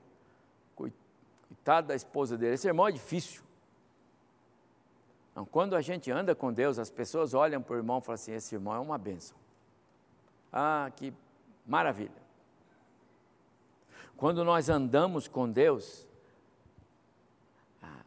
coitado 0.75 1.87
da 1.87 1.95
esposa 1.95 2.37
dele, 2.37 2.55
esse 2.55 2.67
irmão 2.67 2.89
é 2.89 2.91
difícil. 2.91 3.41
Não, 5.33 5.45
quando 5.45 5.77
a 5.77 5.81
gente 5.81 6.11
anda 6.11 6.35
com 6.35 6.51
Deus, 6.51 6.77
as 6.77 6.89
pessoas 6.89 7.33
olham 7.33 7.61
para 7.61 7.75
o 7.75 7.77
irmão 7.77 7.99
e 7.99 8.01
falam 8.01 8.15
assim: 8.15 8.33
esse 8.33 8.53
irmão 8.53 8.73
é 8.73 8.79
uma 8.79 8.97
bênção. 8.97 9.37
Ah, 10.51 10.91
que 10.95 11.13
maravilha. 11.65 12.20
Quando 14.21 14.45
nós 14.45 14.69
andamos 14.69 15.27
com 15.27 15.49
Deus, 15.49 16.05
ah, 17.81 18.05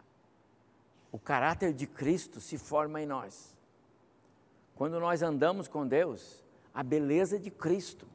o 1.11 1.19
caráter 1.19 1.73
de 1.73 1.89
Cristo 1.89 2.41
se 2.41 2.57
forma 2.57 3.03
em 3.03 3.05
nós. 3.05 3.53
Quando 4.77 5.01
nós 5.01 5.23
andamos 5.23 5.67
com 5.67 5.85
Deus, 5.85 6.45
a 6.73 6.85
beleza 6.85 7.37
de 7.37 7.51
Cristo, 7.51 8.07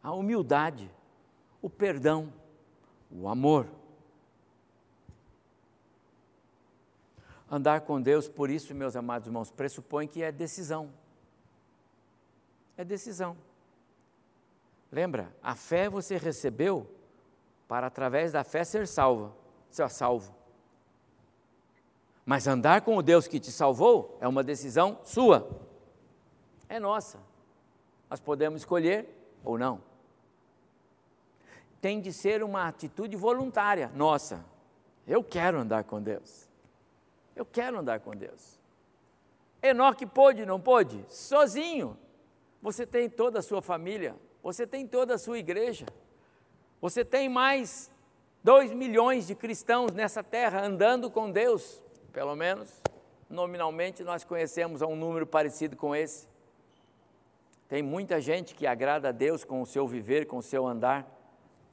a 0.00 0.12
humildade, 0.12 0.88
o 1.60 1.68
perdão, 1.68 2.32
o 3.10 3.28
amor, 3.28 3.66
Andar 7.50 7.80
com 7.80 8.00
Deus, 8.00 8.28
por 8.28 8.50
isso, 8.50 8.72
meus 8.72 8.94
amados 8.94 9.26
irmãos, 9.26 9.50
pressupõe 9.50 10.06
que 10.06 10.22
é 10.22 10.30
decisão. 10.30 10.92
É 12.76 12.84
decisão. 12.84 13.36
Lembra? 14.92 15.34
A 15.42 15.56
fé 15.56 15.88
você 15.88 16.16
recebeu 16.16 16.88
para, 17.68 17.86
através 17.86 18.32
da 18.32 18.44
fé, 18.44 18.64
ser 18.64 18.86
salva, 18.86 19.32
ser 19.70 19.88
salvo. 19.90 20.34
Mas 22.24 22.46
andar 22.46 22.80
com 22.80 22.96
o 22.96 23.02
Deus 23.02 23.28
que 23.28 23.38
te 23.38 23.52
salvou 23.52 24.16
é 24.20 24.26
uma 24.26 24.42
decisão 24.42 24.98
sua, 25.04 25.48
é 26.68 26.80
nossa. 26.80 27.18
Nós 28.10 28.20
podemos 28.20 28.62
escolher 28.62 29.08
ou 29.44 29.58
não. 29.58 29.80
Tem 31.80 32.00
de 32.00 32.12
ser 32.12 32.42
uma 32.42 32.66
atitude 32.66 33.16
voluntária 33.16 33.90
nossa. 33.94 34.44
Eu 35.06 35.22
quero 35.22 35.58
andar 35.58 35.84
com 35.84 36.02
Deus. 36.02 36.48
Eu 37.34 37.44
quero 37.44 37.78
andar 37.78 38.00
com 38.00 38.10
Deus. 38.12 38.58
Enoque 39.62 40.06
pôde, 40.06 40.44
não 40.46 40.60
pôde? 40.60 41.04
Sozinho. 41.08 41.96
Você 42.62 42.86
tem 42.86 43.08
toda 43.08 43.38
a 43.38 43.42
sua 43.42 43.62
família, 43.62 44.16
você 44.42 44.66
tem 44.66 44.86
toda 44.86 45.14
a 45.14 45.18
sua 45.18 45.38
igreja, 45.38 45.86
você 46.80 47.04
tem 47.04 47.28
mais 47.28 47.90
dois 48.42 48.72
milhões 48.72 49.26
de 49.26 49.34
cristãos 49.34 49.92
nessa 49.92 50.22
terra 50.22 50.64
andando 50.64 51.10
com 51.10 51.30
Deus, 51.30 51.82
pelo 52.12 52.34
menos 52.36 52.82
nominalmente 53.28 54.04
nós 54.04 54.24
conhecemos 54.24 54.82
um 54.82 54.94
número 54.94 55.26
parecido 55.26 55.76
com 55.76 55.94
esse. 55.94 56.28
Tem 57.68 57.82
muita 57.82 58.20
gente 58.20 58.54
que 58.54 58.66
agrada 58.66 59.08
a 59.08 59.12
Deus 59.12 59.44
com 59.44 59.60
o 59.60 59.66
seu 59.66 59.86
viver, 59.86 60.26
com 60.26 60.38
o 60.38 60.42
seu 60.42 60.66
andar. 60.66 61.06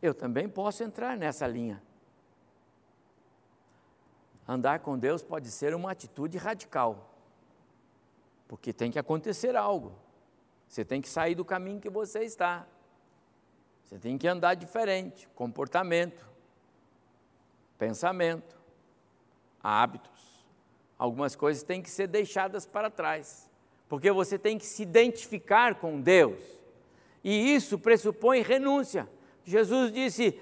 Eu 0.01 0.13
também 0.13 0.49
posso 0.49 0.83
entrar 0.83 1.15
nessa 1.15 1.45
linha. 1.45 1.81
Andar 4.47 4.79
com 4.79 4.97
Deus 4.97 5.23
pode 5.23 5.49
ser 5.49 5.73
uma 5.73 5.91
atitude 5.91 6.37
radical, 6.37 7.15
porque 8.47 8.73
tem 8.73 8.91
que 8.91 8.99
acontecer 8.99 9.55
algo. 9.55 9.93
Você 10.67 10.83
tem 10.83 10.99
que 10.99 11.07
sair 11.07 11.35
do 11.35 11.45
caminho 11.45 11.79
que 11.79 11.89
você 11.89 12.23
está. 12.23 12.67
Você 13.83 13.97
tem 13.97 14.17
que 14.17 14.27
andar 14.27 14.55
diferente, 14.55 15.27
comportamento, 15.35 16.25
pensamento, 17.77 18.55
hábitos. 19.61 20.11
Algumas 20.97 21.35
coisas 21.35 21.63
têm 21.63 21.81
que 21.81 21.89
ser 21.89 22.07
deixadas 22.07 22.65
para 22.65 22.89
trás, 22.89 23.49
porque 23.89 24.11
você 24.11 24.39
tem 24.39 24.57
que 24.57 24.65
se 24.65 24.83
identificar 24.83 25.75
com 25.75 25.99
Deus. 25.99 26.41
E 27.23 27.53
isso 27.53 27.77
pressupõe 27.77 28.41
renúncia. 28.41 29.07
Jesus 29.43 29.91
disse: 29.91 30.39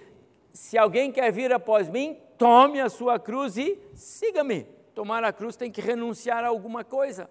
Se 0.53 0.77
alguém 0.77 1.11
quer 1.11 1.31
vir 1.31 1.51
após 1.51 1.89
mim, 1.89 2.17
tome 2.37 2.79
a 2.79 2.89
sua 2.89 3.19
cruz 3.19 3.57
e 3.57 3.79
siga-me. 3.93 4.63
Tomar 4.93 5.23
a 5.23 5.31
cruz 5.31 5.55
tem 5.55 5.71
que 5.71 5.81
renunciar 5.81 6.43
a 6.43 6.47
alguma 6.47 6.83
coisa. 6.83 7.29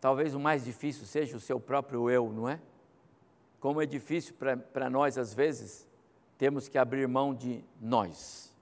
Talvez 0.00 0.34
o 0.34 0.40
mais 0.40 0.64
difícil 0.64 1.04
seja 1.04 1.36
o 1.36 1.40
seu 1.40 1.60
próprio 1.60 2.08
eu, 2.08 2.32
não 2.32 2.48
é? 2.48 2.60
Como 3.60 3.82
é 3.82 3.86
difícil 3.86 4.34
para 4.72 4.88
nós, 4.88 5.18
às 5.18 5.34
vezes, 5.34 5.86
temos 6.38 6.68
que 6.68 6.78
abrir 6.78 7.06
mão 7.06 7.34
de 7.34 7.62
nós, 7.78 8.54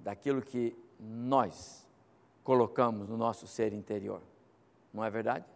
daquilo 0.00 0.42
que 0.42 0.76
nós 1.00 1.86
colocamos 2.44 3.08
no 3.08 3.16
nosso 3.16 3.46
ser 3.46 3.72
interior. 3.72 4.20
Não 4.92 5.02
é 5.02 5.08
verdade? 5.08 5.46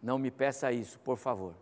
Não 0.00 0.18
me 0.18 0.30
peça 0.30 0.70
isso, 0.70 0.98
por 1.00 1.16
favor. 1.16 1.54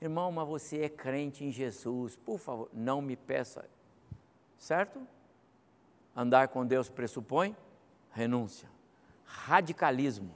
Irmão, 0.00 0.30
mas 0.30 0.46
você 0.46 0.82
é 0.82 0.88
crente 0.88 1.44
em 1.44 1.50
Jesus, 1.50 2.14
por 2.16 2.38
favor, 2.38 2.68
não 2.72 3.02
me 3.02 3.16
peça. 3.16 3.68
Certo? 4.56 5.00
Andar 6.14 6.48
com 6.48 6.64
Deus 6.64 6.88
pressupõe 6.88 7.56
renúncia. 8.12 8.68
Radicalismo. 9.28 10.34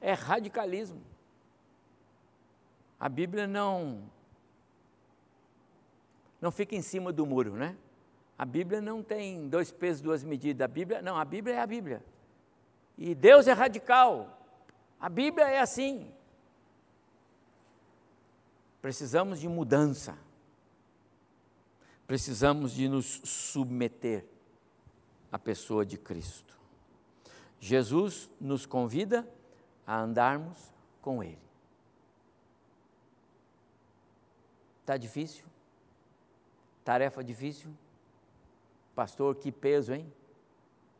É 0.00 0.12
radicalismo. 0.12 1.00
A 2.98 3.08
Bíblia 3.08 3.46
não 3.46 4.10
não 6.40 6.50
fica 6.50 6.74
em 6.74 6.82
cima 6.82 7.10
do 7.10 7.24
muro, 7.24 7.54
né? 7.54 7.74
A 8.36 8.44
Bíblia 8.44 8.80
não 8.80 9.02
tem 9.02 9.48
dois 9.48 9.70
pesos, 9.70 10.02
duas 10.02 10.22
medidas. 10.22 10.64
A 10.64 10.68
Bíblia, 10.68 11.00
não, 11.00 11.16
a 11.16 11.24
Bíblia 11.24 11.54
é 11.54 11.60
a 11.60 11.66
Bíblia. 11.66 12.04
E 12.98 13.14
Deus 13.14 13.46
é 13.46 13.52
radical. 13.52 14.46
A 15.00 15.08
Bíblia 15.08 15.48
é 15.48 15.60
assim. 15.60 16.12
Precisamos 18.82 19.40
de 19.40 19.48
mudança. 19.48 20.18
Precisamos 22.06 22.72
de 22.72 22.88
nos 22.88 23.22
submeter 23.24 24.26
à 25.32 25.38
pessoa 25.38 25.86
de 25.86 25.96
Cristo. 25.96 26.58
Jesus 27.64 28.30
nos 28.38 28.66
convida 28.66 29.26
a 29.86 29.98
andarmos 29.98 30.70
com 31.00 31.24
Ele. 31.24 31.38
Está 34.82 34.98
difícil? 34.98 35.46
Tarefa 36.84 37.24
difícil? 37.24 37.70
Pastor, 38.94 39.34
que 39.36 39.50
peso, 39.50 39.94
hein? 39.94 40.12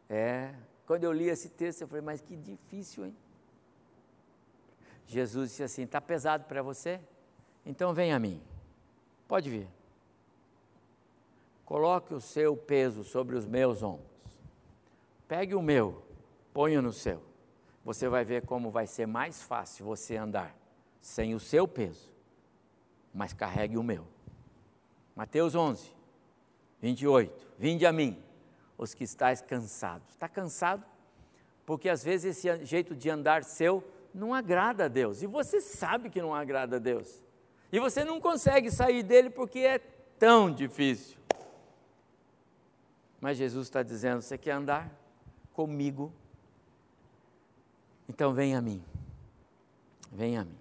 É. 0.09 0.55
Quando 0.87 1.05
eu 1.05 1.13
li 1.13 1.29
esse 1.29 1.51
texto, 1.51 1.83
eu 1.83 1.87
falei, 1.87 2.01
mas 2.01 2.23
que 2.23 2.35
difícil, 2.35 3.05
hein? 3.05 3.17
Jesus 5.07 5.51
disse 5.51 5.65
assim: 5.65 5.83
está 5.83 6.01
pesado 6.01 6.45
para 6.45 6.63
você? 6.63 6.99
Então 7.67 7.93
vem 7.93 8.11
a 8.11 8.19
mim. 8.19 8.43
Pode 9.29 9.51
vir. 9.51 9.69
Coloque 11.67 12.15
o 12.15 12.23
seu 12.23 12.57
peso 12.57 13.05
sobre 13.05 13.37
os 13.37 13.45
meus 13.45 13.83
ombros. 13.83 14.09
Pegue 15.29 15.55
o 15.55 15.61
meu, 15.61 16.03
ponha 16.55 16.81
no 16.81 16.93
seu. 16.93 17.21
você 17.85 18.09
vai 18.09 18.25
ver 18.25 18.47
como 18.47 18.71
vai 18.71 18.87
ser 18.87 19.07
mais 19.07 19.43
fácil 19.43 19.85
você 19.85 20.17
andar 20.17 20.57
sem 21.01 21.35
o 21.35 21.41
seu 21.41 21.69
peso, 21.69 22.11
mas 23.13 23.35
carregue 23.35 23.77
o 23.77 23.83
meu. 23.83 24.07
Mateus 25.15 25.55
11, 25.55 25.93
28. 26.81 27.47
Vinde 27.59 27.85
a 27.85 27.93
mim, 27.93 28.23
os 28.79 28.95
que 28.95 29.05
estáis 29.05 29.43
cansados. 29.43 30.09
Está 30.11 30.29
cansado? 30.29 30.83
Porque 31.67 31.91
às 31.91 32.03
vezes 32.03 32.37
esse 32.39 32.65
jeito 32.65 32.95
de 32.95 33.11
andar 33.11 33.45
seu 33.45 33.85
não 34.15 34.33
agrada 34.33 34.87
a 34.87 34.89
Deus. 34.89 35.23
E 35.23 35.27
você 35.27 35.61
sabe 35.61 36.09
que 36.09 36.23
não 36.23 36.35
agrada 36.35 36.77
a 36.77 36.79
Deus. 36.79 37.23
E 37.71 37.79
você 37.79 38.05
não 38.05 38.21
consegue 38.21 38.71
sair 38.71 39.03
dele 39.03 39.29
porque 39.29 39.59
é 39.59 39.79
tão 40.19 40.51
difícil. 40.51 41.19
Mas 43.21 43.37
Jesus 43.37 43.67
está 43.67 43.83
dizendo: 43.83 44.23
você 44.23 44.39
quer 44.39 44.53
andar 44.53 44.91
comigo? 45.53 46.13
Então 48.09 48.33
vem 48.33 48.55
a 48.55 48.61
mim. 48.61 48.85
Vem 50.13 50.39
a 50.39 50.45
mim. 50.45 50.59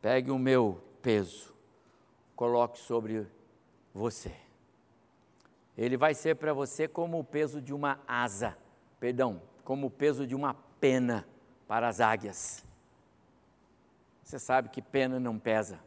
Pegue 0.00 0.30
o 0.30 0.38
meu 0.38 0.82
peso, 1.00 1.54
coloque 2.34 2.78
sobre 2.78 3.26
você. 3.94 4.34
Ele 5.78 5.96
vai 5.96 6.12
ser 6.12 6.36
para 6.36 6.52
você 6.52 6.86
como 6.88 7.18
o 7.18 7.24
peso 7.24 7.60
de 7.60 7.72
uma 7.72 8.00
asa, 8.06 8.58
perdão, 8.98 9.40
como 9.64 9.86
o 9.86 9.90
peso 9.90 10.26
de 10.26 10.34
uma 10.34 10.54
pena 10.80 11.26
para 11.68 11.88
as 11.88 12.00
águias. 12.00 12.64
Você 14.22 14.38
sabe 14.38 14.68
que 14.68 14.82
pena 14.82 15.20
não 15.20 15.38
pesa. 15.38 15.78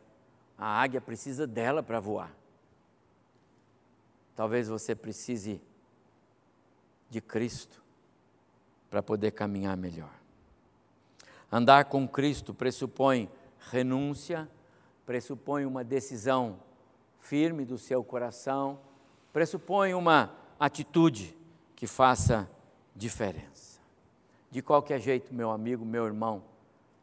A 0.58 0.82
águia 0.82 1.02
precisa 1.02 1.46
dela 1.46 1.84
para 1.84 2.00
voar. 2.00 2.34
Talvez 4.36 4.68
você 4.68 4.96
precise 4.96 5.62
de 7.10 7.22
Cristo 7.22 7.85
para 8.96 9.04
poder 9.04 9.32
caminhar 9.32 9.76
melhor. 9.76 10.14
Andar 11.52 11.84
com 11.84 12.08
Cristo 12.08 12.54
pressupõe 12.54 13.30
renúncia, 13.70 14.50
pressupõe 15.06 15.66
uma 15.66 15.84
decisão 15.84 16.62
firme 17.20 17.66
do 17.66 17.78
seu 17.78 18.02
coração, 18.06 18.80
pressupõe 19.34 19.94
uma 19.94 20.34
atitude 20.58 21.36
que 21.76 21.86
faça 21.86 22.50
diferença. 22.96 23.82
De 24.50 24.62
qualquer 24.62 25.02
jeito, 25.02 25.34
meu 25.34 25.52
amigo, 25.52 25.84
meu 25.84 26.06
irmão, 26.06 26.42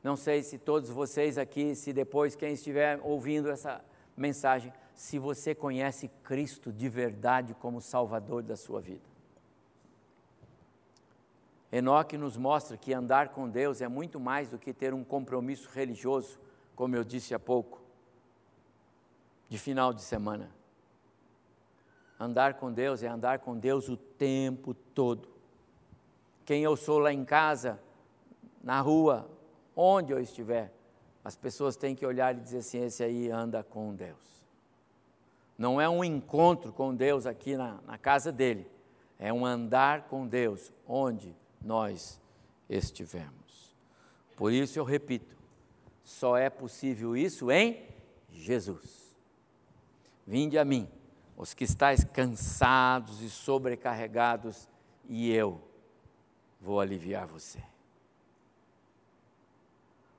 não 0.03 0.17
sei 0.17 0.43
se 0.43 0.57
todos 0.57 0.89
vocês 0.89 1.37
aqui, 1.37 1.75
se 1.75 1.93
depois 1.93 2.35
quem 2.35 2.55
estiver 2.55 2.99
ouvindo 3.03 3.51
essa 3.51 3.85
mensagem, 4.17 4.73
se 4.95 5.19
você 5.19 5.55
conhece 5.55 6.09
Cristo 6.25 6.73
de 6.73 6.89
verdade 6.89 7.53
como 7.53 7.83
Salvador 7.83 8.43
da 8.43 8.57
sua 8.57 8.81
vida. 8.81 9.12
Enoque 11.73 12.19
nos 12.19 12.37
mostra 12.37 12.77
que 12.77 12.93
andar 12.93 13.31
com 13.31 13.49
Deus 13.49 13.81
é 13.81 13.89
muito 13.89 14.21
mais 14.21 14.51
do 14.51 14.59
que 14.59 14.75
ter 14.75 14.93
um 14.93 15.03
compromisso 15.03 15.71
religioso, 15.71 16.39
como 16.77 16.95
eu 16.95 17.03
disse 17.03 17.35
há 17.35 17.39
pouco, 17.39 17.81
de 19.49 19.57
final 19.57 19.95
de 19.95 20.03
semana. 20.03 20.51
Andar 22.21 22.55
com 22.55 22.71
Deus 22.71 23.03
é 23.03 23.09
andar 23.09 23.39
com 23.39 23.57
Deus 23.59 23.89
o 23.89 23.97
tempo 23.97 24.75
todo. 24.75 25.31
Quem 26.45 26.63
eu 26.63 26.77
sou 26.77 26.99
lá 26.99 27.11
em 27.11 27.25
casa, 27.25 27.81
na 28.63 28.79
rua, 28.83 29.31
onde 29.75 30.13
eu 30.13 30.21
estiver, 30.21 30.71
as 31.25 31.37
pessoas 31.37 31.75
têm 31.75 31.95
que 31.95 32.05
olhar 32.05 32.37
e 32.37 32.41
dizer 32.41 32.59
assim: 32.59 32.85
esse 32.85 33.03
aí 33.03 33.31
anda 33.31 33.63
com 33.63 33.95
Deus. 33.95 34.43
Não 35.57 35.81
é 35.81 35.89
um 35.89 36.05
encontro 36.05 36.71
com 36.71 36.95
Deus 36.95 37.25
aqui 37.25 37.57
na, 37.57 37.81
na 37.87 37.97
casa 37.97 38.31
dele, 38.31 38.71
é 39.19 39.33
um 39.33 39.47
andar 39.47 40.03
com 40.03 40.27
Deus 40.27 40.71
onde 40.87 41.35
nós 41.65 42.21
estivermos. 42.69 43.75
Por 44.37 44.53
isso 44.53 44.79
eu 44.79 44.85
repito: 44.85 45.37
só 46.05 46.37
é 46.37 46.51
possível 46.51 47.17
isso 47.17 47.51
em 47.51 47.87
Jesus. 48.31 49.17
Vinde 50.27 50.59
a 50.59 50.65
mim, 50.65 50.89
os 51.37 51.55
que 51.55 51.65
estáis 51.65 52.05
cansados 52.05 53.23
e 53.23 53.31
sobrecarregados, 53.31 54.69
e 55.09 55.31
eu 55.31 55.61
vou 56.61 56.81
aliviar 56.81 57.27
você. 57.27 57.63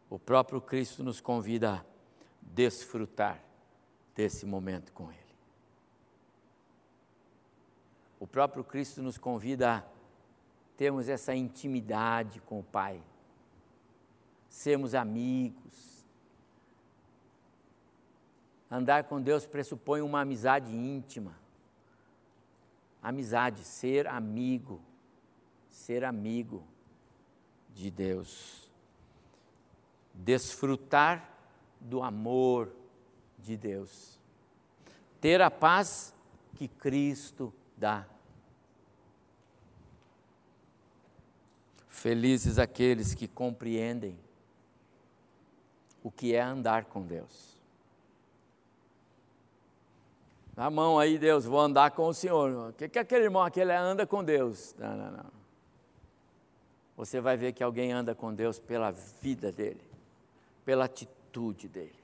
O 0.09 0.19
próprio 0.19 0.61
Cristo 0.61 1.03
nos 1.03 1.19
convida 1.19 1.75
a 1.75 1.85
desfrutar 2.41 3.41
desse 4.15 4.45
momento 4.45 4.91
com 4.91 5.09
Ele. 5.09 5.19
O 8.19 8.27
próprio 8.27 8.63
Cristo 8.63 9.01
nos 9.01 9.17
convida 9.17 9.77
a 9.77 9.83
termos 10.77 11.07
essa 11.07 11.35
intimidade 11.35 12.39
com 12.41 12.59
o 12.59 12.63
Pai, 12.63 13.01
sermos 14.49 14.95
amigos. 14.95 16.05
Andar 18.69 19.03
com 19.03 19.21
Deus 19.21 19.45
pressupõe 19.45 20.01
uma 20.01 20.21
amizade 20.21 20.75
íntima. 20.75 21.35
Amizade, 23.01 23.63
ser 23.63 24.07
amigo, 24.07 24.81
ser 25.69 26.03
amigo 26.03 26.63
de 27.73 27.91
Deus. 27.91 28.71
Desfrutar 30.13 31.29
do 31.79 32.01
amor 32.01 32.71
de 33.37 33.57
Deus. 33.57 34.19
Ter 35.19 35.41
a 35.41 35.51
paz 35.51 36.13
que 36.55 36.67
Cristo 36.67 37.53
dá. 37.77 38.07
Felizes 42.03 42.59
aqueles 42.59 43.15
que 43.15 43.29
compreendem 43.29 44.19
o 46.03 46.11
que 46.11 46.35
é 46.35 46.41
andar 46.41 46.83
com 46.83 47.01
Deus. 47.01 47.57
Na 50.53 50.69
mão 50.69 50.99
aí, 50.99 51.17
Deus, 51.17 51.45
vou 51.45 51.61
andar 51.61 51.91
com 51.91 52.05
o 52.05 52.13
Senhor. 52.13 52.71
O 52.71 52.73
que, 52.73 52.89
que 52.89 52.99
aquele 52.99 53.23
irmão 53.23 53.41
aquele 53.41 53.71
anda 53.71 54.05
com 54.05 54.21
Deus? 54.21 54.75
Não, 54.77 54.97
não, 54.97 55.11
não. 55.11 55.31
Você 56.97 57.21
vai 57.21 57.37
ver 57.37 57.53
que 57.53 57.63
alguém 57.63 57.93
anda 57.93 58.13
com 58.13 58.33
Deus 58.33 58.59
pela 58.59 58.91
vida 58.91 59.49
dele, 59.49 59.79
pela 60.65 60.83
atitude 60.83 61.69
dele. 61.69 61.95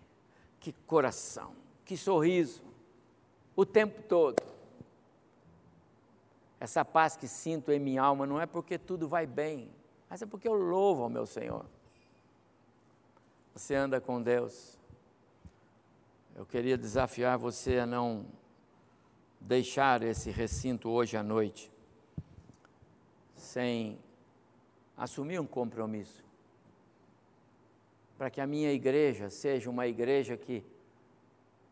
Que 0.62 0.72
coração, 0.88 1.52
que 1.84 1.98
sorriso, 1.98 2.64
o 3.54 3.66
tempo 3.66 4.02
todo. 4.04 4.42
Essa 6.58 6.86
paz 6.86 7.18
que 7.18 7.28
sinto 7.28 7.70
em 7.70 7.80
minha 7.80 8.02
alma 8.02 8.26
não 8.26 8.40
é 8.40 8.46
porque 8.46 8.78
tudo 8.78 9.06
vai 9.06 9.28
bem, 9.28 9.70
mas 10.10 10.22
é 10.22 10.26
porque 10.26 10.48
eu 10.48 10.54
louvo 10.54 11.04
ao 11.04 11.10
meu 11.10 11.26
Senhor. 11.26 11.66
Você 13.54 13.76
anda 13.76 14.02
com 14.02 14.22
Deus. 14.22 14.78
Eu 16.36 16.46
queria 16.46 16.78
desafiar 16.78 17.38
você 17.38 17.80
a 17.80 17.86
não 17.86 18.26
deixar 19.40 20.02
esse 20.04 20.32
recinto 20.32 20.90
hoje 20.90 21.16
à 21.16 21.24
noite 21.24 21.72
sem 23.36 23.98
assumir 24.98 25.40
um 25.40 25.48
compromisso. 25.48 26.24
Para 28.18 28.30
que 28.30 28.42
a 28.42 28.48
minha 28.48 28.72
igreja 28.72 29.30
seja 29.30 29.70
uma 29.70 29.88
igreja 29.88 30.36
que 30.36 30.64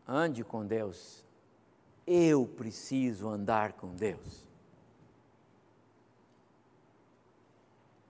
ande 0.06 0.42
com 0.42 0.64
Deus. 0.64 1.24
Eu 2.06 2.46
preciso 2.46 3.28
andar 3.28 3.74
com 3.74 3.94
Deus. 3.94 4.47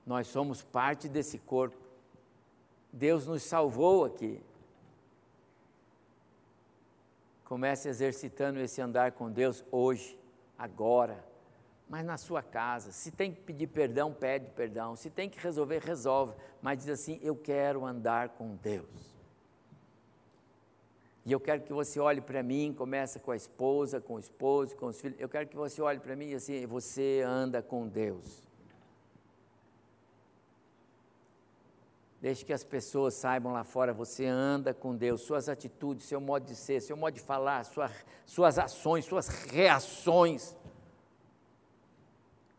Nós 0.09 0.27
somos 0.29 0.63
parte 0.63 1.07
desse 1.07 1.39
corpo. 1.39 1.77
Deus 2.91 3.27
nos 3.27 3.43
salvou 3.43 4.07
aqui. 4.07 4.43
Comece 7.45 7.91
exercitando 7.91 8.59
esse 8.59 8.81
andar 8.81 9.13
com 9.13 9.31
Deus 9.31 9.63
hoje, 9.71 10.19
agora, 10.57 11.23
mas 11.87 12.07
na 12.07 12.17
sua 12.17 12.43
casa. 12.43 12.91
Se 12.91 13.11
tem 13.11 13.35
que 13.35 13.43
pedir 13.43 13.67
perdão, 13.67 14.11
pede 14.11 14.49
perdão. 14.53 14.97
Se 14.97 15.11
tem 15.11 15.29
que 15.29 15.39
resolver, 15.39 15.81
resolve. 15.81 16.35
Mas 16.63 16.79
diz 16.79 16.89
assim: 16.89 17.21
Eu 17.23 17.37
quero 17.37 17.85
andar 17.85 18.31
com 18.31 18.57
Deus. 18.57 19.15
E 21.27 21.33
eu 21.33 21.39
quero 21.39 21.61
que 21.61 21.73
você 21.75 22.01
olhe 22.01 22.23
para 22.23 22.43
mim, 22.43 22.73
começa 22.73 23.19
com 23.19 23.31
a 23.31 23.37
esposa, 23.37 24.01
com 24.01 24.15
o 24.15 24.19
esposo, 24.19 24.75
com 24.75 24.87
os 24.87 24.99
filhos. 24.99 25.21
Eu 25.21 25.29
quero 25.29 25.47
que 25.47 25.57
você 25.57 25.83
olhe 25.83 26.01
para 26.01 26.17
mim 26.17 26.31
e 26.31 26.35
assim, 26.35 26.65
você 26.65 27.23
anda 27.27 27.61
com 27.61 27.87
Deus. 27.87 28.48
Deixe 32.21 32.45
que 32.45 32.53
as 32.53 32.65
pessoas 32.65 33.15
saibam 33.15 33.53
lá 33.53 33.63
fora, 33.63 33.93
você 33.93 34.27
anda 34.27 34.75
com 34.75 34.97
Deus, 34.97 35.23
suas 35.23 35.49
atitudes, 35.49 36.05
seu 36.05 36.21
modo 36.21 36.45
de 36.45 36.57
ser, 36.57 36.81
seu 36.81 36.97
modo 36.97 37.15
de 37.15 37.21
falar, 37.21 37.65
sua, 37.65 37.91
suas 38.27 38.59
ações, 38.59 39.05
suas 39.05 39.29
reações, 39.29 40.57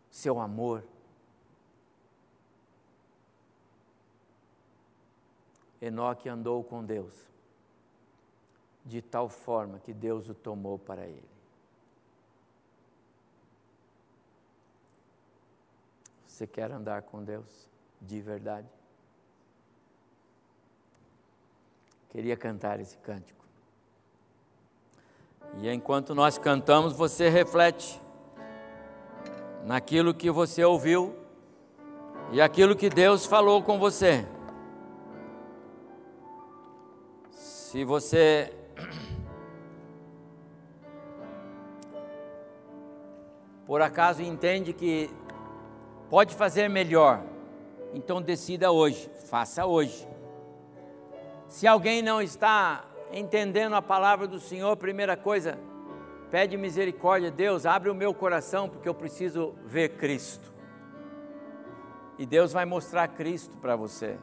seu 0.09 0.39
amor. 0.39 0.85
Enoque 5.81 6.29
andou 6.29 6.63
com 6.63 6.83
Deus, 6.83 7.13
de 8.85 9.01
tal 9.01 9.27
forma 9.27 9.79
que 9.79 9.93
Deus 9.93 10.29
o 10.29 10.33
tomou 10.33 10.79
para 10.79 11.05
ele. 11.05 11.29
Você 16.25 16.47
quer 16.47 16.71
andar 16.71 17.01
com 17.01 17.21
Deus 17.21 17.69
de 18.01 18.21
verdade? 18.21 18.78
Queria 22.09 22.35
cantar 22.35 22.79
esse 22.79 22.97
cântico. 22.97 23.45
E 25.61 25.69
enquanto 25.69 26.15
nós 26.15 26.37
cantamos, 26.37 26.93
você 26.93 27.29
reflete 27.29 28.01
naquilo 29.65 30.13
que 30.13 30.31
você 30.31 30.63
ouviu 30.63 31.13
e 32.31 32.41
aquilo 32.41 32.73
que 32.75 32.89
Deus 32.89 33.25
falou 33.25 33.61
com 33.61 33.77
você. 33.77 34.25
Se 37.31 37.83
você 37.83 38.55
por 43.67 43.81
acaso 43.81 44.23
entende 44.23 44.73
que 44.73 45.11
pode 46.09 46.33
fazer 46.33 46.69
melhor, 46.69 47.21
então 47.93 48.19
decida 48.19 48.71
hoje, 48.71 49.11
faça 49.25 49.67
hoje. 49.67 50.08
Se 51.49 51.67
alguém 51.67 52.01
não 52.01 52.21
está 52.21 52.85
entendendo 53.11 53.75
a 53.75 53.81
palavra 53.81 54.27
do 54.27 54.39
Senhor, 54.39 54.77
primeira 54.77 55.17
coisa, 55.17 55.57
pede 56.31 56.55
misericórdia, 56.55 57.29
Deus, 57.29 57.65
abre 57.65 57.89
o 57.89 57.95
meu 57.95 58.13
coração 58.13 58.69
porque 58.69 58.87
eu 58.87 58.93
preciso 58.93 59.55
ver 59.65 59.97
Cristo. 59.97 60.53
E 62.17 62.25
Deus 62.25 62.53
vai 62.53 62.63
mostrar 62.63 63.07
Cristo 63.09 63.57
para 63.57 63.75
você. 63.75 64.17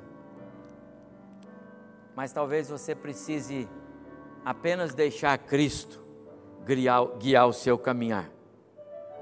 Mas 2.15 2.33
talvez 2.33 2.71
você 2.71 2.95
precise 2.95 3.69
apenas 4.45 4.95
deixar 4.95 5.37
Cristo 5.37 6.03
guiar, 6.65 7.07
guiar 7.19 7.47
o 7.47 7.53
seu 7.53 7.77
caminhar 7.77 8.31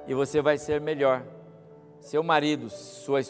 e 0.07 0.15
você 0.15 0.41
vai 0.43 0.59
ser 0.59 0.81
melhor. 0.81 1.23
Seu 2.01 2.23
marido, 2.23 2.69
sua, 2.69 3.21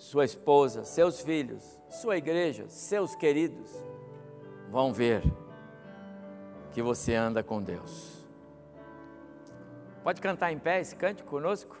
sua 0.00 0.24
esposa, 0.24 0.82
seus 0.82 1.20
filhos, 1.20 1.78
sua 1.90 2.16
igreja, 2.16 2.64
seus 2.70 3.14
queridos 3.14 3.70
vão 4.70 4.94
ver 4.94 5.22
que 6.72 6.80
você 6.80 7.14
anda 7.14 7.42
com 7.42 7.62
Deus. 7.62 8.26
Pode 10.02 10.22
cantar 10.22 10.50
em 10.52 10.58
pé 10.58 10.80
esse 10.80 10.96
cante 10.96 11.22
conosco? 11.22 11.76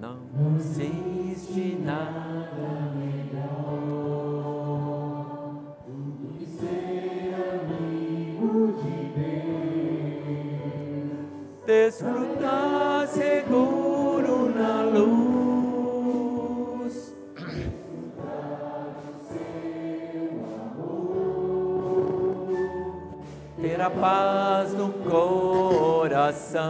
Não 0.00 0.56
existe 0.56 1.76
nada 1.76 2.93
desfrutar 11.66 13.08
seguro 13.08 14.50
na 14.54 14.82
luz. 14.82 15.14
Ter 23.60 23.80
a 23.80 23.90
paz 23.90 24.72
no 24.74 24.90
coração, 24.92 26.62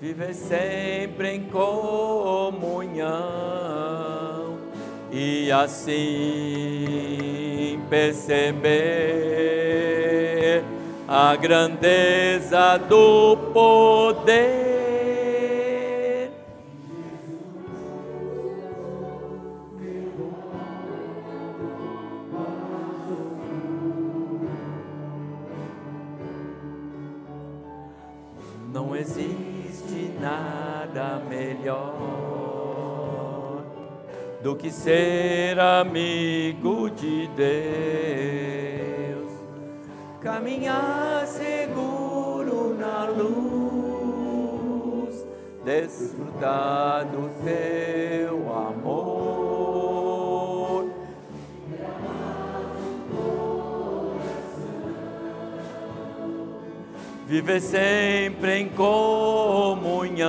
viver 0.00 0.32
sempre 0.34 1.30
em 1.34 1.44
comunhão 1.44 3.18
e 5.10 5.50
assim 5.50 5.98
perceber 7.90 9.17
a 11.20 11.34
grandeza 11.34 12.78
do 12.88 13.36
poder. 13.52 14.38
Não 28.72 28.94
existe 28.94 30.12
nada 30.20 31.20
melhor 31.28 31.98
do 34.40 34.54
que 34.54 34.70
ser 34.70 35.58
amigo 35.58 36.88
de 36.90 37.26
Deus 37.34 38.07
caminhar 40.38 41.26
seguro 41.26 42.76
na 42.78 43.06
luz, 43.06 44.46
desfrutar 45.64 47.04
do 47.06 47.28
teu 47.42 48.36
amor. 48.54 49.18
Viver 57.26 57.60
sempre 57.60 58.60
em 58.60 58.68
comunhão 58.68 60.28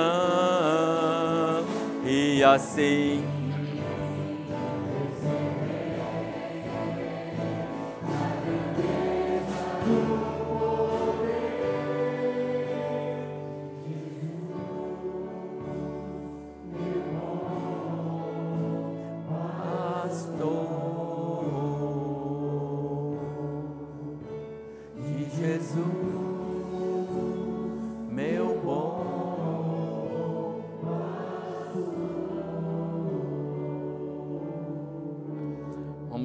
e 2.03 2.43
assim 2.43 3.28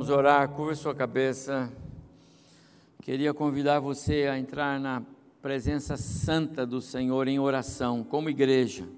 orar, 0.03 0.49
curva 0.49 0.75
sua 0.75 0.95
cabeça. 0.95 1.73
Queria 3.03 3.33
convidar 3.33 3.81
você 3.81 4.27
a 4.27 4.39
entrar 4.39 4.81
na 4.81 5.03
presença 5.41 5.97
santa 5.97 6.67
do 6.67 6.81
Senhor 6.81 7.29
em 7.29 7.39
oração, 7.39 8.03
como 8.03 8.31
igreja. 8.31 8.89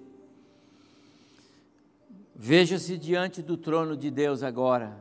Veja-se 2.35 2.97
diante 2.97 3.43
do 3.43 3.57
trono 3.57 3.97
de 3.97 4.11
Deus 4.11 4.43
agora. 4.43 4.97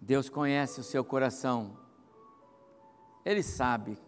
Deus 0.00 0.28
conhece 0.28 0.80
o 0.80 0.84
seu 0.84 1.04
coração. 1.04 1.76
Ele 3.24 3.42
sabe 3.42 3.98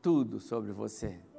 tudo 0.00 0.38
sobre 0.40 0.72
você. 0.72 1.31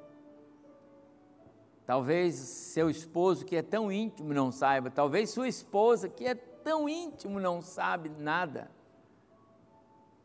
Talvez 1.86 2.36
seu 2.36 2.90
esposo, 2.90 3.46
que 3.46 3.56
é 3.56 3.62
tão 3.62 3.92
íntimo, 3.92 4.34
não 4.34 4.52
saiba. 4.52 4.90
Talvez 4.90 5.32
sua 5.32 5.48
esposa, 5.48 6.08
que 6.08 6.26
é 6.26 6.34
tão 6.34 6.88
íntimo, 6.88 7.40
não 7.40 7.62
sabe 7.62 8.10
nada. 8.10 8.72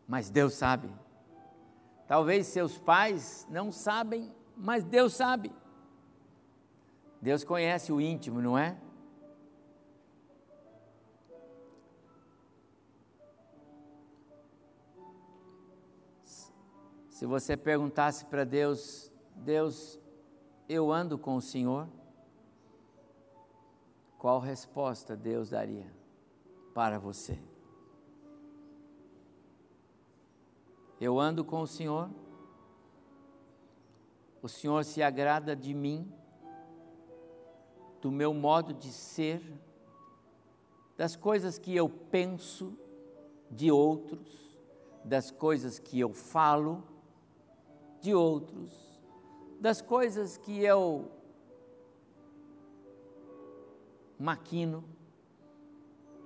Mas 0.06 0.30
Deus 0.30 0.54
sabe. 0.54 0.88
Talvez 2.06 2.46
seus 2.46 2.78
pais 2.78 3.46
não 3.50 3.72
sabem, 3.72 4.32
mas 4.56 4.84
Deus 4.84 5.14
sabe. 5.14 5.52
Deus 7.20 7.42
conhece 7.42 7.92
o 7.92 8.00
íntimo, 8.00 8.40
não 8.40 8.56
é? 8.56 8.78
Se 17.18 17.26
você 17.26 17.56
perguntasse 17.56 18.24
para 18.26 18.44
Deus, 18.44 19.12
Deus, 19.34 19.98
eu 20.68 20.92
ando 20.92 21.16
com 21.16 21.36
o 21.36 21.40
Senhor? 21.40 21.88
Qual 24.18 24.38
resposta 24.38 25.16
Deus 25.16 25.48
daria 25.48 25.90
para 26.74 26.98
você? 26.98 27.38
Eu 31.00 31.18
ando 31.18 31.44
com 31.44 31.62
o 31.62 31.66
Senhor? 31.66 32.10
O 34.42 34.48
Senhor 34.48 34.84
se 34.84 35.02
agrada 35.02 35.56
de 35.56 35.72
mim, 35.72 36.12
do 38.02 38.10
meu 38.10 38.34
modo 38.34 38.74
de 38.74 38.92
ser, 38.92 39.42
das 40.96 41.16
coisas 41.16 41.58
que 41.58 41.74
eu 41.74 41.88
penso 41.88 42.76
de 43.50 43.70
outros, 43.70 44.58
das 45.04 45.30
coisas 45.30 45.78
que 45.78 45.98
eu 45.98 46.12
falo 46.12 46.82
de 48.00 48.14
outros 48.14 48.88
das 49.61 49.82
coisas 49.82 50.36
que 50.36 50.62
eu 50.62 51.11
maquino. 54.18 54.84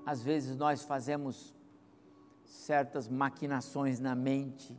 Às 0.04 0.22
vezes 0.22 0.56
nós 0.56 0.82
fazemos 0.82 1.54
certas 2.44 3.08
maquinações 3.08 4.00
na 4.00 4.14
mente. 4.14 4.76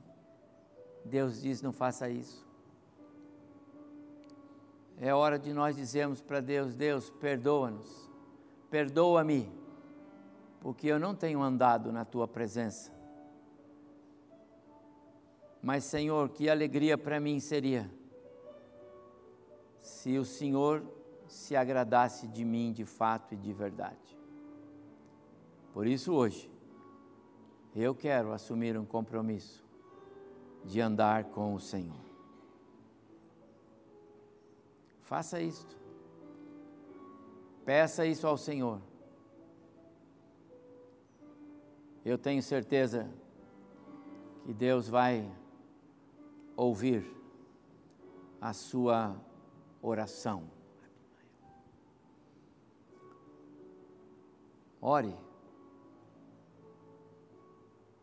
Deus 1.06 1.41
diz: 1.41 1.62
não 1.62 1.72
faça 1.72 2.10
isso. 2.10 2.45
É 4.99 5.14
hora 5.14 5.39
de 5.39 5.54
nós 5.54 5.76
dizermos 5.76 6.22
para 6.22 6.39
Deus: 6.39 6.76
Deus, 6.76 7.10
perdoa-nos, 7.10 8.10
perdoa-me, 8.70 9.51
porque 10.60 10.88
eu 10.88 10.99
não 10.99 11.16
tenho 11.16 11.41
andado 11.41 11.91
na 11.91 12.06
tua 12.06 12.28
presença. 12.28 12.91
Mas, 15.62 15.86
Senhor, 15.86 16.30
que 16.30 16.49
alegria 16.49 16.97
para 16.97 17.22
mim 17.22 17.39
seria 17.39 17.89
se 19.84 20.18
o 20.18 20.24
Senhor 20.24 20.82
se 21.28 21.58
agradasse 21.58 22.26
de 22.26 22.46
mim 22.46 22.72
de 22.72 22.86
fato 22.86 23.34
e 23.34 23.38
de 23.38 23.52
verdade. 23.52 24.18
Por 25.74 25.86
isso, 25.86 26.14
hoje, 26.14 26.50
eu 27.76 27.94
quero 27.94 28.32
assumir 28.32 28.78
um 28.78 28.86
compromisso 28.86 29.64
de 30.64 30.80
andar 30.80 31.26
com 31.26 31.54
o 31.54 31.60
Senhor. 31.60 32.00
Faça 35.02 35.42
isto. 35.42 35.78
Peça 37.66 38.06
isso 38.06 38.26
ao 38.26 38.38
Senhor. 38.38 38.80
Eu 42.06 42.18
tenho 42.18 42.42
certeza 42.42 43.10
que 44.46 44.54
Deus 44.54 44.88
vai 44.88 45.30
ouvir 46.56 47.06
a 48.40 48.54
sua 48.54 49.16
oração. 49.84 50.50
Ore. 54.82 55.16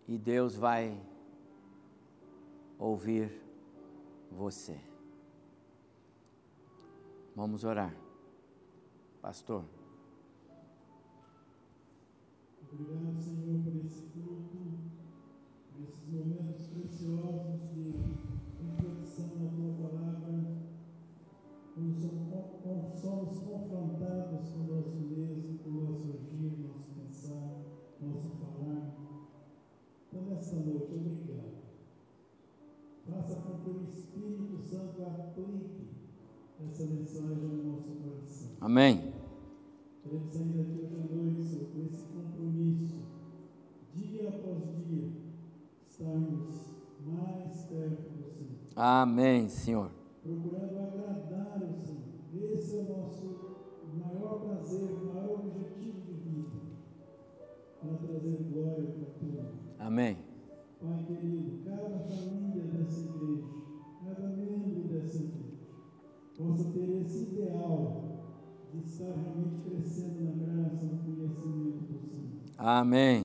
E 0.06 0.18
Deus 0.18 0.54
vai 0.54 1.00
ouvir 2.78 3.42
você. 4.30 4.78
Vamos 7.34 7.64
orar. 7.64 7.94
Pastor. 9.22 9.64
Obrigado, 12.72 13.18
Senhor, 13.18 13.62
por 13.62 13.76
esse 13.76 14.02
culto, 14.06 14.58
por 15.72 15.82
esses 15.82 16.08
momentos 16.08 16.68
preciosos 16.68 17.49
essa 36.68 36.84
mensagem 36.86 37.36
no 37.36 37.72
nosso 37.72 37.90
coração. 37.92 38.50
Amém. 38.60 39.12
Queremos 40.02 40.32
sair 40.32 40.52
daqui 40.56 40.80
hoje 40.82 40.96
à 40.96 41.14
noite, 41.14 41.44
Senhor, 41.44 41.66
com 41.66 41.84
esse 41.86 42.04
compromisso, 42.04 43.02
dia 43.94 44.28
após 44.28 44.58
dia, 44.86 45.08
estarmos 45.88 46.74
mais 47.06 47.64
perto 47.64 48.10
do 48.10 48.24
Senhor. 48.24 48.58
Amém, 48.76 49.48
Senhor. 49.48 49.90
Procurando 50.22 50.78
agradar 50.78 51.62
o 51.62 51.72
Senhor. 51.74 52.00
Esse 52.32 52.76
é 52.76 52.80
o 52.80 52.96
nosso 52.96 53.26
maior 53.98 54.40
prazer, 54.40 54.90
o 54.90 55.06
maior 55.06 55.40
objetivo 55.40 56.00
de 56.00 56.12
vida. 56.12 56.60
Para 57.80 57.94
trazer 57.94 58.38
glória 58.52 58.84
para 58.84 59.06
tua 59.18 59.42
nome. 59.42 59.58
Amém. 59.78 60.16
Pai 60.80 61.04
querido, 61.04 61.49
possa 66.46 66.64
ter 66.72 67.02
esse 67.02 67.22
ideal 67.24 68.02
de 68.72 68.80
estar 68.80 69.12
realmente 69.14 69.60
crescendo 69.62 70.20
na 70.22 70.32
graça, 70.32 70.86
no 70.86 70.98
conhecimento 71.04 71.82
do 71.92 72.00
Senhor. 72.00 72.40
Amém. 72.58 73.22